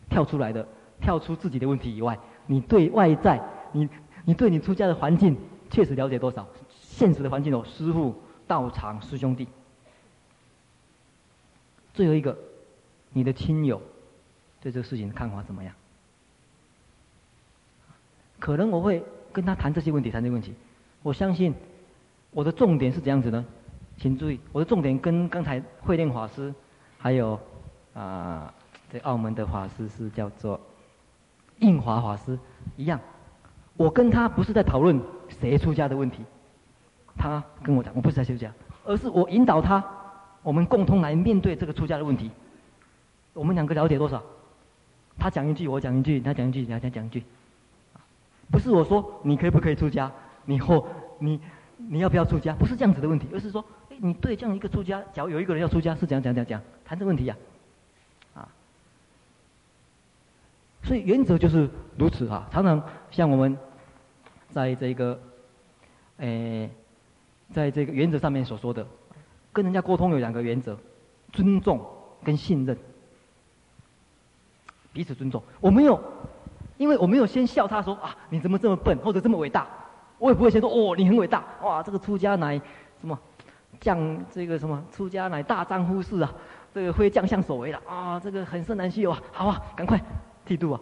[0.09, 0.67] 跳出来的，
[1.01, 3.41] 跳出自己的问题以外，你对外在，
[3.73, 3.89] 你
[4.25, 5.37] 你对你出家的环境
[5.71, 6.49] 确实了解多少？
[6.81, 8.15] 现实的环境有师父、
[8.47, 9.47] 道场、师兄弟。
[11.93, 12.37] 最后一个，
[13.13, 13.81] 你的亲友
[14.61, 15.73] 对这个事情的看法怎么样？
[18.39, 20.55] 可能我会跟他谈这些问题，谈这些问题。
[21.03, 21.55] 我相信
[22.31, 23.45] 我的重点是怎样子呢？
[23.97, 26.55] 请注意，我的重点跟刚才慧念法师，
[26.99, 27.39] 还有
[27.95, 28.55] 啊，
[28.93, 30.61] 这、澳门的法师是叫做
[31.59, 32.39] 印华法师
[32.77, 33.01] 一样。
[33.77, 35.01] 我跟他不是在讨论
[35.41, 36.25] 谁出家的问题，
[37.17, 38.53] 他跟我讲，我不是在出家，
[38.85, 39.85] 而是我引导他，
[40.43, 42.31] 我们共同来面对这个出家的问题。
[43.35, 44.23] 我们两个了解多少？
[45.19, 47.23] 他讲一句，我讲一句，他讲一句，他讲讲一句。
[48.51, 50.11] 不是我说你可以不可以出家，
[50.47, 50.87] 你或
[51.19, 51.41] 你
[51.77, 53.65] 你要不要出家，不是这样子的问题，而是说。
[53.91, 57.37] 哎你对这样一个出家，假如有一个人要出家，是怎样讲讲讲谈这个问题呀、
[58.33, 58.47] 啊？
[60.85, 62.49] 所以原则就是如此啊。
[62.53, 62.81] 常常
[63.11, 63.59] 像我们
[64.51, 65.21] 在这个，
[66.19, 66.71] 诶、
[67.53, 68.87] 在这个原则上面所说的，
[69.53, 70.79] 跟人家沟通有两个原则：
[71.33, 71.85] 尊重
[72.23, 72.79] 跟信任，
[74.99, 75.41] 彼此尊重。
[75.61, 76.03] 我没有，
[76.77, 79.65] 因为我没有先笑他说啊，你怎么这么笨，或者这么伟大，
[80.19, 82.61] 我也不会先说哦，你很伟大，哇，这个出家乃
[83.01, 83.17] 什么？
[83.79, 83.97] 将
[84.33, 86.35] 这个什么出家乃大丈夫事啊，
[86.75, 90.03] 这个非将相所为了啊，这个很是难稀有啊，好啊，赶快
[90.45, 90.81] 剃度啊。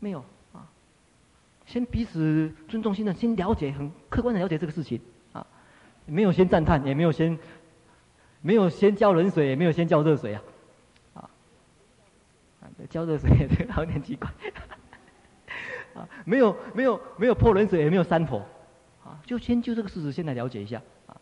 [0.00, 0.18] 没有
[0.52, 0.66] 啊，
[1.64, 5.00] 先彼此尊重心的，先了解很客观的了解这个事情
[5.32, 5.46] 啊，
[6.06, 7.38] 没有先赞叹，也没有先
[8.40, 10.42] 没有先浇冷水，也没有先浇热水，啊，
[12.86, 14.28] 浇热水这个有点奇怪，
[15.94, 18.42] 啊，没有没有没有泼冷水，也没有山火。
[19.04, 20.80] 啊，就先就这个事实先来了解一下。
[21.06, 21.16] 啊，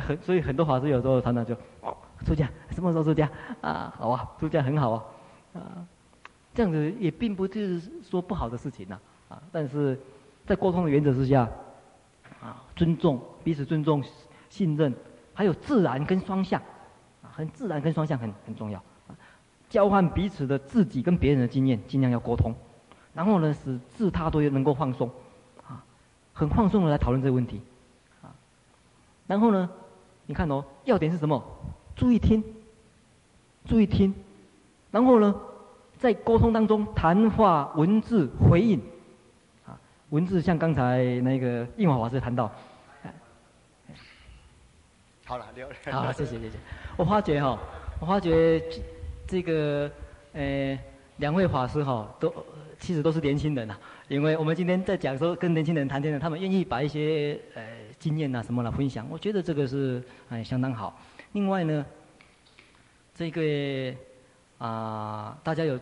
[0.00, 3.30] 很所以很多法师有时候常常就哦出家什么时候出家？
[3.60, 3.94] 啊？
[3.96, 5.04] 好啊，出家很好啊，
[5.54, 5.60] 啊，
[6.54, 8.98] 这样子也并不是说不好的事情呐
[9.28, 9.98] 啊，但是
[10.44, 11.48] 在沟通的原则之下
[12.40, 14.04] 啊，尊重彼此尊重
[14.48, 14.94] 信任，
[15.34, 16.60] 还有自然跟双向。
[17.22, 18.82] 啊，很自然跟双向很很重要，
[19.68, 22.54] 交换彼此的自己跟别人的经验，尽量要沟通，
[23.14, 25.08] 然后呢使自他都能够放松。
[25.08, 25.82] 啊
[26.32, 27.62] 很放松的来讨论这个问题，
[28.20, 28.28] 啊，
[29.26, 29.70] 然后呢，
[30.26, 31.42] 你看哦，要点是什么？
[31.94, 32.44] 注意听，
[33.64, 34.14] 注意听，
[34.90, 35.34] 然后呢，
[35.96, 38.78] 在沟通当中谈话文字回应，
[39.66, 39.80] 啊，
[40.10, 42.52] 文字像刚才那个印华法师谈到，
[45.24, 46.58] 好了，了好了，谢谢谢谢。
[46.98, 47.58] 我发觉哈、哦，
[47.98, 48.62] 我发觉
[49.26, 49.90] 这个
[50.32, 50.78] 呃
[51.18, 52.32] 两位法师哈、都。
[52.78, 57.66] 其实都是年轻人啊，因为我们今天在讲说跟年轻人谈天呢，他们愿意把一些呃
[57.98, 61.00] 经验啊什么来分享，我觉得这个是哎相当好。
[61.32, 61.86] 另外呢，
[63.14, 63.94] 这个
[64.58, 65.72] 啊、大家有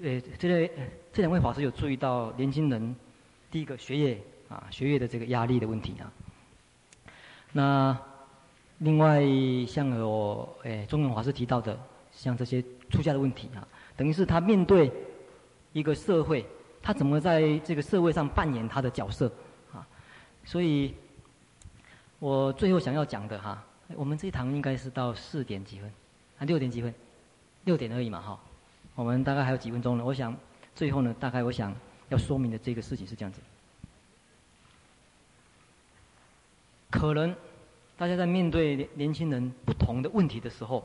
[0.00, 0.72] 呃这个
[1.12, 2.96] 这两位法师有注意到年轻人
[3.50, 4.18] 第一个学业
[4.48, 6.10] 啊学业的这个压力的问题啊。
[7.52, 7.98] 那
[8.78, 9.22] 另外，
[9.68, 11.78] 像我哎中永法师提到的，
[12.16, 13.66] 像这些出家的问题啊，
[13.96, 14.90] 等于是他面对
[15.72, 16.46] 一个社会，
[16.80, 19.30] 他怎么在这个社会上扮演他的角色
[19.72, 19.86] 啊？
[20.44, 20.94] 所以，
[22.18, 23.62] 我最后想要讲的哈，
[23.94, 25.92] 我们这一堂应该是到四点几分，
[26.38, 26.94] 啊六点几分，
[27.64, 28.40] 六点而已嘛哈，
[28.94, 30.04] 我们大概还有几分钟呢。
[30.04, 30.34] 我想
[30.74, 31.74] 最后呢，大概我想
[32.08, 33.40] 要说明的这个事情是这样子，
[36.90, 37.34] 可能。
[37.96, 40.84] 大家在面对年年轻人不同的问题的时候，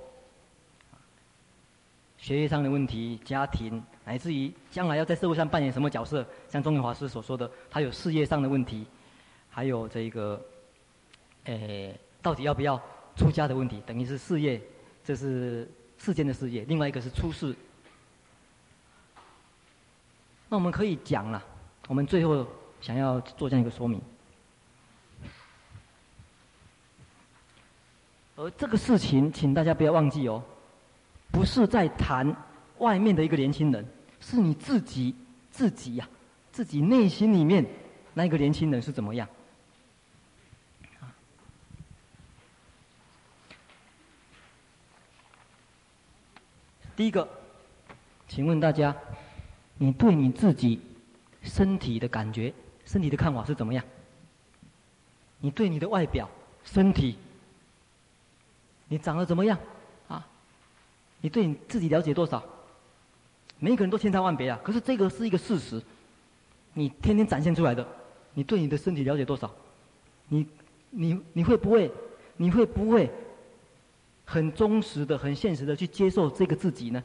[2.19, 8.85] 学业上的问题、家庭，乃至于将来要在社会上扮演什么角色，像宗元法师所说的，他有事业上的问题，
[9.49, 10.39] 还有这个，
[11.45, 12.79] 诶，到底要不要
[13.15, 14.61] 出家的问题，等于是事业，
[15.03, 15.67] 这是
[15.97, 17.55] 世间的事业；另外一个是出世。
[20.49, 21.41] 那我们可以讲了，
[21.87, 22.45] 我们最后
[22.81, 24.01] 想要做这样一个说明。
[28.35, 30.43] 而这个事情，请大家不要忘记哦，
[31.39, 32.35] 不是在谈
[32.79, 33.87] 外面的一个年轻人，
[34.19, 35.15] 是你自己
[35.49, 36.05] 自己呀、
[36.51, 37.65] 自己内心里面
[38.13, 39.25] 那个年轻人是怎么样。
[46.93, 47.25] 第一个，
[48.27, 48.93] 请问大家，
[49.77, 50.81] 你对你自己
[51.41, 52.53] 身体的感觉、
[52.83, 53.81] 身体的看法是怎么样？
[55.39, 56.29] 你对你的外表、
[56.65, 57.17] 身体？
[58.89, 59.57] 你长得怎么样？
[61.21, 62.43] 你对你自己了解多少？
[63.59, 64.59] 每一个人都千差万别啊。
[64.63, 65.81] 可是这个是一个事实，
[66.73, 67.85] 你天天展现出来的，
[68.33, 69.53] 你对你的身体了解多少？
[70.27, 70.47] 你
[70.89, 71.91] 你你会不会？
[72.37, 73.11] 你会不会
[74.23, 77.03] 很忠实的、很现实的去接受这个自己呢？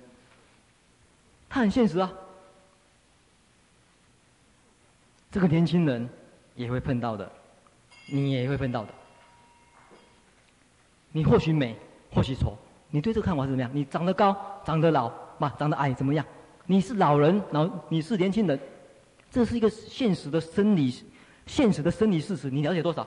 [1.49, 2.13] 他很现实啊。
[5.33, 6.09] 这个年轻人
[6.55, 7.29] 也会碰到的，
[8.07, 8.95] 你也会碰到的。
[11.11, 11.77] 你或许美，
[12.13, 12.57] 或许丑，
[12.95, 13.69] 你对这个看法是怎么样？
[13.75, 16.25] 你长得高，长得老，嘛，长得矮怎么样？
[16.65, 18.57] 你是老人，然后你是年轻人，
[19.33, 20.95] 这是一个现实的生理，
[21.45, 22.49] 现实的生理事实。
[22.49, 23.05] 你了解多少？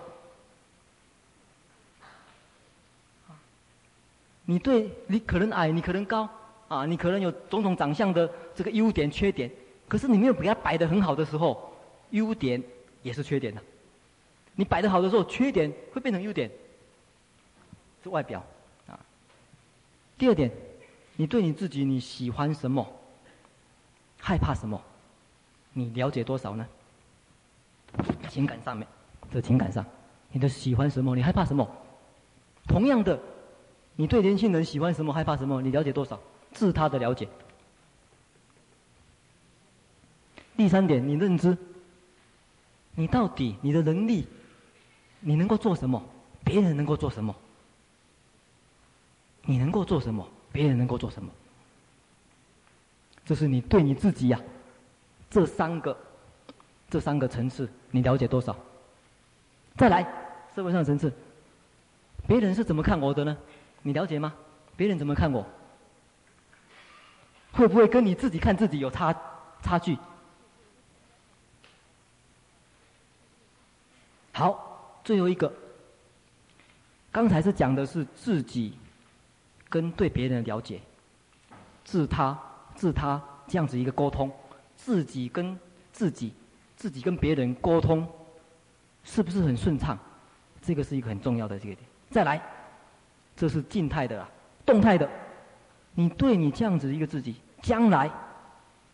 [4.44, 6.28] 你对你可能矮，你可能高，
[6.68, 9.50] 啊，你可能有种种长相的这个优点、缺点，
[9.88, 11.74] 可是你没有给它摆得很好的时候，
[12.10, 12.62] 优点
[13.04, 13.62] 也是缺点的。
[14.54, 16.52] 你摆得好的时候，缺点会变成优点。
[18.04, 18.46] 是外表，
[20.18, 20.52] 第二点，
[21.16, 22.86] 你对你自己你喜欢什么，
[24.20, 24.82] 害怕什么，
[25.74, 26.68] 你了解多少呢？
[28.30, 28.88] 情感上面，
[29.32, 29.86] 这情感上，
[30.32, 31.70] 你的喜欢什么，你害怕什么？
[32.68, 33.20] 同样的，
[33.96, 36.20] 你对年轻人喜欢什么，害怕什么，你了解多少？
[36.52, 37.28] 自他的了解。
[40.56, 41.56] 第三点，你认知，
[42.96, 44.28] 你到底你的能力，
[45.20, 46.04] 你能够做什么？
[46.44, 47.36] 别人能够做什么？
[49.48, 50.28] 你能够做什么？
[50.52, 51.32] 别人能够做什么？
[53.26, 54.40] 这是你对你自己呀、
[55.30, 55.98] 这三个，
[56.90, 58.54] 这三个层次，你了解多少？
[59.78, 60.04] 再来，
[60.54, 61.14] 社会上的层次，
[62.28, 63.38] 别人是怎么看我的呢？
[63.84, 64.34] 你了解吗？
[64.76, 65.48] 别人怎么看我？
[67.54, 69.16] 会不会跟你自己看自己有差
[69.62, 69.98] 差距？
[74.34, 75.54] 好，最后一个，
[77.14, 78.74] 刚才是讲的是自己。
[79.70, 80.80] 跟对别人的了解，
[81.84, 82.38] 自他
[82.76, 84.32] 自他这样子一个沟通，
[84.76, 85.58] 自己跟
[85.92, 86.34] 自己，
[86.76, 88.08] 自己跟别人沟通，
[89.04, 89.98] 是不是很顺畅？
[90.62, 91.88] 这个是一个很重要的这个点。
[92.10, 92.42] 再来，
[93.36, 94.30] 这是静态的啦，
[94.66, 95.10] 动态的，
[95.94, 98.10] 你对你这样子一个自己，将来，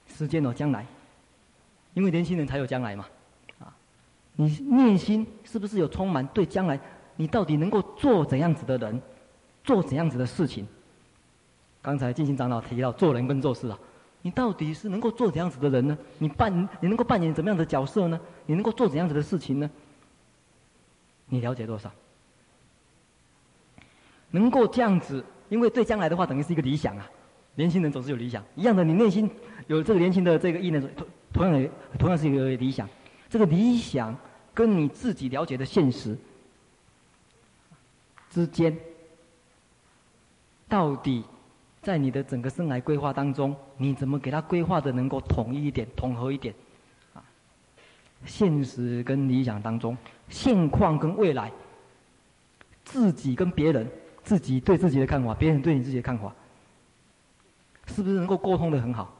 [0.07, 0.85] 时间哦，将来，
[1.93, 3.05] 因为年轻人才有将来嘛，
[3.59, 3.73] 啊，
[4.35, 6.79] 你内心是不是有充满对将来，
[7.15, 9.01] 你到底能够做怎样子的人？
[9.63, 10.65] 做怎样子的事情？
[11.81, 13.77] 刚才静心长老提到做人跟做事啊，
[14.21, 15.97] 你到底是能够做怎样子的人呢？
[16.17, 18.17] 你扮你能够扮演怎么样的角色呢？
[18.45, 19.69] 你能够做怎样子的事情呢？
[21.27, 21.91] 你了解多少？
[24.31, 27.09] 能够这样子，因为对将来的话，等于是一个理想啊。
[27.55, 29.29] 年轻人总是有理想，一样的，你内心
[29.67, 31.69] 有这个年轻的这个意念，同同样的
[31.99, 32.87] 同样是一个理想。
[33.29, 34.15] 这个理想
[34.53, 36.17] 跟你自己了解的现实
[38.29, 38.73] 之间。
[40.73, 41.23] 到底，
[41.83, 46.51] 在你的整个生涯规划当中，你怎么给他规划的能够统一一点、统合一点？
[47.13, 47.23] 啊，
[48.25, 49.95] 现实跟理想当中，
[50.29, 51.51] 现况跟未来，
[52.83, 53.87] 自己跟别人，
[54.23, 56.33] 自己对自己的看法，别人对你自己的看法，
[57.85, 59.13] 是不是能够沟通的很好？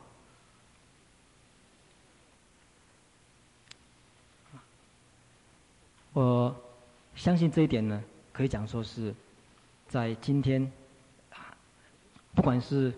[6.14, 6.56] 我
[7.14, 9.14] 相信这一点呢，可以讲说是
[9.88, 10.72] 在今天，
[12.36, 12.92] 不管是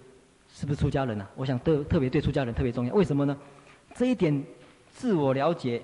[0.49, 2.94] 是不是出家人呐、啊，我想特特别对出家人特别重要。
[2.94, 3.38] 为什么呢？
[3.94, 4.44] 这一点
[4.91, 5.82] 自我了解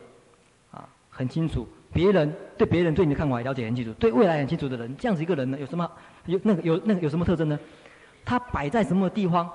[0.72, 5.90] 啊很清楚，别人对别人对你的看法也了解很清楚，对未来很清楚的人，这样子一个人呢，有什么
[6.26, 7.60] 有那个有那个有什么特征呢？
[8.24, 9.50] 他摆在什么地方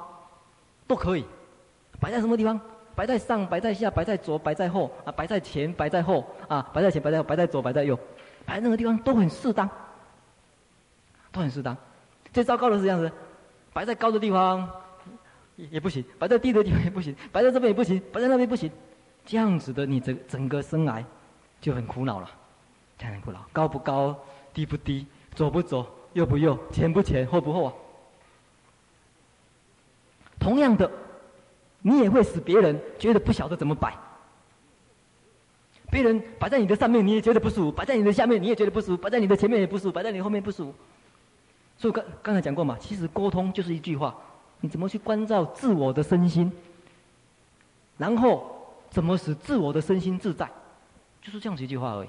[0.87, 1.25] 都可以，
[2.01, 2.61] 摆在什么地方？
[2.95, 7.95] 摆在上，摆在下，摆在左，摆在后，啊，摆在前，摆在后，啊，摆在前，摆在，摆在左，摆在右，
[8.47, 9.69] 摆在任何地方都很适当，
[11.31, 11.77] 都很适当。
[12.33, 13.13] 最糟糕的是这样子，
[13.77, 14.67] 摆在高的地方
[15.57, 18.71] 也不行，摆在低的地方 也不行，摆在这边也不行，摆在那边不行，
[19.27, 21.05] 这样子的你整整个生涯
[21.61, 22.31] 就很苦恼了，
[22.97, 23.47] 这样很苦恼。
[23.53, 24.19] 高不高，
[24.55, 27.73] 低不低，左不左，右不右，前不前，后不后啊？
[30.41, 30.91] 同样的。
[31.83, 33.95] 你也会使别人觉得不晓得怎么摆。
[35.91, 40.75] 别人摆在你的上面，你也觉得不舒服；摆在你的下面，你也觉得不舒服；摆在你的前面也不舒服；摆在你后面不舒服。
[41.79, 44.15] 所以刚刚才讲过嘛，其实沟通就是一句话：
[44.61, 46.51] 你怎么去关照自我的身心，
[47.99, 50.51] 然后怎么使自我的身心自在，
[51.21, 52.09] 就是这样子一句话而已。